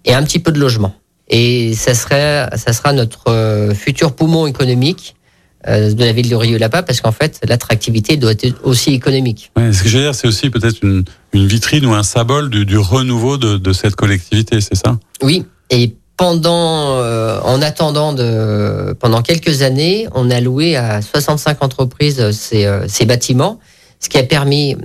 et 0.06 0.14
un 0.14 0.24
petit 0.24 0.40
peu 0.40 0.52
de 0.52 0.60
logement. 0.60 0.94
Et 1.28 1.76
ça 1.76 1.94
serait 1.94 2.50
ça 2.56 2.74
sera 2.74 2.94
notre 2.94 3.30
euh, 3.30 3.74
futur 3.76 4.14
poumon 4.14 4.48
économique 4.48 5.16
euh, 5.16 5.21
de 5.68 6.04
la 6.04 6.12
ville 6.12 6.30
de 6.30 6.36
Rieux-Lapa 6.36 6.84
parce 6.84 7.02
qu'en 7.02 7.12
fait, 7.12 7.40
l'attractivité 7.48 8.18
doit 8.18 8.32
être 8.32 8.60
aussi 8.64 8.94
économique. 8.94 9.52
Ouais, 9.56 9.72
ce 9.72 9.84
que 9.84 9.90
je 9.90 9.98
veux 9.98 10.04
dire, 10.04 10.16
c'est 10.16 10.28
aussi 10.28 10.50
peut-être 10.50 10.84
une, 10.84 11.04
une, 11.34 11.48
vitrine 11.48 11.86
ou 11.86 11.94
un 11.94 12.04
symbole 12.04 12.50
du, 12.50 12.66
du 12.66 12.78
renouveau 12.78 13.38
de, 13.38 13.58
de, 13.58 13.74
cette 13.74 13.96
collectivité, 13.96 14.60
c'est 14.62 14.76
ça? 14.76 14.98
Oui, 15.22 15.46
et 15.70 15.94
pendant, 16.18 16.98
euh, 16.98 17.40
en 17.44 17.62
attendant 17.62 18.14
de, 18.14 18.94
pendant 19.00 19.24
quelques 19.24 19.64
années, 19.64 20.08
on 20.14 20.30
a 20.30 20.40
loué 20.40 20.76
à 20.76 21.02
65 21.02 21.64
entreprises 21.64 22.30
ces, 22.32 22.66
euh, 22.66 22.88
ces 22.88 23.06
bâtiments, 23.06 23.60
ce 24.00 24.08
qui 24.08 24.20
a 24.20 24.24
permis 24.24 24.76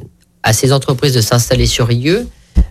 à 0.42 0.52
ces 0.54 0.72
entreprises 0.72 1.12
de 1.12 1.20
s'installer 1.20 1.66
sur 1.66 1.88
Rieux, 1.88 2.26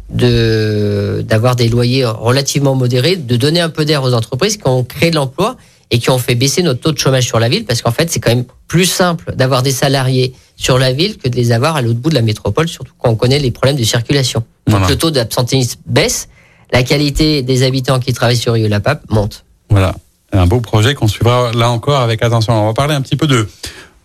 de 0.09 1.23
d'avoir 1.27 1.55
des 1.55 1.67
loyers 1.67 2.05
relativement 2.05 2.73
modérés, 2.73 3.17
de 3.17 3.35
donner 3.35 3.59
un 3.59 3.69
peu 3.69 3.85
d'air 3.85 4.01
aux 4.01 4.13
entreprises 4.13 4.57
qui 4.57 4.67
ont 4.67 4.83
créé 4.83 5.11
de 5.11 5.15
l'emploi 5.15 5.57
et 5.91 5.99
qui 5.99 6.09
ont 6.09 6.17
fait 6.17 6.35
baisser 6.35 6.63
notre 6.63 6.79
taux 6.79 6.91
de 6.91 6.97
chômage 6.97 7.25
sur 7.25 7.39
la 7.39 7.49
ville 7.49 7.65
parce 7.65 7.81
qu'en 7.81 7.91
fait, 7.91 8.09
c'est 8.09 8.19
quand 8.19 8.31
même 8.31 8.45
plus 8.67 8.85
simple 8.85 9.35
d'avoir 9.35 9.61
des 9.63 9.71
salariés 9.71 10.33
sur 10.55 10.77
la 10.77 10.93
ville 10.93 11.17
que 11.17 11.29
de 11.29 11.35
les 11.35 11.51
avoir 11.51 11.75
à 11.75 11.81
l'autre 11.81 11.99
bout 11.99 12.09
de 12.09 12.15
la 12.15 12.21
métropole, 12.21 12.67
surtout 12.67 12.93
quand 12.97 13.09
on 13.09 13.15
connaît 13.15 13.39
les 13.39 13.51
problèmes 13.51 13.77
de 13.77 13.83
circulation. 13.83 14.43
Donc 14.67 14.89
le 14.89 14.95
taux 14.97 15.11
d'absentéisme 15.11 15.79
baisse, 15.85 16.27
la 16.71 16.83
qualité 16.83 17.43
des 17.43 17.63
habitants 17.63 17.99
qui 17.99 18.13
travaillent 18.13 18.37
sur 18.37 18.53
Rio 18.53 18.67
la 18.67 18.79
Pape 18.79 19.03
monte. 19.09 19.45
Voilà, 19.69 19.95
un 20.31 20.47
beau 20.47 20.59
projet 20.59 20.95
qu'on 20.95 21.07
suivra 21.07 21.51
là 21.53 21.69
encore 21.69 22.01
avec 22.01 22.23
attention. 22.23 22.53
On 22.53 22.67
va 22.67 22.73
parler 22.73 22.95
un 22.95 23.01
petit 23.01 23.15
peu 23.15 23.27
de 23.27 23.47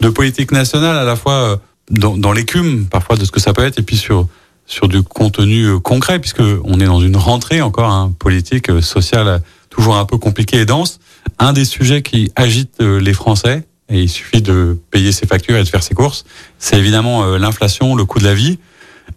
de 0.00 0.08
politique 0.08 0.50
nationale 0.50 0.96
à 0.96 1.04
la 1.04 1.14
fois 1.14 1.60
dans, 1.90 2.16
dans 2.16 2.32
l'écume 2.32 2.86
parfois 2.86 3.16
de 3.16 3.24
ce 3.24 3.30
que 3.30 3.40
ça 3.40 3.52
peut 3.52 3.64
être 3.64 3.78
et 3.78 3.82
puis 3.82 3.96
sur 3.96 4.26
sur 4.66 4.88
du 4.88 5.02
contenu 5.02 5.78
concret 5.80 6.18
puisque 6.20 6.42
on 6.64 6.80
est 6.80 6.86
dans 6.86 7.00
une 7.00 7.16
rentrée 7.16 7.60
encore 7.60 7.90
hein, 7.90 8.14
politique 8.18 8.70
sociale 8.82 9.42
toujours 9.68 9.96
un 9.96 10.04
peu 10.04 10.16
compliquée 10.16 10.58
et 10.58 10.66
dense. 10.66 11.00
Un 11.40 11.53
des 11.53 11.64
sujets 11.64 12.03
qui 12.03 12.31
agite 12.37 12.81
les 12.81 13.12
Français 13.12 13.66
et 13.88 14.03
il 14.03 14.09
suffit 14.09 14.40
de 14.42 14.79
payer 14.92 15.11
ses 15.11 15.26
factures 15.26 15.57
et 15.57 15.64
de 15.64 15.68
faire 15.68 15.83
ses 15.83 15.94
courses, 15.94 16.24
c'est 16.61 16.76
évidemment 16.76 17.37
l'inflation, 17.37 17.96
le 17.96 18.05
coût 18.05 18.20
de 18.20 18.24
la 18.24 18.35
vie, 18.35 18.59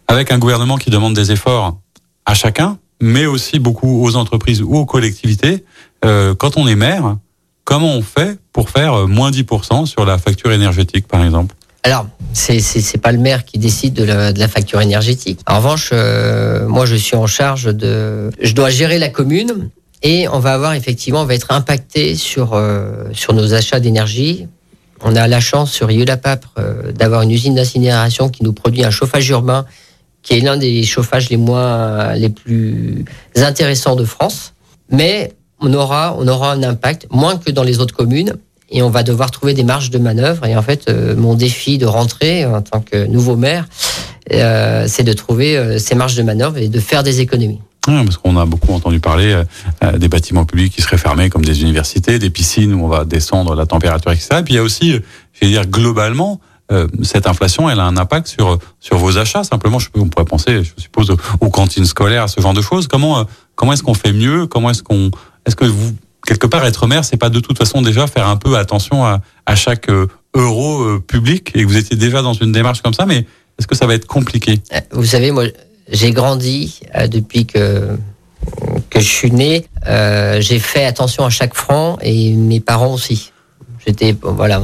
avec 0.08 0.32
un 0.32 0.40
gouvernement 0.40 0.78
qui 0.78 0.90
demande 0.90 1.14
des 1.14 1.32
efforts 1.32 1.78
à 2.26 2.34
chacun, 2.34 2.80
mais 3.02 3.26
aussi 3.26 3.60
beaucoup 3.60 4.06
aux 4.06 4.16
entreprises 4.16 4.62
ou 4.62 4.76
aux 4.76 4.86
collectivités. 4.86 5.66
Euh, 6.06 6.34
quand 6.36 6.58
on 6.58 6.68
est 6.68 6.76
maire, 6.76 7.18
comment 7.64 7.96
on 7.96 8.02
fait 8.02 8.40
pour 8.52 8.70
faire 8.70 8.94
euh, 8.94 9.08
moins 9.08 9.32
10% 9.32 9.86
sur 9.86 10.06
la 10.06 10.18
facture 10.18 10.52
énergétique, 10.52 11.08
par 11.08 11.24
exemple? 11.24 11.56
Alors, 11.84 12.08
c'est 12.32 12.62
c'est 12.62 12.98
pas 12.98 13.12
le 13.12 13.18
maire 13.18 13.44
qui 13.44 13.58
décide 13.58 13.94
de 13.94 14.06
la, 14.06 14.32
de 14.32 14.40
la 14.40 14.48
facture 14.48 14.80
énergétique. 14.80 15.42
En 15.48 15.58
revanche, 15.58 15.90
euh, 15.92 16.66
moi, 16.68 16.86
je 16.86 16.96
suis 16.96 17.18
en 17.18 17.28
charge 17.28 17.66
de, 17.76 18.32
je 18.42 18.54
dois 18.54 18.70
gérer 18.70 19.00
la 19.00 19.10
commune 19.10 19.70
et 20.04 20.28
on 20.28 20.40
va 20.40 20.54
avoir 20.54 20.74
effectivement, 20.74 21.22
on 21.22 21.26
va 21.26 21.34
être 21.34 21.52
impacté 21.52 22.16
sur 22.16 22.62
sur 23.14 23.34
nos 23.34 23.54
achats 23.54 23.80
d'énergie. 23.80 24.48
On 25.02 25.16
a 25.16 25.28
la 25.28 25.40
chance 25.40 25.72
sur 25.72 25.88
Rieux-la-Papre 25.88 26.56
d'avoir 26.94 27.24
une 27.24 27.32
usine 27.32 27.56
d'incinération 27.56 28.30
qui 28.30 28.44
nous 28.44 28.54
produit 28.54 28.84
un 28.84 28.92
chauffage 28.92 29.28
urbain 29.30 29.66
qui 30.22 30.36
est 30.36 30.40
l'un 30.40 30.58
des 30.58 30.84
chauffages 30.84 31.30
les 31.30 31.38
moins 31.38 32.14
les 32.14 32.30
plus 32.30 33.06
intéressants 33.36 33.96
de 33.96 34.06
France. 34.06 34.54
Mais 34.90 35.34
on 35.60 35.74
aura 35.74 36.16
on 36.20 36.28
aura 36.28 36.52
un 36.52 36.64
impact 36.64 37.08
moins 37.10 37.38
que 37.38 37.52
dans 37.52 37.64
les 37.64 37.80
autres 37.80 37.96
communes 37.96 38.34
et 38.74 38.82
on 38.82 38.90
va 38.90 39.04
devoir 39.04 39.32
trouver 39.32 39.54
des 39.54 39.64
marges 39.64 39.92
de 39.92 40.00
manœuvre. 40.00 40.46
Et 40.46 40.56
en 40.58 40.62
fait, 40.62 40.90
euh, 40.90 41.16
mon 41.16 41.36
défi 41.36 41.78
de 41.78 41.86
rentrer 41.86 42.46
en 42.46 42.62
tant 42.62 42.82
que 42.82 43.06
nouveau 43.06 43.36
maire, 43.36 43.68
euh, 44.34 44.86
c'est 44.88 45.04
de 45.04 45.14
trouver 45.14 45.58
euh, 45.58 45.78
ces 45.78 45.96
marges 45.96 46.16
de 46.16 46.24
manœuvre 46.24 46.58
et 46.58 46.68
de 46.68 46.80
faire 46.80 47.04
des 47.04 47.22
économies. 47.22 47.62
Parce 47.86 48.18
qu'on 48.18 48.38
a 48.38 48.46
beaucoup 48.46 48.74
entendu 48.74 49.00
parler 49.00 49.44
des 49.98 50.08
bâtiments 50.08 50.46
publics 50.46 50.74
qui 50.74 50.82
seraient 50.82 50.98
fermés, 50.98 51.30
comme 51.30 51.44
des 51.44 51.62
universités, 51.62 52.18
des 52.18 52.30
piscines 52.30 52.74
où 52.74 52.86
on 52.86 52.88
va 52.88 53.06
descendre 53.06 53.56
la 53.56 53.66
température, 53.66 54.12
etc. 54.12 54.30
Et 54.40 54.44
puis 54.44 54.54
il 54.54 54.58
y 54.58 54.60
a 54.60 54.64
aussi, 54.64 54.92
je 54.92 55.40
vais 55.42 55.48
dire 55.48 55.68
globalement, 55.68 56.40
euh, 56.72 56.88
cette 57.04 57.28
inflation, 57.28 57.70
elle 57.70 57.80
a 57.80 57.86
un 57.86 57.98
impact 57.98 58.28
sur 58.28 58.58
sur 58.80 58.98
vos 58.98 59.18
achats. 59.18 59.44
Simplement, 59.44 59.80
je, 59.80 59.90
on 59.96 60.08
pourrait 60.08 60.26
penser, 60.26 60.64
je 60.64 60.72
suppose, 60.78 61.12
aux, 61.42 61.50
cantines 61.50 61.86
scolaires, 61.86 62.24
à 62.24 62.28
ce 62.28 62.40
genre 62.40 62.54
de 62.54 62.62
choses. 62.62 62.88
Comment 62.88 63.20
euh, 63.20 63.24
comment 63.56 63.74
est-ce 63.74 63.84
qu'on 63.84 63.94
fait 63.94 64.14
mieux? 64.14 64.48
Comment 64.48 64.70
est-ce 64.70 64.82
qu'on 64.82 65.12
est-ce 65.46 65.56
que 65.56 65.66
vous 65.66 65.94
quelque 66.26 66.48
part 66.48 66.66
être 66.66 66.88
maire, 66.88 67.04
c'est 67.04 67.18
pas 67.18 67.30
de 67.30 67.42
toute 67.42 67.58
façon 67.58 67.82
déjà 67.82 68.08
faire 68.08 68.28
un 68.28 68.38
peu 68.38 68.58
attention 68.58 69.04
à, 69.04 69.20
à 69.46 69.56
chaque 69.56 69.90
euh, 69.90 70.08
euro 70.36 71.00
public 71.02 71.52
et 71.54 71.66
vous 71.66 71.76
étiez 71.76 71.98
déjà 71.98 72.22
dans 72.22 72.34
une 72.34 72.54
démarche 72.54 72.82
comme 72.82 72.94
ça, 72.94 73.06
mais 73.06 73.28
est-ce 73.60 73.68
que 73.68 73.76
ça 73.76 73.86
va 73.86 73.94
être 73.94 74.08
compliqué? 74.08 74.60
Vous 74.92 75.06
savez, 75.06 75.32
moi, 75.32 75.44
j'ai 75.90 76.12
grandi 76.12 76.82
depuis 77.10 77.46
que 77.46 77.98
je 78.96 79.00
suis 79.08 79.32
né, 79.32 79.66
euh, 79.88 80.40
j'ai 80.40 80.60
fait 80.60 80.86
attention 80.86 81.26
à 81.26 81.30
chaque 81.30 81.54
franc 81.54 81.98
et 82.02 82.34
mes 82.34 82.60
parents 82.60 82.94
aussi. 82.94 83.32
J'étais 83.86 84.16
voilà, 84.22 84.62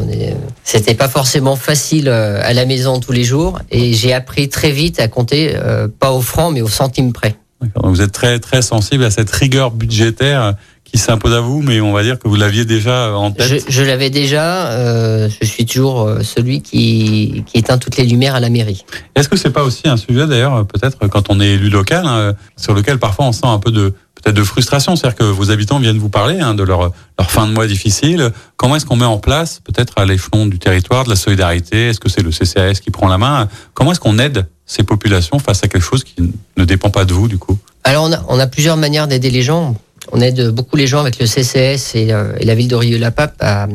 c'était 0.64 0.94
pas 0.94 1.10
forcément 1.10 1.58
facile 1.58 2.08
euh, 2.08 2.40
à 2.42 2.54
la 2.54 2.66
maison 2.66 3.02
tous 3.02 3.12
les 3.12 3.26
jours 3.26 3.60
et 3.70 3.94
j'ai 3.94 4.14
appris 4.14 4.48
très 4.48 4.72
vite 4.72 5.00
à 5.02 5.10
compter 5.10 5.56
euh, 5.56 5.90
pas 5.90 6.12
au 6.12 6.22
franc 6.22 6.52
mais 6.52 6.62
au 6.62 6.70
centime 6.70 7.12
près. 7.12 7.36
vous 7.84 8.02
êtes 8.02 8.14
très 8.14 8.40
très 8.40 8.62
sensible 8.62 9.04
à 9.04 9.12
cette 9.12 9.30
rigueur 9.30 9.72
budgétaire 9.72 10.56
qui 10.90 10.98
s'impose 10.98 11.34
à 11.34 11.40
vous, 11.40 11.62
mais 11.62 11.82
on 11.82 11.94
va 11.94 12.04
dire 12.04 12.18
que 12.20 12.28
vous 12.28 12.36
l'aviez 12.36 12.66
déjà 12.66 13.16
en 13.16 13.32
tête. 13.32 13.66
Je, 13.68 13.82
l'avais 13.84 14.10
déjà. 14.10 14.72
Euh, 14.72 15.30
je 15.42 15.46
suis 15.46 15.66
toujours 15.66 16.02
euh, 16.02 16.22
celui 16.22 16.62
qui, 16.62 17.44
qui 17.46 17.58
éteint 17.58 17.78
toutes 17.78 17.98
les 17.98 18.06
lumières 18.06 18.36
à 18.36 18.40
la 18.40 18.50
mairie. 18.50 18.84
Est-ce 19.16 19.30
que 19.30 19.38
c'est 19.38 19.52
pas 19.52 19.64
aussi 19.64 19.88
un 19.88 19.98
sujet 19.98 20.28
d'ailleurs, 20.28 20.66
peut-être 20.66 21.08
quand 21.08 21.30
on 21.30 21.40
est 21.40 21.50
élu 21.50 21.70
local, 21.70 22.06
hein, 22.06 22.34
sur 22.58 22.74
lequel 22.74 22.98
parfois 23.00 23.26
on 23.26 23.32
sent 23.32 23.48
un 23.48 23.60
peu 23.60 23.72
de 23.72 23.94
peut-être 24.22 24.36
de 24.36 24.44
frustration, 24.44 24.96
c'est-à-dire 24.96 25.18
que 25.18 25.24
vos 25.24 25.52
habitants 25.52 25.80
viennent 25.80 25.98
vous 25.98 26.10
parler 26.10 26.40
hein, 26.40 26.54
de 26.54 26.64
leur, 26.64 26.92
leur 27.18 27.32
fin 27.32 27.48
de 27.48 27.54
mois 27.54 27.68
difficile. 27.68 28.32
Comment 28.58 28.76
est-ce 28.76 28.86
qu'on 28.86 28.96
met 28.96 29.06
en 29.06 29.18
place, 29.18 29.62
peut-être 29.64 29.94
à 29.98 30.06
l'échelon 30.06 30.46
du 30.46 30.60
territoire, 30.60 31.04
de 31.04 31.10
la 31.10 31.16
solidarité? 31.16 31.90
Est-ce 31.90 32.00
que 32.00 32.10
c'est 32.10 32.22
le 32.22 32.32
CCAS 32.32 32.80
qui 32.82 32.92
prend 32.92 33.08
la 33.08 33.18
main? 33.18 33.48
Comment 33.74 33.92
est-ce 33.92 34.00
qu'on 34.00 34.20
aide 34.20 34.48
ces 34.66 34.84
populations 34.84 35.40
face 35.40 35.64
à 35.64 35.68
quelque 35.68 35.84
chose 35.84 36.04
qui 36.04 36.16
ne 36.58 36.66
dépend 36.66 36.90
pas 36.90 37.06
de 37.06 37.14
vous, 37.14 37.28
du 37.28 37.38
coup? 37.38 37.58
Alors, 37.84 38.06
on 38.06 38.14
a, 38.14 38.24
on 38.28 38.40
a 38.40 38.48
plusieurs 38.48 38.78
manières 38.78 39.08
d'aider 39.08 39.30
les 39.30 39.42
gens. 39.42 39.76
On 40.12 40.22
aide 40.22 40.50
beaucoup 40.50 40.76
les 40.76 40.88
gens 40.88 41.00
avec 41.00 41.20
le 41.20 41.26
CCS 41.26 41.94
euh, 41.96 42.34
et, 42.40 42.46
la 42.46 42.56
ville 42.56 42.68
d'Orieux-la-Pape 42.68 43.36
à 43.40 43.68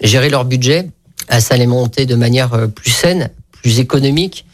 gérer 0.00 0.30
leur 0.30 0.44
budget, 0.44 0.88
à 1.28 1.40
s'alimenter 1.40 2.06
de 2.06 2.14
manière 2.14 2.54
euh, 2.54 2.66
plus 2.68 2.90
saine, 2.90 3.30
plus 3.50 3.80
économique. 3.80 4.46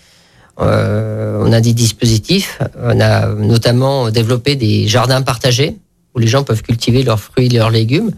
Euh, 0.60 1.38
on 1.40 1.52
a 1.52 1.60
des 1.60 1.72
dispositifs. 1.72 2.58
On 2.82 3.00
a 3.00 3.28
notamment 3.28 4.10
développé 4.10 4.56
des 4.56 4.88
jardins 4.88 5.22
partagés 5.22 5.76
où 6.14 6.18
les 6.18 6.26
gens 6.26 6.42
peuvent 6.42 6.62
cultiver 6.62 7.02
leurs 7.02 7.20
fruits 7.20 7.46
et 7.46 7.50
leurs 7.50 7.70
légumes. 7.70 8.10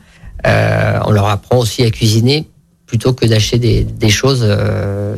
on 0.45 1.11
leur 1.11 1.27
apprend 1.27 1.59
aussi 1.59 1.83
à 1.83 1.91
cuisiner 1.91 2.47
plutôt 2.87 3.13
que 3.13 3.27
d'acheter 3.27 3.59
des, 3.59 4.11
choses 4.11 4.47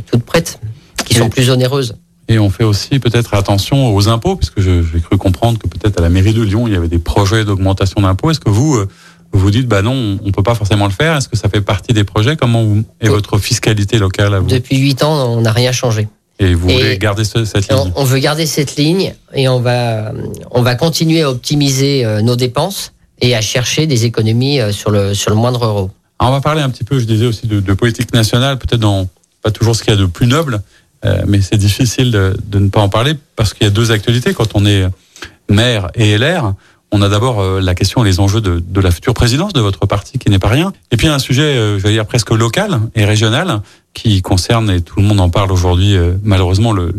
toutes 0.06 0.24
prêtes 0.24 0.58
qui 1.04 1.14
sont 1.14 1.28
plus 1.28 1.48
onéreuses. 1.50 1.94
Et 2.28 2.38
on 2.38 2.50
fait 2.50 2.64
aussi 2.64 2.98
peut-être 2.98 3.34
attention 3.34 3.94
aux 3.94 4.08
impôts, 4.08 4.36
puisque 4.36 4.60
j'ai 4.60 5.00
cru 5.00 5.18
comprendre 5.18 5.58
que 5.58 5.66
peut-être 5.66 5.98
à 5.98 6.02
la 6.02 6.08
mairie 6.08 6.32
de 6.32 6.42
Lyon, 6.42 6.66
il 6.66 6.72
y 6.72 6.76
avait 6.76 6.88
des 6.88 6.98
projets 6.98 7.44
d'augmentation 7.44 8.00
d'impôts. 8.00 8.30
Est-ce 8.30 8.40
que 8.40 8.48
vous, 8.50 8.76
euh, 8.76 8.88
vous 9.32 9.50
dites, 9.50 9.66
bah 9.66 9.82
non, 9.82 10.18
on 10.24 10.30
peut 10.30 10.42
pas 10.42 10.54
forcément 10.54 10.86
le 10.86 10.92
faire? 10.92 11.16
Est-ce 11.16 11.28
que 11.28 11.36
ça 11.36 11.48
fait 11.48 11.60
partie 11.60 11.92
des 11.92 12.04
projets? 12.04 12.36
Comment 12.36 12.64
est 13.00 13.08
votre 13.08 13.38
fiscalité 13.38 13.98
locale 13.98 14.34
à 14.34 14.40
vous? 14.40 14.46
Depuis 14.46 14.78
huit 14.78 15.02
ans, 15.02 15.32
on 15.32 15.40
n'a 15.40 15.52
rien 15.52 15.72
changé. 15.72 16.08
Et 16.38 16.54
vous 16.54 16.68
voulez 16.68 16.98
garder 16.98 17.24
cette 17.24 17.68
ligne? 17.68 17.92
on, 17.94 18.04
veut 18.04 18.18
garder 18.18 18.46
cette 18.46 18.76
ligne 18.76 19.14
et 19.34 19.48
on 19.48 19.60
va, 19.60 20.12
on 20.50 20.62
va 20.62 20.74
continuer 20.74 21.22
à 21.22 21.30
optimiser 21.30 22.04
euh, 22.04 22.22
nos 22.22 22.36
dépenses 22.36 22.92
et 23.20 23.36
à 23.36 23.40
chercher 23.40 23.86
des 23.86 24.06
économies 24.06 24.60
euh, 24.60 24.72
sur 24.72 24.90
le, 24.90 25.14
sur 25.14 25.30
le 25.30 25.36
moindre 25.36 25.64
euro. 25.64 25.90
Alors 26.18 26.32
on 26.32 26.34
va 26.34 26.40
parler 26.40 26.62
un 26.62 26.70
petit 26.70 26.84
peu, 26.84 26.98
je 26.98 27.04
disais 27.04 27.26
aussi, 27.26 27.46
de, 27.46 27.60
de 27.60 27.72
politique 27.74 28.12
nationale, 28.14 28.58
peut-être 28.58 28.80
dans 28.80 29.08
pas 29.42 29.50
toujours 29.50 29.76
ce 29.76 29.82
qu'il 29.82 29.92
y 29.92 29.96
a 29.96 30.00
de 30.00 30.06
plus 30.06 30.26
noble, 30.26 30.62
euh, 31.04 31.22
mais 31.26 31.40
c'est 31.40 31.56
difficile 31.56 32.10
de, 32.10 32.36
de, 32.44 32.58
ne 32.58 32.68
pas 32.68 32.80
en 32.80 32.88
parler 32.88 33.14
parce 33.36 33.54
qu'il 33.54 33.64
y 33.64 33.66
a 33.66 33.70
deux 33.70 33.90
actualités. 33.90 34.34
Quand 34.34 34.54
on 34.54 34.64
est 34.64 34.86
maire 35.48 35.88
et 35.94 36.16
LR, 36.16 36.54
on 36.92 37.02
a 37.02 37.08
d'abord 37.08 37.40
euh, 37.40 37.60
la 37.60 37.74
question 37.74 38.04
et 38.04 38.08
les 38.08 38.20
enjeux 38.20 38.40
de, 38.40 38.62
de, 38.64 38.80
la 38.80 38.90
future 38.90 39.14
présidence 39.14 39.52
de 39.52 39.60
votre 39.60 39.86
parti 39.86 40.18
qui 40.18 40.30
n'est 40.30 40.38
pas 40.38 40.48
rien. 40.48 40.72
Et 40.90 40.96
puis 40.96 41.08
un 41.08 41.18
sujet, 41.18 41.42
euh, 41.42 41.78
je 41.78 41.82
vais 41.82 41.92
dire 41.92 42.06
presque 42.06 42.30
local 42.30 42.80
et 42.94 43.04
régional 43.04 43.62
qui 43.94 44.22
concerne, 44.22 44.70
et 44.70 44.80
tout 44.80 45.00
le 45.00 45.06
monde 45.06 45.20
en 45.20 45.28
parle 45.28 45.52
aujourd'hui, 45.52 45.96
malheureusement, 46.22 46.72
le, 46.72 46.94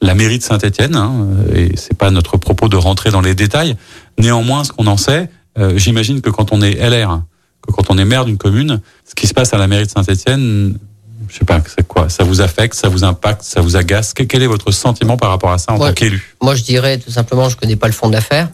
la 0.00 0.14
mairie 0.14 0.38
de 0.38 0.42
Saint-Etienne. 0.42 0.96
Hein, 0.96 1.28
et 1.54 1.76
c'est 1.76 1.96
pas 1.96 2.10
notre 2.10 2.36
propos 2.36 2.68
de 2.68 2.76
rentrer 2.76 3.10
dans 3.10 3.20
les 3.20 3.36
détails. 3.36 3.76
Néanmoins, 4.18 4.64
ce 4.64 4.72
qu'on 4.72 4.88
en 4.88 4.96
sait, 4.96 5.30
j'imagine 5.76 6.20
que 6.20 6.30
quand 6.30 6.50
on 6.50 6.60
est 6.60 6.74
LR, 6.74 7.22
que 7.64 7.72
quand 7.72 7.90
on 7.90 7.98
est 7.98 8.04
maire 8.04 8.24
d'une 8.24 8.38
commune, 8.38 8.80
ce 9.04 9.14
qui 9.14 9.28
se 9.28 9.34
passe 9.34 9.54
à 9.54 9.58
la 9.58 9.68
mairie 9.68 9.86
de 9.86 9.90
Saint-Etienne 9.90 10.76
je 11.28 11.38
sais 11.38 11.44
pas, 11.44 11.60
c'est 11.66 11.86
quoi? 11.86 12.08
Ça 12.08 12.24
vous 12.24 12.40
affecte, 12.40 12.74
ça 12.74 12.88
vous 12.88 13.04
impacte, 13.04 13.42
ça 13.42 13.60
vous 13.60 13.76
agace? 13.76 14.12
Quel 14.14 14.42
est 14.42 14.46
votre 14.46 14.70
sentiment 14.70 15.16
par 15.16 15.30
rapport 15.30 15.52
à 15.52 15.58
ça 15.58 15.72
en 15.72 15.78
tant 15.78 15.92
qu'élu? 15.92 16.34
Moi, 16.40 16.54
je 16.54 16.62
dirais 16.62 16.98
tout 16.98 17.10
simplement, 17.10 17.48
je 17.48 17.56
connais 17.56 17.76
pas 17.76 17.86
le 17.86 17.92
fond 17.92 18.08
de 18.08 18.14
l'affaire. 18.14 18.48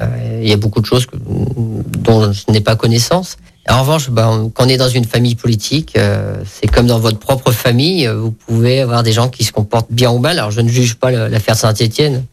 Euh, 0.00 0.40
il 0.42 0.48
y 0.48 0.52
a 0.52 0.56
beaucoup 0.56 0.80
de 0.80 0.86
choses 0.86 1.06
que, 1.06 1.16
dont 1.16 2.32
je 2.32 2.52
n'ai 2.52 2.60
pas 2.60 2.76
connaissance. 2.76 3.36
En 3.68 3.80
revanche, 3.80 4.08
ben, 4.08 4.50
quand 4.54 4.64
on 4.64 4.68
est 4.68 4.78
dans 4.78 4.88
une 4.88 5.04
famille 5.04 5.34
politique, 5.34 5.94
euh, 5.98 6.42
c'est 6.46 6.68
comme 6.68 6.86
dans 6.86 6.98
votre 6.98 7.18
propre 7.18 7.52
famille. 7.52 8.06
Euh, 8.06 8.14
vous 8.14 8.30
pouvez 8.30 8.80
avoir 8.80 9.02
des 9.02 9.12
gens 9.12 9.28
qui 9.28 9.44
se 9.44 9.52
comportent 9.52 9.92
bien 9.92 10.10
ou 10.10 10.18
mal. 10.18 10.38
Alors, 10.38 10.50
je 10.50 10.62
ne 10.62 10.68
juge 10.68 10.94
pas 10.94 11.10
l'affaire 11.10 11.56
Saint-Étienne. 11.56 12.24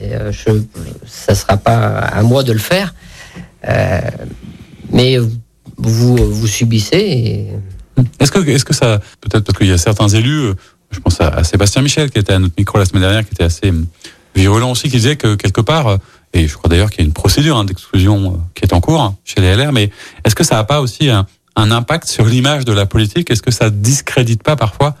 Euh, 0.00 0.32
ça 1.06 1.34
sera 1.34 1.56
pas 1.56 1.98
à 1.98 2.22
moi 2.22 2.42
de 2.42 2.52
le 2.52 2.58
faire. 2.58 2.94
Mais 4.90 5.16
vous, 5.78 6.16
vous 6.16 6.46
subissez. 6.46 6.98
Et, 6.98 7.48
est-ce 8.20 8.32
que, 8.32 8.48
est-ce 8.48 8.64
que 8.64 8.74
ça, 8.74 9.00
peut-être 9.20 9.44
parce 9.44 9.58
qu'il 9.58 9.68
y 9.68 9.72
a 9.72 9.78
certains 9.78 10.08
élus, 10.08 10.40
euh, 10.40 10.54
je 10.90 11.00
pense 11.00 11.20
à, 11.20 11.44
Sébastien 11.44 11.82
Michel 11.82 12.10
qui 12.10 12.18
était 12.18 12.32
à 12.32 12.38
notre 12.38 12.54
micro 12.58 12.78
la 12.78 12.84
semaine 12.84 13.02
dernière, 13.02 13.24
qui 13.24 13.32
était 13.32 13.44
assez 13.44 13.70
hum, 13.70 13.86
virulent 14.34 14.70
aussi, 14.70 14.84
qui 14.84 14.96
disait 14.96 15.16
que 15.16 15.34
quelque 15.34 15.60
part, 15.60 15.86
euh, 15.86 15.96
et 16.32 16.48
je 16.48 16.56
crois 16.56 16.68
d'ailleurs 16.68 16.90
qu'il 16.90 17.00
y 17.00 17.02
a 17.02 17.06
une 17.06 17.12
procédure 17.12 17.56
hein, 17.56 17.64
d'exclusion 17.64 18.34
euh, 18.34 18.36
qui 18.54 18.64
est 18.64 18.72
en 18.72 18.80
cours 18.80 19.00
hein, 19.00 19.16
chez 19.24 19.40
les 19.40 19.54
LR, 19.54 19.72
mais 19.72 19.90
est-ce 20.24 20.34
que 20.34 20.44
ça 20.44 20.56
n'a 20.56 20.64
pas 20.64 20.80
aussi 20.80 21.08
un, 21.08 21.26
impact 21.56 22.08
sur 22.08 22.24
l'image 22.24 22.64
de 22.64 22.72
la 22.72 22.86
politique? 22.86 23.30
Est-ce 23.30 23.42
que 23.42 23.52
ça 23.52 23.70
discrédite 23.70 24.42
pas 24.42 24.56
parfois 24.56 24.96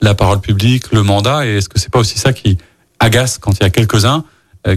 la 0.00 0.14
parole 0.14 0.40
publique, 0.40 0.92
le 0.92 1.02
mandat? 1.02 1.46
Et 1.46 1.56
est-ce 1.56 1.68
que 1.68 1.78
c'est 1.78 1.90
pas 1.90 1.98
aussi 1.98 2.18
ça 2.18 2.32
qui 2.32 2.56
agace 2.98 3.38
quand 3.38 3.52
il 3.52 3.62
y 3.62 3.66
a 3.66 3.70
quelques-uns 3.70 4.24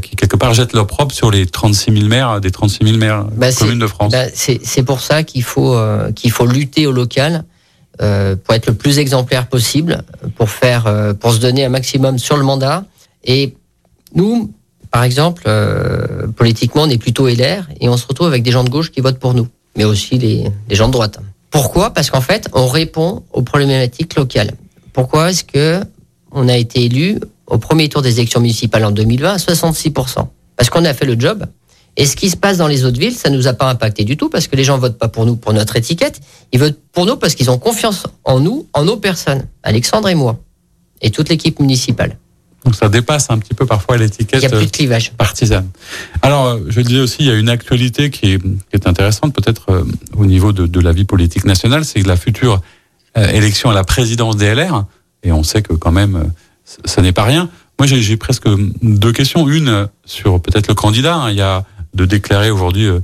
qui 0.01 0.15
quelque 0.15 0.35
part 0.35 0.53
jettent 0.53 0.73
l'opprobre 0.73 1.11
sur 1.11 1.31
les 1.31 1.45
36 1.45 1.91
000 1.91 2.05
maires 2.05 2.39
des 2.39 2.51
36 2.51 2.85
000 2.85 2.97
maires 2.97 3.25
bah, 3.35 3.51
communes 3.51 3.79
de 3.79 3.87
France? 3.87 4.11
Bah, 4.11 4.25
c'est 4.33 4.83
pour 4.83 5.01
ça 5.01 5.23
qu'il 5.23 5.43
faut 5.43 5.77
qu'il 6.15 6.31
faut 6.31 6.45
lutter 6.45 6.85
au 6.85 6.91
local 6.91 7.45
euh, 8.01 8.35
pour 8.35 8.55
être 8.55 8.67
le 8.67 8.73
plus 8.73 8.99
exemplaire 8.99 9.47
possible, 9.47 10.03
pour 10.35 10.49
faire, 10.49 10.87
euh, 10.87 11.13
pour 11.13 11.33
se 11.33 11.39
donner 11.39 11.65
un 11.65 11.69
maximum 11.69 12.17
sur 12.17 12.37
le 12.37 12.43
mandat. 12.43 12.85
Et 13.23 13.55
nous, 14.15 14.51
par 14.91 15.03
exemple, 15.03 15.43
euh, 15.47 16.27
politiquement, 16.27 16.83
on 16.83 16.89
est 16.89 16.97
plutôt 16.97 17.27
LR 17.27 17.67
et 17.79 17.89
on 17.89 17.97
se 17.97 18.07
retrouve 18.07 18.27
avec 18.27 18.43
des 18.43 18.51
gens 18.51 18.63
de 18.63 18.69
gauche 18.69 18.91
qui 18.91 19.01
votent 19.01 19.19
pour 19.19 19.33
nous, 19.33 19.47
mais 19.75 19.83
aussi 19.83 20.17
les, 20.17 20.45
les 20.69 20.75
gens 20.75 20.87
de 20.87 20.93
droite. 20.93 21.19
Pourquoi? 21.49 21.93
Parce 21.93 22.09
qu'en 22.09 22.21
fait, 22.21 22.47
on 22.53 22.67
répond 22.67 23.23
aux 23.33 23.41
problématiques 23.41 24.15
locales. 24.15 24.53
Pourquoi 24.93 25.31
est-ce 25.31 25.43
que 25.43 25.81
on 26.31 26.47
a 26.47 26.55
été 26.55 26.85
élu 26.85 27.19
au 27.47 27.57
premier 27.57 27.89
tour 27.89 28.01
des 28.01 28.19
élections 28.19 28.39
municipales 28.39 28.85
en 28.85 28.91
2020 28.91 29.33
à 29.33 29.37
66% 29.37 30.27
Parce 30.55 30.69
qu'on 30.69 30.85
a 30.85 30.93
fait 30.93 31.05
le 31.05 31.19
job. 31.19 31.45
Et 31.97 32.05
ce 32.05 32.15
qui 32.15 32.29
se 32.29 32.37
passe 32.37 32.57
dans 32.57 32.67
les 32.67 32.85
autres 32.85 32.99
villes, 32.99 33.15
ça 33.15 33.29
nous 33.29 33.47
a 33.47 33.53
pas 33.53 33.69
impacté 33.69 34.03
du 34.03 34.17
tout 34.17 34.29
parce 34.29 34.47
que 34.47 34.55
les 34.55 34.63
gens 34.63 34.77
votent 34.77 34.97
pas 34.97 35.09
pour 35.09 35.25
nous 35.25 35.35
pour 35.35 35.53
notre 35.53 35.75
étiquette, 35.75 36.21
ils 36.51 36.59
votent 36.59 36.79
pour 36.93 37.05
nous 37.05 37.17
parce 37.17 37.35
qu'ils 37.35 37.51
ont 37.51 37.57
confiance 37.57 38.07
en 38.23 38.39
nous, 38.39 38.67
en 38.73 38.85
nos 38.85 38.97
personnes, 38.97 39.45
Alexandre 39.63 40.07
et 40.07 40.15
moi, 40.15 40.39
et 41.01 41.11
toute 41.11 41.29
l'équipe 41.29 41.59
municipale. 41.59 42.17
Donc 42.63 42.75
ça 42.75 42.89
dépasse 42.89 43.29
un 43.29 43.39
petit 43.39 43.55
peu 43.55 43.65
parfois 43.65 43.97
l'étiquette 43.97 44.41
Il 44.41 44.43
y 44.43 44.45
a 44.45 44.55
plus 44.55 44.67
de 44.67 44.71
clivage. 44.71 45.11
partisane. 45.13 45.67
Alors, 46.21 46.45
euh, 46.45 46.59
je 46.67 46.79
disais 46.81 46.99
aussi, 46.99 47.17
il 47.21 47.25
y 47.25 47.31
a 47.31 47.35
une 47.35 47.49
actualité 47.49 48.11
qui 48.11 48.33
est, 48.33 48.39
qui 48.39 48.73
est 48.73 48.87
intéressante 48.87 49.33
peut-être 49.33 49.71
euh, 49.71 49.83
au 50.15 50.25
niveau 50.25 50.53
de, 50.53 50.67
de, 50.67 50.79
la 50.79 50.93
vie 50.93 51.05
politique 51.05 51.43
nationale, 51.43 51.85
c'est 51.85 52.05
la 52.05 52.15
future 52.15 52.61
euh, 53.17 53.27
élection 53.27 53.69
à 53.69 53.73
la 53.73 53.83
présidence 53.83 54.37
des 54.37 54.53
LR. 54.53 54.85
Et 55.23 55.33
on 55.33 55.43
sait 55.43 55.61
que 55.61 55.73
quand 55.73 55.91
même, 55.91 56.15
euh, 56.15 56.23
ce 56.85 57.01
n'est 57.01 57.11
pas 57.11 57.25
rien. 57.25 57.49
Moi, 57.77 57.87
j'ai 57.87 58.15
presque 58.15 58.47
deux 58.81 59.11
questions. 59.11 59.49
Une 59.49 59.89
sur 60.05 60.41
peut-être 60.41 60.67
le 60.67 60.75
candidat. 60.75 61.15
Hein. 61.15 61.31
Il 61.31 61.37
y 61.37 61.41
a 61.41 61.65
de 61.93 62.05
déclarer 62.05 62.51
aujourd'hui 62.51 62.85
euh, 62.85 62.99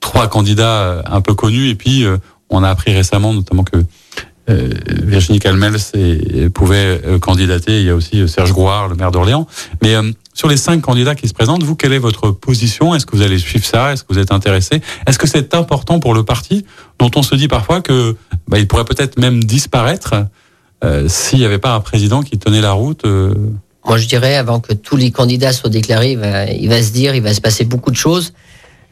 trois 0.00 0.28
candidats 0.28 0.82
euh, 0.82 1.02
un 1.06 1.20
peu 1.20 1.34
connus. 1.34 1.68
Et 1.68 1.74
puis, 1.74 2.04
euh, 2.04 2.18
on 2.50 2.62
a 2.62 2.70
appris 2.70 2.92
récemment 2.94 3.32
notamment 3.32 3.64
que 3.64 3.78
Virginie 5.02 5.40
Calmels 5.40 5.76
pouvait 6.54 7.02
candidater. 7.20 7.80
Il 7.80 7.86
y 7.86 7.90
a 7.90 7.94
aussi 7.94 8.26
Serge 8.26 8.50
Grouard, 8.52 8.88
le 8.88 8.94
maire 8.94 9.10
d'Orléans. 9.10 9.46
Mais 9.82 9.94
sur 10.32 10.48
les 10.48 10.56
cinq 10.56 10.80
candidats 10.80 11.14
qui 11.14 11.28
se 11.28 11.34
présentent, 11.34 11.62
vous, 11.62 11.76
quelle 11.76 11.92
est 11.92 11.98
votre 11.98 12.30
position? 12.30 12.94
Est-ce 12.94 13.04
que 13.04 13.14
vous 13.14 13.20
allez 13.20 13.36
suivre 13.36 13.66
ça? 13.66 13.92
Est-ce 13.92 14.04
que 14.04 14.14
vous 14.14 14.18
êtes 14.18 14.32
intéressé? 14.32 14.80
Est-ce 15.06 15.18
que 15.18 15.26
c'est 15.26 15.54
important 15.54 16.00
pour 16.00 16.14
le 16.14 16.22
parti 16.22 16.64
dont 16.98 17.10
on 17.14 17.22
se 17.22 17.34
dit 17.34 17.48
parfois 17.48 17.82
que 17.82 18.16
bah, 18.46 18.58
il 18.58 18.66
pourrait 18.66 18.86
peut-être 18.86 19.18
même 19.20 19.44
disparaître 19.44 20.14
s'il 21.08 21.40
n'y 21.40 21.44
avait 21.44 21.58
pas 21.58 21.74
un 21.74 21.80
président 21.80 22.22
qui 22.22 22.38
tenait 22.38 22.62
la 22.62 22.72
route. 22.72 23.04
Moi, 23.88 23.96
je 23.96 24.06
dirais, 24.06 24.36
avant 24.36 24.60
que 24.60 24.74
tous 24.74 24.96
les 24.96 25.10
candidats 25.10 25.52
soient 25.52 25.70
déclarés, 25.70 26.12
il 26.12 26.18
va, 26.18 26.44
il 26.46 26.68
va 26.68 26.82
se 26.82 26.92
dire, 26.92 27.14
il 27.14 27.22
va 27.22 27.32
se 27.32 27.40
passer 27.40 27.64
beaucoup 27.64 27.90
de 27.90 27.96
choses. 27.96 28.34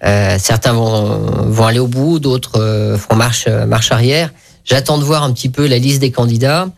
Euh, 0.05 0.37
certains 0.39 0.73
vont, 0.73 1.19
vont 1.47 1.67
aller 1.67 1.79
au 1.79 1.87
bout, 1.87 2.19
d'autres 2.19 2.61
euh, 2.61 2.97
feront 2.97 3.17
marche, 3.17 3.47
marche 3.47 3.93
arrière. 3.93 4.31
J'attends 4.65 4.99
de 4.99 5.05
voir 5.05 5.23
un 5.23 5.33
petit 5.33 5.49
peu 5.49 5.67
la 5.67 5.79
liste 5.79 6.01
des 6.01 6.11
candidats, 6.11 6.69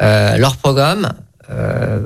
euh, 0.00 0.36
leur 0.38 0.56
programme. 0.56 1.12
Euh, 1.50 2.00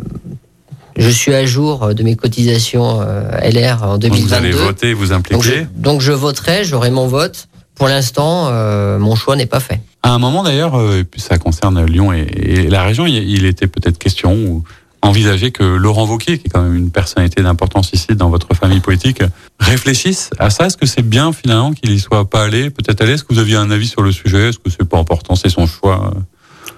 je 0.97 1.09
suis 1.09 1.35
à 1.35 1.47
jour 1.47 1.95
de 1.95 2.03
mes 2.03 2.17
cotisations 2.17 3.01
LR 3.01 3.83
en 3.83 3.99
2022. 3.99 4.27
Vous 4.27 4.35
allez 4.35 4.51
voter, 4.51 4.93
vous 4.93 5.13
impliquer. 5.13 5.35
Donc 5.35 5.45
je, 5.45 5.81
donc 5.81 6.01
je 6.01 6.13
voterai, 6.13 6.65
j'aurai 6.65 6.91
mon 6.91 7.07
vote. 7.07 7.49
Pour 7.75 7.89
l'instant, 7.89 8.49
euh, 8.49 8.99
mon 8.99 9.15
choix 9.15 9.35
n'est 9.37 9.47
pas 9.47 9.61
fait. 9.61 9.81
À 10.03 10.11
un 10.11 10.19
moment 10.19 10.43
d'ailleurs, 10.43 10.75
euh, 10.75 11.01
et 11.01 11.05
puis 11.05 11.21
ça 11.21 11.39
concerne 11.39 11.85
Lyon 11.85 12.13
et, 12.13 12.21
et 12.21 12.69
la 12.69 12.83
région, 12.83 13.07
il, 13.07 13.17
il 13.17 13.47
était 13.47 13.67
peut-être 13.67 13.99
question 13.99 14.35
ou 14.35 14.65
envisager 15.03 15.51
que 15.51 15.65
Laurent 15.65 16.07
Wauquiez, 16.07 16.39
qui 16.39 16.47
est 16.47 16.51
quand 16.51 16.63
même 16.63 16.77
une 16.77 16.91
personnalité 16.91 17.43
d'importance 17.43 17.91
ici 17.93 18.15
dans 18.15 18.31
votre 18.31 18.55
famille 18.55 18.81
politique, 18.81 19.23
réfléchisse 19.59 20.31
à 20.39 20.49
ça. 20.49 20.67
Est-ce 20.67 20.77
que 20.77 20.87
c'est 20.87 21.03
bien 21.03 21.33
finalement 21.33 21.73
qu'il 21.73 21.91
y 21.93 21.99
soit 21.99 22.29
pas 22.31 22.45
allé, 22.45 22.71
peut-être 22.71 23.01
allé? 23.01 23.13
Est-ce 23.13 23.25
que 23.25 23.35
vous 23.35 23.41
aviez 23.41 23.57
un 23.57 23.71
avis 23.71 23.89
sur 23.89 24.03
le 24.03 24.13
sujet? 24.13 24.49
Est-ce 24.49 24.59
que 24.59 24.71
c'est 24.71 24.89
pas 24.89 24.99
important? 24.99 25.35
C'est 25.35 25.49
son 25.49 25.67
choix? 25.67 26.15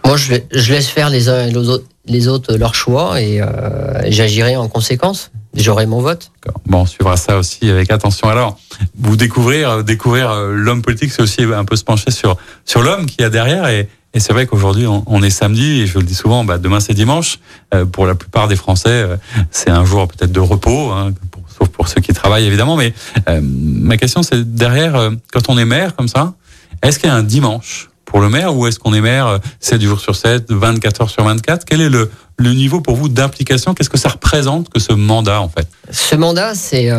Moi, 0.06 0.16
je, 0.16 0.28
vais, 0.30 0.46
je, 0.52 0.72
laisse 0.72 0.88
faire 0.88 1.10
les 1.10 1.28
uns 1.28 1.46
et 1.46 1.50
les 1.50 1.68
autres, 1.68 1.86
les 2.06 2.28
autres 2.28 2.56
leur 2.56 2.74
choix 2.74 3.20
et 3.20 3.40
euh, 3.40 4.10
j'agirai 4.10 4.56
en 4.56 4.68
conséquence. 4.68 5.30
J'aurai 5.54 5.86
mon 5.86 6.00
vote. 6.00 6.32
Bon, 6.66 6.80
on 6.80 6.86
suivra 6.86 7.16
ça 7.16 7.38
aussi 7.38 7.70
avec 7.70 7.92
attention. 7.92 8.28
Alors, 8.28 8.58
vous 8.98 9.16
découvrir, 9.16 9.84
découvrir 9.84 10.34
l'homme 10.34 10.82
politique, 10.82 11.12
c'est 11.12 11.22
aussi 11.22 11.42
un 11.44 11.64
peu 11.64 11.76
se 11.76 11.84
pencher 11.84 12.10
sur 12.10 12.36
sur 12.64 12.82
l'homme 12.82 13.06
qui 13.06 13.16
y 13.20 13.24
a 13.24 13.30
derrière 13.30 13.68
et 13.68 13.88
et 14.14 14.20
c'est 14.20 14.32
vrai 14.32 14.46
qu'aujourd'hui, 14.46 14.86
on, 14.86 15.22
est 15.22 15.30
samedi, 15.30 15.80
et 15.80 15.86
je 15.86 15.98
le 15.98 16.04
dis 16.04 16.14
souvent, 16.14 16.44
bah, 16.44 16.58
demain 16.58 16.78
c'est 16.78 16.94
dimanche. 16.94 17.40
Euh, 17.74 17.84
pour 17.84 18.06
la 18.06 18.14
plupart 18.14 18.46
des 18.46 18.54
Français, 18.54 18.88
euh, 18.88 19.16
c'est 19.50 19.70
un 19.70 19.84
jour 19.84 20.06
peut-être 20.06 20.30
de 20.30 20.40
repos, 20.40 20.92
hein, 20.92 21.12
sauf 21.58 21.68
pour 21.68 21.88
ceux 21.88 22.00
qui 22.00 22.12
travaillent 22.12 22.46
évidemment. 22.46 22.76
Mais 22.76 22.94
euh, 23.28 23.40
ma 23.42 23.96
question, 23.96 24.22
c'est 24.22 24.54
derrière, 24.54 24.94
euh, 24.94 25.10
quand 25.32 25.48
on 25.48 25.58
est 25.58 25.64
maire 25.64 25.96
comme 25.96 26.06
ça, 26.06 26.34
est-ce 26.82 27.00
qu'il 27.00 27.08
y 27.08 27.12
a 27.12 27.16
un 27.16 27.24
dimanche 27.24 27.90
pour 28.04 28.20
le 28.20 28.28
maire 28.28 28.56
ou 28.56 28.68
est-ce 28.68 28.78
qu'on 28.78 28.94
est 28.94 29.00
maire 29.00 29.40
7 29.58 29.82
jours 29.82 29.98
sur 29.98 30.14
7, 30.14 30.52
24 30.52 31.00
heures 31.00 31.10
sur 31.10 31.24
24 31.24 31.64
Quel 31.64 31.80
est 31.80 31.88
le, 31.88 32.08
le 32.36 32.52
niveau 32.52 32.80
pour 32.80 32.94
vous 32.94 33.08
d'implication? 33.08 33.74
Qu'est-ce 33.74 33.90
que 33.90 33.98
ça 33.98 34.10
représente 34.10 34.68
que 34.68 34.78
ce 34.78 34.92
mandat 34.92 35.40
en 35.40 35.48
fait? 35.48 35.66
Ce 35.90 36.14
mandat, 36.14 36.54
c'est 36.54 36.90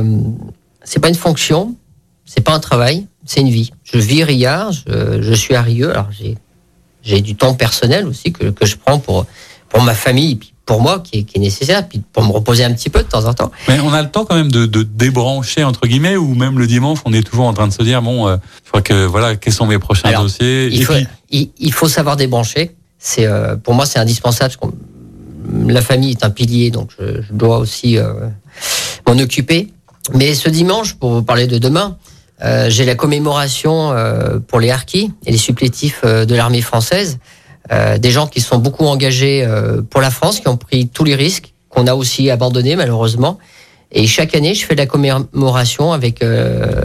c'est 0.84 0.99
pas 0.99 1.07
une 1.07 1.16
fonction, 1.16 1.76
c'est 2.26 2.41
pas 2.41 2.53
un 2.53 2.59
travail, 2.59 3.07
c'est 3.26 3.39
une 3.39 3.49
vie. 3.49 3.72
Je 3.84 3.97
vis 3.97 4.24
Riyard, 4.24 4.74
je, 4.74 5.22
je 5.22 5.34
suis 5.34 5.55
à 5.55 5.61
Rieux, 5.61 5.91
alors 5.91 6.09
j'ai 6.11 6.36
j'ai 7.06 7.22
du 7.22 7.36
temps 7.36 7.53
personnel 7.53 8.06
aussi 8.08 8.34
que, 8.34 8.49
que 8.49 8.66
je 8.66 8.76
prends 8.76 8.99
pour, 8.99 9.26
pour 9.70 9.82
ma 9.84 9.93
famille, 9.93 10.36
puis 10.36 10.53
pour 10.66 10.82
moi, 10.82 10.99
qui 10.99 11.20
est, 11.20 11.24
qui 11.24 11.38
est, 11.38 11.41
nécessaire, 11.41 11.88
puis 11.88 12.01
pour 12.12 12.24
me 12.24 12.32
reposer 12.32 12.64
un 12.64 12.74
petit 12.74 12.89
peu 12.89 13.03
de 13.03 13.08
temps 13.08 13.26
en 13.26 13.34
temps. 13.34 13.51
Mais 13.68 13.80
on 13.80 13.93
a 13.93 14.01
le 14.01 14.10
temps 14.10 14.26
quand 14.26 14.36
même 14.36 14.51
de, 14.51 14.66
de 14.66 14.82
débrancher, 14.82 15.64
entre 15.64 15.86
guillemets, 15.86 16.18
ou 16.18 16.34
même 16.34 16.58
le 16.58 16.66
dimanche, 16.66 16.99
on 17.06 17.14
est 17.14 17.22
toujours 17.22 17.45
en 17.45 17.53
train 17.53 17.68
de 17.68 17.74
se 17.74 17.84
dire, 17.84 18.01
bon, 18.01 18.28
euh, 18.28 18.38
je 18.64 18.70
crois 18.70 18.82
que, 18.82 19.06
voilà, 19.06 19.36
quels 19.36 19.53
sont 19.53 19.68
mes 19.68 19.78
prochains 19.78 20.10
Alors, 20.10 20.24
dossiers 20.24 20.68
il, 20.72 20.82
Et 20.82 20.84
faut, 20.84 20.93
puis... 20.93 21.08
il, 21.30 21.49
il, 21.60 21.72
faut 21.72 21.88
savoir 21.88 22.16
débrancher. 22.16 22.76
C'est 22.97 23.28
euh, 23.28 23.56
Pour 23.56 23.76
moi, 23.76 23.86
c'est 23.86 23.99
indispensable. 23.99 24.56
Parce 24.60 24.74
la 25.68 25.82
famille 25.82 26.12
est 26.12 26.26
un 26.26 26.32
pilier, 26.32 26.72
donc 26.72 26.89
je, 26.99 27.22
je 27.22 27.34
dois 27.34 27.60
aussi 27.60 27.99
euh, 27.99 28.14
m'en 29.08 29.18
occuper. 29.20 29.68
Mais 30.14 30.34
ce 30.34 30.49
dimanche, 30.49 30.95
pour 30.95 31.12
vous 31.12 31.24
parler 31.24 31.45
de 31.45 31.60
demain, 31.60 31.97
euh, 32.44 32.70
j'ai 32.70 32.86
la 32.86 32.96
commémoration 32.96 33.92
euh, 33.92 34.40
pour 34.40 34.60
les 34.60 34.72
harkis 34.72 35.12
et 35.26 35.32
les 35.32 35.38
supplétifs 35.38 36.02
euh, 36.04 36.26
de 36.26 36.36
l'armée 36.36 36.62
française, 36.62 37.20
euh, 37.72 37.98
des 37.98 38.12
gens 38.12 38.28
qui 38.28 38.42
sont 38.42 38.58
beaucoup 38.58 38.86
engagés 38.86 39.44
euh, 39.44 39.82
pour 39.82 40.02
la 40.02 40.12
France, 40.12 40.40
qui 40.40 40.48
ont 40.48 40.58
pris 40.58 40.88
tous 40.88 41.04
les 41.04 41.16
risques, 41.16 41.54
qu'on 41.70 41.88
a 41.88 41.94
aussi 41.94 42.30
abandonnés 42.30 42.76
malheureusement. 42.76 43.38
Et 43.92 44.08
chaque 44.08 44.36
année, 44.36 44.54
je 44.54 44.66
fais 44.66 44.76
la 44.76 44.88
commémoration 44.88 45.94
avec 45.94 46.22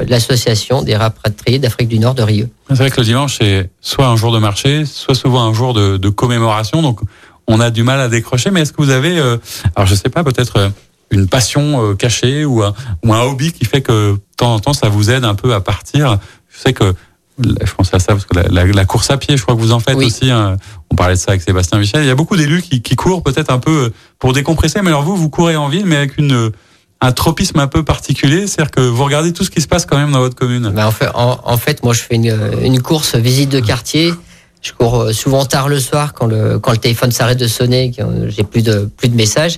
l'association 0.07 0.83
des 0.83 0.95
rapatriés 0.95 1.59
d'Afrique 1.59 1.89
du 1.89 1.99
Nord 1.99 2.15
de 2.15 2.23
Rieux. 2.23 2.49
C'est 2.69 2.77
vrai 2.77 2.91
que 2.91 3.01
le 3.01 3.07
dimanche, 3.07 3.39
c'est 3.41 3.69
soit 3.81 4.07
un 4.07 4.15
jour 4.15 4.31
de 4.31 4.39
marché, 4.39 4.85
soit 4.85 5.17
souvent 5.17 5.43
un 5.43 5.53
jour 5.53 5.75
de, 5.75 5.97
de 5.97 6.09
commémoration. 6.09 6.83
Donc, 6.83 7.01
on 7.49 7.59
a 7.59 7.71
du 7.71 7.83
mal 7.83 8.01
à 8.01 8.09
décrocher. 8.09 8.51
Mais 8.53 8.61
est-ce 8.61 8.73
que 8.73 8.81
vous 8.83 8.91
avez, 8.91 9.19
alors 9.19 9.87
je 9.87 9.95
sais 9.97 10.11
pas, 10.11 10.23
peut-être 10.23 10.71
une 11.11 11.29
passion 11.29 11.85
euh, 11.85 11.95
cachée 11.95 12.45
ou 12.45 12.63
un, 12.63 12.75
ou 13.05 13.13
un 13.13 13.23
hobby 13.23 13.53
qui 13.53 13.65
fait 13.65 13.81
que 13.81 14.13
de 14.13 14.21
temps 14.37 14.55
en 14.55 14.61
temps 14.61 14.73
ça 14.73 14.89
vous 14.89 15.11
aide 15.11 15.25
un 15.25 15.35
peu 15.35 15.55
à 15.55 15.61
partir. 15.61 16.19
Je 16.49 16.59
sais 16.59 16.73
que 16.73 16.95
je 17.39 17.73
pense 17.73 17.93
à 17.95 17.99
ça 17.99 18.13
parce 18.13 18.27
que 18.27 18.37
la, 18.37 18.49
la, 18.49 18.67
la 18.67 18.85
course 18.85 19.11
à 19.11 19.17
pied, 19.17 19.37
je 19.37 19.43
crois 19.43 19.55
que 19.55 19.61
vous 19.61 19.73
en 19.73 19.81
faites 19.81 19.97
oui. 19.97 20.07
aussi. 20.07 20.31
Hein. 20.31 20.57
On 20.91 20.95
parlait 20.95 21.15
de 21.15 21.19
ça 21.19 21.31
avec 21.31 21.43
Sébastien 21.43 21.79
Michel. 21.79 22.03
Il 22.03 22.07
y 22.07 22.11
a 22.11 22.15
beaucoup 22.15 22.37
d'élus 22.37 22.63
qui, 22.63 22.83
qui 22.83 22.97
courent 22.97 23.23
peut-être 23.23 23.51
un 23.51 23.59
peu 23.59 23.93
pour 24.19 24.33
décompresser. 24.33 24.81
Mais 24.83 24.89
alors 24.91 25.03
vous, 25.03 25.17
vous 25.17 25.31
courez 25.31 25.57
en 25.57 25.69
ville, 25.69 25.87
mais 25.87 25.97
avec 25.97 26.19
une 26.19 26.53
un 27.03 27.13
tropisme 27.13 27.59
un 27.59 27.67
peu 27.67 27.83
particulier, 27.83 28.47
c'est-à-dire 28.47 28.71
que 28.71 28.83
vous 28.83 29.03
regardez 29.05 29.33
tout 29.33 29.43
ce 29.43 29.51
qui 29.51 29.63
se 29.63 29.67
passe 29.67 29.87
quand 29.87 29.97
même 29.97 30.13
dans 30.13 30.19
votre 30.19 30.37
commune. 30.37 30.69
Ben 30.69 30.87
en, 30.87 30.91
fait, 30.91 31.09
en, 31.15 31.41
en 31.43 31.57
fait, 31.57 31.83
moi 31.83 31.95
je 31.95 32.01
fais 32.01 32.17
une, 32.17 32.39
une 32.63 32.83
course 32.83 33.15
visite 33.15 33.49
de 33.49 33.61
quartier. 33.61 34.13
Je 34.61 34.73
cours 34.73 35.11
souvent 35.13 35.47
tard 35.47 35.71
le 35.71 35.81
soir 35.81 36.13
quand 36.13 36.27
le, 36.27 36.59
quand 36.59 36.73
le 36.73 36.77
téléphone 36.77 37.11
s'arrête 37.11 37.39
de 37.39 37.47
sonner, 37.47 37.91
j'ai 38.29 38.45
plus 38.45 38.63
de, 38.63 38.91
plus 38.99 39.09
de 39.09 39.17
messages. 39.17 39.57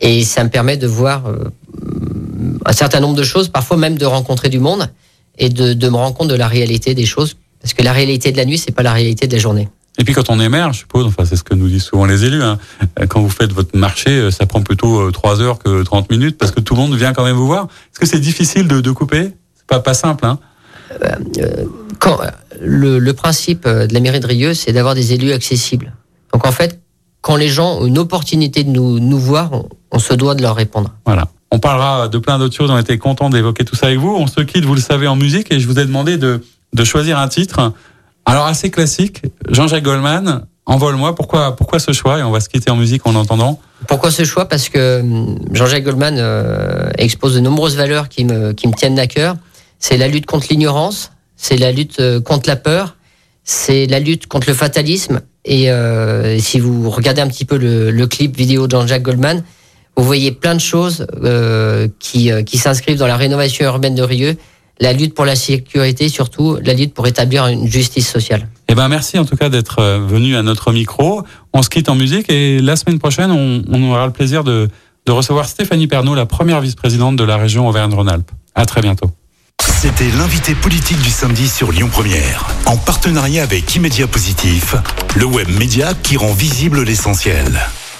Et 0.00 0.24
ça 0.24 0.44
me 0.44 0.50
permet 0.50 0.76
de 0.76 0.86
voir 0.86 1.26
euh, 1.26 1.50
un 2.64 2.72
certain 2.72 3.00
nombre 3.00 3.16
de 3.16 3.22
choses, 3.22 3.48
parfois 3.48 3.76
même 3.76 3.98
de 3.98 4.06
rencontrer 4.06 4.48
du 4.48 4.58
monde 4.58 4.90
et 5.38 5.48
de, 5.48 5.72
de 5.74 5.88
me 5.88 5.96
rendre 5.96 6.16
compte 6.16 6.28
de 6.28 6.34
la 6.34 6.48
réalité 6.48 6.94
des 6.94 7.06
choses. 7.06 7.36
Parce 7.60 7.74
que 7.74 7.82
la 7.82 7.92
réalité 7.92 8.32
de 8.32 8.38
la 8.38 8.46
nuit, 8.46 8.58
c'est 8.58 8.72
pas 8.72 8.82
la 8.82 8.92
réalité 8.92 9.26
de 9.26 9.32
la 9.32 9.38
journée. 9.38 9.68
Et 9.98 10.04
puis 10.04 10.14
quand 10.14 10.30
on 10.30 10.40
est 10.40 10.48
maire, 10.48 10.72
je 10.72 10.78
suppose, 10.78 11.04
enfin 11.04 11.26
c'est 11.26 11.36
ce 11.36 11.42
que 11.42 11.54
nous 11.54 11.68
disent 11.68 11.82
souvent 11.82 12.06
les 12.06 12.24
élus, 12.24 12.42
hein, 12.42 12.58
quand 13.08 13.20
vous 13.20 13.28
faites 13.28 13.52
votre 13.52 13.76
marché, 13.76 14.30
ça 14.30 14.46
prend 14.46 14.62
plutôt 14.62 15.10
3 15.10 15.42
heures 15.42 15.58
que 15.58 15.82
30 15.82 16.10
minutes 16.10 16.38
parce 16.38 16.52
que 16.52 16.60
tout 16.60 16.74
le 16.74 16.80
monde 16.80 16.94
vient 16.94 17.12
quand 17.12 17.24
même 17.24 17.36
vous 17.36 17.46
voir. 17.46 17.64
Est-ce 17.92 18.00
que 18.00 18.06
c'est 18.06 18.20
difficile 18.20 18.66
de, 18.66 18.80
de 18.80 18.90
couper? 18.92 19.32
C'est 19.56 19.66
pas, 19.66 19.80
pas 19.80 19.92
simple, 19.92 20.24
hein 20.24 20.38
euh, 21.02 21.64
quand, 21.98 22.18
le, 22.60 22.98
le 22.98 23.12
principe 23.12 23.68
de 23.68 23.92
la 23.92 24.00
mairie 24.00 24.20
de 24.20 24.26
Rieux, 24.26 24.54
c'est 24.54 24.72
d'avoir 24.72 24.94
des 24.94 25.12
élus 25.12 25.32
accessibles. 25.32 25.92
Donc 26.32 26.46
en 26.46 26.52
fait, 26.52 26.80
quand 27.20 27.36
les 27.36 27.48
gens 27.48 27.78
ont 27.80 27.86
une 27.86 27.98
opportunité 27.98 28.64
de 28.64 28.70
nous, 28.70 28.98
nous 28.98 29.18
voir, 29.18 29.52
on, 29.52 29.68
on, 29.92 29.98
se 29.98 30.14
doit 30.14 30.34
de 30.34 30.42
leur 30.42 30.56
répondre. 30.56 30.92
Voilà. 31.04 31.28
On 31.50 31.58
parlera 31.58 32.08
de 32.08 32.18
plein 32.18 32.38
d'autres 32.38 32.56
choses. 32.56 32.70
On 32.70 32.78
était 32.78 32.98
content 32.98 33.30
d'évoquer 33.30 33.64
tout 33.64 33.76
ça 33.76 33.86
avec 33.86 33.98
vous. 33.98 34.14
On 34.16 34.26
se 34.26 34.40
quitte, 34.40 34.64
vous 34.64 34.74
le 34.74 34.80
savez, 34.80 35.06
en 35.06 35.16
musique 35.16 35.52
et 35.52 35.60
je 35.60 35.66
vous 35.66 35.78
ai 35.78 35.84
demandé 35.84 36.16
de, 36.16 36.42
de 36.72 36.84
choisir 36.84 37.18
un 37.18 37.28
titre. 37.28 37.72
Alors 38.24 38.46
assez 38.46 38.70
classique, 38.70 39.22
Jean-Jacques 39.48 39.82
Goldman, 39.82 40.46
Envole-moi. 40.70 41.16
Pourquoi, 41.16 41.56
pourquoi 41.56 41.80
ce 41.80 41.92
choix? 41.92 42.20
Et 42.20 42.22
on 42.22 42.30
va 42.30 42.38
se 42.38 42.48
quitter 42.48 42.70
en 42.70 42.76
musique 42.76 43.04
en 43.04 43.16
entendant. 43.16 43.58
Pourquoi 43.88 44.12
ce 44.12 44.24
choix? 44.24 44.46
Parce 44.46 44.68
que 44.68 45.02
Jean-Jacques 45.52 45.82
Goldman 45.82 46.14
euh, 46.18 46.90
expose 46.96 47.34
de 47.34 47.40
nombreuses 47.40 47.76
valeurs 47.76 48.08
qui 48.08 48.24
me, 48.24 48.52
qui 48.52 48.68
me 48.68 48.72
tiennent 48.72 48.98
à 49.00 49.08
cœur. 49.08 49.34
C'est 49.80 49.96
la 49.96 50.06
lutte 50.06 50.26
contre 50.26 50.46
l'ignorance, 50.48 51.10
c'est 51.36 51.56
la 51.56 51.72
lutte 51.72 51.98
euh, 51.98 52.20
contre 52.20 52.48
la 52.48 52.54
peur, 52.54 52.96
c'est 53.42 53.86
la 53.86 53.98
lutte 53.98 54.28
contre 54.28 54.48
le 54.48 54.54
fatalisme. 54.54 55.22
Et 55.44 55.72
euh, 55.72 56.38
si 56.38 56.60
vous 56.60 56.88
regardez 56.88 57.20
un 57.20 57.28
petit 57.28 57.46
peu 57.46 57.56
le, 57.56 57.90
le 57.90 58.06
clip 58.06 58.36
vidéo 58.36 58.68
de 58.68 58.70
Jean-Jacques 58.70 59.02
Goldman, 59.02 59.42
vous 60.00 60.06
voyez 60.06 60.32
plein 60.32 60.54
de 60.54 60.60
choses 60.60 61.06
euh, 61.22 61.88
qui, 61.98 62.30
qui 62.46 62.58
s'inscrivent 62.58 62.98
dans 62.98 63.06
la 63.06 63.16
rénovation 63.16 63.66
urbaine 63.66 63.94
de 63.94 64.02
Rieux, 64.02 64.36
la 64.80 64.94
lutte 64.94 65.14
pour 65.14 65.26
la 65.26 65.36
sécurité, 65.36 66.08
surtout 66.08 66.56
la 66.64 66.72
lutte 66.72 66.94
pour 66.94 67.06
établir 67.06 67.46
une 67.46 67.66
justice 67.66 68.08
sociale. 68.08 68.48
Eh 68.68 68.74
ben 68.74 68.88
merci 68.88 69.18
en 69.18 69.26
tout 69.26 69.36
cas 69.36 69.50
d'être 69.50 69.80
euh, 69.80 69.98
venu 69.98 70.36
à 70.36 70.42
notre 70.42 70.72
micro. 70.72 71.22
On 71.52 71.62
se 71.62 71.68
quitte 71.68 71.88
en 71.90 71.96
musique 71.96 72.30
et 72.30 72.60
la 72.60 72.76
semaine 72.76 72.98
prochaine, 72.98 73.30
on, 73.30 73.62
on 73.68 73.90
aura 73.90 74.06
le 74.06 74.12
plaisir 74.12 74.42
de, 74.42 74.70
de 75.04 75.12
recevoir 75.12 75.46
Stéphanie 75.46 75.86
Pernaud, 75.86 76.14
la 76.14 76.26
première 76.26 76.60
vice-présidente 76.62 77.16
de 77.16 77.24
la 77.24 77.36
région 77.36 77.68
Auvergne-Rhône-Alpes. 77.68 78.30
À 78.54 78.64
très 78.64 78.80
bientôt. 78.80 79.10
C'était 79.60 80.10
l'invité 80.16 80.54
politique 80.54 81.00
du 81.02 81.10
samedi 81.10 81.46
sur 81.46 81.72
Lyon 81.72 81.90
Première, 81.92 82.46
en 82.64 82.76
partenariat 82.78 83.42
avec 83.42 83.74
Immédia 83.76 84.06
Positif, 84.06 84.74
le 85.16 85.26
web 85.26 85.48
média 85.58 85.92
qui 86.02 86.16
rend 86.16 86.32
visible 86.32 86.82
l'essentiel. 86.82 87.60